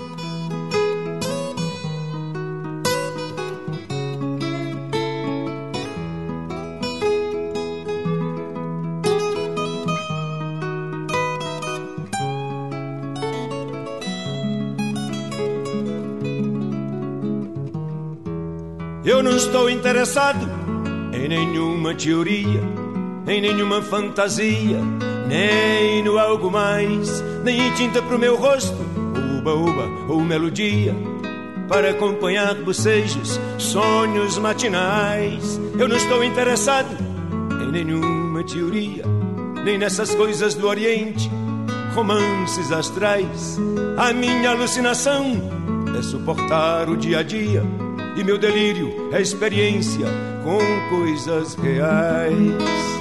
Eu 19.04 19.22
não 19.22 19.34
estou 19.34 19.70
interessado 19.70 20.46
em 21.14 21.28
nenhuma 21.28 21.94
teoria 21.94 22.77
em 23.28 23.42
nenhuma 23.42 23.82
fantasia, 23.82 24.80
nem 25.28 26.02
no 26.02 26.18
algo 26.18 26.50
mais, 26.50 27.22
nem 27.44 27.68
em 27.68 27.74
tinta 27.74 28.00
pro 28.00 28.18
meu 28.18 28.36
rosto, 28.36 28.78
uba 29.38 29.52
uba 29.52 29.86
ou 30.08 30.22
melodia, 30.22 30.94
para 31.68 31.90
acompanhar 31.90 32.54
bocejos, 32.54 33.38
sonhos 33.58 34.38
matinais. 34.38 35.60
Eu 35.78 35.86
não 35.86 35.96
estou 35.96 36.24
interessado 36.24 36.96
em 37.62 37.70
nenhuma 37.70 38.42
teoria, 38.42 39.04
nem 39.62 39.76
nessas 39.76 40.14
coisas 40.14 40.54
do 40.54 40.66
Oriente, 40.66 41.30
romances 41.94 42.72
astrais. 42.72 43.58
A 43.98 44.10
minha 44.14 44.50
alucinação 44.50 45.24
é 45.98 46.02
suportar 46.02 46.88
o 46.88 46.96
dia 46.96 47.18
a 47.18 47.22
dia. 47.22 47.62
E 48.16 48.24
meu 48.24 48.38
delírio 48.38 49.10
é 49.12 49.20
experiência 49.20 50.06
com 50.42 50.96
coisas 50.96 51.54
reais. 51.54 52.97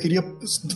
Queria 0.00 0.24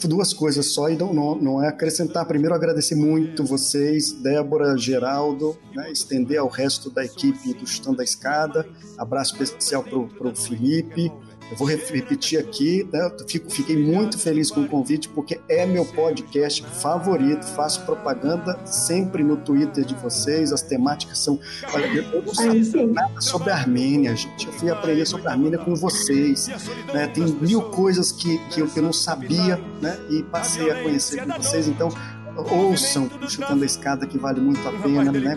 duas 0.07 0.33
coisas 0.33 0.67
só 0.67 0.89
e 0.89 0.97
não, 0.97 1.35
não 1.35 1.63
é 1.63 1.69
acrescentar. 1.69 2.27
Primeiro, 2.27 2.55
agradecer 2.55 2.95
muito 2.95 3.43
vocês, 3.43 4.13
Débora, 4.13 4.77
Geraldo, 4.77 5.57
né, 5.75 5.91
estender 5.91 6.39
ao 6.39 6.49
resto 6.49 6.91
da 6.91 7.05
equipe 7.05 7.55
do 7.55 7.67
Chutando 7.67 7.97
da 7.97 8.05
Escada. 8.05 8.69
Abraço 8.99 9.43
especial 9.43 9.83
para 9.83 10.29
o 10.29 10.37
Felipe, 10.37 11.11
eu 11.51 11.57
vou 11.57 11.69
repetir 11.69 12.39
aqui, 12.39 12.89
né? 12.93 13.11
Fico, 13.29 13.51
fiquei 13.51 13.77
muito 13.77 14.19
feliz 14.19 14.51
com 14.51 14.63
o 14.63 14.69
convite, 14.69 15.09
porque 15.09 15.41
é 15.49 15.67
meu 15.67 15.85
podcast 15.85 16.65
favorito. 16.81 17.45
Faço 17.45 17.83
propaganda 17.83 18.59
sempre 18.67 19.23
no 19.23 19.37
Twitter 19.37 19.85
de 19.85 19.95
vocês. 19.95 20.53
As 20.53 20.63
temáticas 20.63 21.19
são. 21.19 21.39
Olha, 21.73 21.87
eu 21.87 22.23
não 22.23 22.35
sabia 22.35 22.87
nada 22.87 23.21
sobre 23.21 23.51
a 23.51 23.57
Armênia, 23.57 24.17
gente. 24.17 24.47
Eu 24.47 24.53
fui 24.55 24.71
aprender 24.71 25.07
sobre 25.07 25.29
a 25.29 25.33
Armênia 25.33 25.59
com 25.59 25.75
vocês. 25.75 26.49
Né? 26.93 27.07
Tem 27.09 27.25
mil 27.25 27.63
coisas 27.63 28.11
que, 28.11 28.39
que 28.49 28.61
eu, 28.61 28.69
que 28.69 28.79
eu 28.79 28.83
não 28.83 28.93
sabia, 28.93 29.57
né? 29.81 29.99
E 30.11 30.23
passei 30.23 30.71
a 30.71 30.83
conhecer 30.83 31.25
com 31.25 31.43
vocês. 31.43 31.69
Então, 31.69 31.91
ouçam 32.37 33.11
o 33.23 33.31
Chutando 33.31 33.63
a 33.63 33.67
Escada, 33.67 34.07
que 34.07 34.19
vale 34.19 34.41
muito 34.41 34.67
a 34.67 34.73
pena, 34.73 35.13
né? 35.13 35.37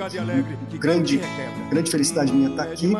Grande, 0.73 1.21
grande 1.69 1.91
felicidade 1.91 2.31
minha 2.31 2.49
estar 2.49 2.63
aqui. 2.63 2.93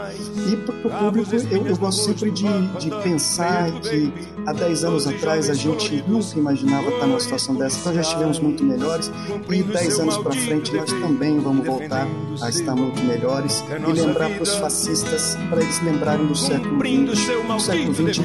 E 0.51 0.55
para 0.57 0.75
o 0.75 0.99
público, 0.99 1.35
eu, 1.51 1.67
eu, 1.67 1.77
gosto 1.77 2.03
sempre 2.03 2.31
de, 2.31 2.47
de 2.79 2.89
pensar 3.03 3.71
que 3.81 4.13
há 4.45 4.53
10 4.53 4.83
anos 4.83 5.07
atrás 5.07 5.49
a 5.49 5.53
gente 5.53 6.03
nunca 6.07 6.37
imaginava 6.37 6.89
estar 6.89 7.07
numa 7.07 7.19
situação 7.19 7.55
dessa, 7.55 7.79
então 7.79 7.93
já 7.93 8.01
estivemos 8.01 8.39
muito 8.39 8.63
melhores. 8.63 9.11
E 9.49 9.63
10 9.63 9.99
anos 9.99 10.17
para 10.17 10.31
frente 10.31 10.73
nós 10.75 10.91
também 10.91 11.39
vamos 11.39 11.65
voltar 11.65 12.07
a 12.41 12.49
estar 12.49 12.75
muito 12.75 13.01
melhores 13.03 13.63
e 13.69 13.91
lembrar 13.91 14.29
para 14.29 14.43
os 14.43 14.55
fascistas, 14.55 15.37
para 15.49 15.61
eles 15.61 15.81
lembrarem 15.81 16.25
do 16.25 16.35
século 16.35 16.79
XX. 16.79 17.27
O 17.49 17.59
século 17.59 17.93
XX 17.93 18.23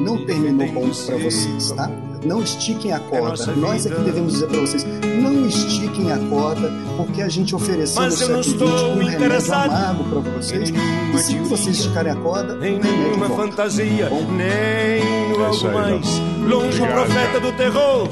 não 0.00 0.24
terminou 0.24 0.66
bom 0.72 0.90
para 1.06 1.16
vocês, 1.18 1.72
tá? 1.72 1.90
Não 2.24 2.42
estiquem 2.42 2.92
a 2.92 2.96
é 2.96 2.98
corda. 2.98 3.46
Nós 3.56 3.86
é 3.86 3.90
que 3.90 4.00
devemos 4.02 4.32
dizer 4.34 4.46
para 4.46 4.60
vocês: 4.60 4.84
não 4.84 5.46
estiquem 5.46 6.12
a 6.12 6.18
corda, 6.28 6.70
porque 6.96 7.22
a 7.22 7.28
gente 7.28 7.54
ofereceu 7.54 8.02
no 8.02 8.10
século 8.10 8.42
XX 8.42 8.62
um 8.62 9.04
remédio 9.04 9.54
amargo 9.54 10.04
para 10.04 10.20
vocês. 10.32 10.70
E 10.70 11.18
se 11.18 11.38
vocês 11.38 11.78
esticarem 11.78 12.12
a 12.12 12.16
corda, 12.16 12.54
nem 12.54 12.78
nenhuma 12.78 13.28
fantasia, 13.30 14.08
Bom, 14.08 14.26
nem 14.32 15.28
no 15.28 15.42
é 15.42 15.46
algo 15.46 15.72
mais. 15.72 16.20
Longe 16.46 16.82
o 16.82 16.86
profeta 16.86 17.40
do 17.40 17.52
terror, 17.52 18.08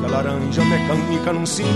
que 0.00 0.06
a 0.06 0.08
laranja 0.08 0.64
mecânica 0.64 1.30
anuncia. 1.30 1.66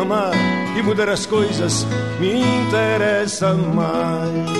Amar 0.00 0.32
e 0.76 0.82
mudar 0.82 1.08
as 1.08 1.26
coisas 1.26 1.86
me 2.18 2.40
interessa 2.40 3.54
mais. 3.54 4.59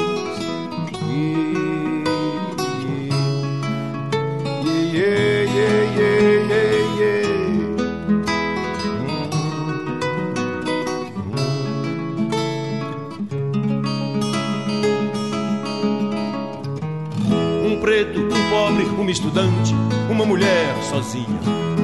Uma 19.01 19.11
estudante, 19.11 19.75
uma 20.11 20.27
mulher 20.27 20.75
sozinha. 20.83 21.41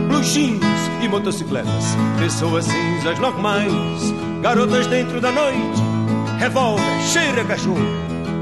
Blue 0.09 0.23
jeans 0.23 0.63
e 1.03 1.09
motocicletas, 1.09 1.97
pessoas 2.19 2.67
cinzas 2.67 3.19
normais, 3.19 4.13
garotas 4.43 4.87
dentro 4.87 5.21
da 5.21 5.33
noite, 5.33 5.83
revólver, 6.39 6.85
cheira 7.11 7.45
cachorro, 7.45 7.81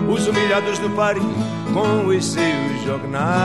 os 0.09 0.27
humilhados 0.27 0.79
do 0.81 0.91
parque 0.91 1.21
com 1.73 2.09
os 2.09 2.25
seus 2.25 2.85
jornais. 2.85 3.45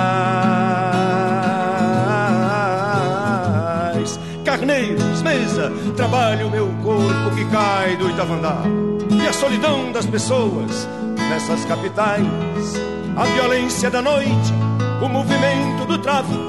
carneiros, 4.44 5.22
mesa, 5.22 5.72
trabalho 5.96 6.50
meu 6.50 6.68
corpo 6.84 7.36
que 7.36 7.46
cai 7.46 7.96
do 7.98 8.10
Itavandá. 8.10 8.64
E 9.12 9.28
a 9.28 9.34
solidão 9.34 9.92
das 9.92 10.08
pessoas 10.08 10.88
nessas 11.30 11.64
capitais, 11.66 12.74
a 13.16 13.26
violência 13.26 13.92
da 13.92 14.02
noite, 14.02 14.54
o 15.02 15.08
movimento 15.08 15.86
do 15.86 15.98
tráfico. 15.98 16.40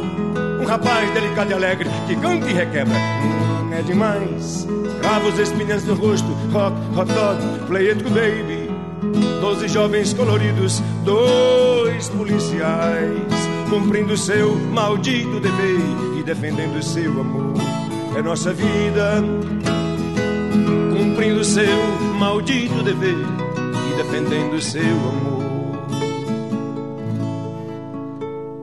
Um 0.61 0.65
rapaz 0.65 1.11
delicado 1.13 1.51
e 1.51 1.55
alegre 1.55 1.89
que 2.07 2.17
canta 2.17 2.49
e 2.49 2.53
requebra. 2.53 2.95
Hum, 2.95 3.73
é 3.73 3.83
demais. 3.83 4.67
Cravos 5.01 5.39
espinhas 5.39 5.85
no 5.85 5.95
rosto, 5.95 6.29
rock, 6.53 6.77
hot 6.97 7.13
dog, 7.13 7.67
play 7.67 7.91
it 7.91 8.03
baby. 8.05 8.71
Doze 9.41 9.69
jovens 9.69 10.13
coloridos, 10.13 10.83
dois 11.05 12.09
policiais, 12.11 13.49
cumprindo 13.71 14.17
seu 14.17 14.55
maldito 14.55 15.41
dever 15.41 15.81
e 16.19 16.23
defendendo 16.23 16.83
seu 16.83 17.11
amor. 17.21 17.55
É 18.17 18.23
nossa 18.23 18.53
vida, 18.53 19.23
cumprindo 20.97 21.43
seu 21.43 21.79
maldito 22.19 22.83
dever 22.83 23.17
e 23.91 23.97
defendendo 23.97 24.61
seu 24.61 24.83
amor. 24.83 25.30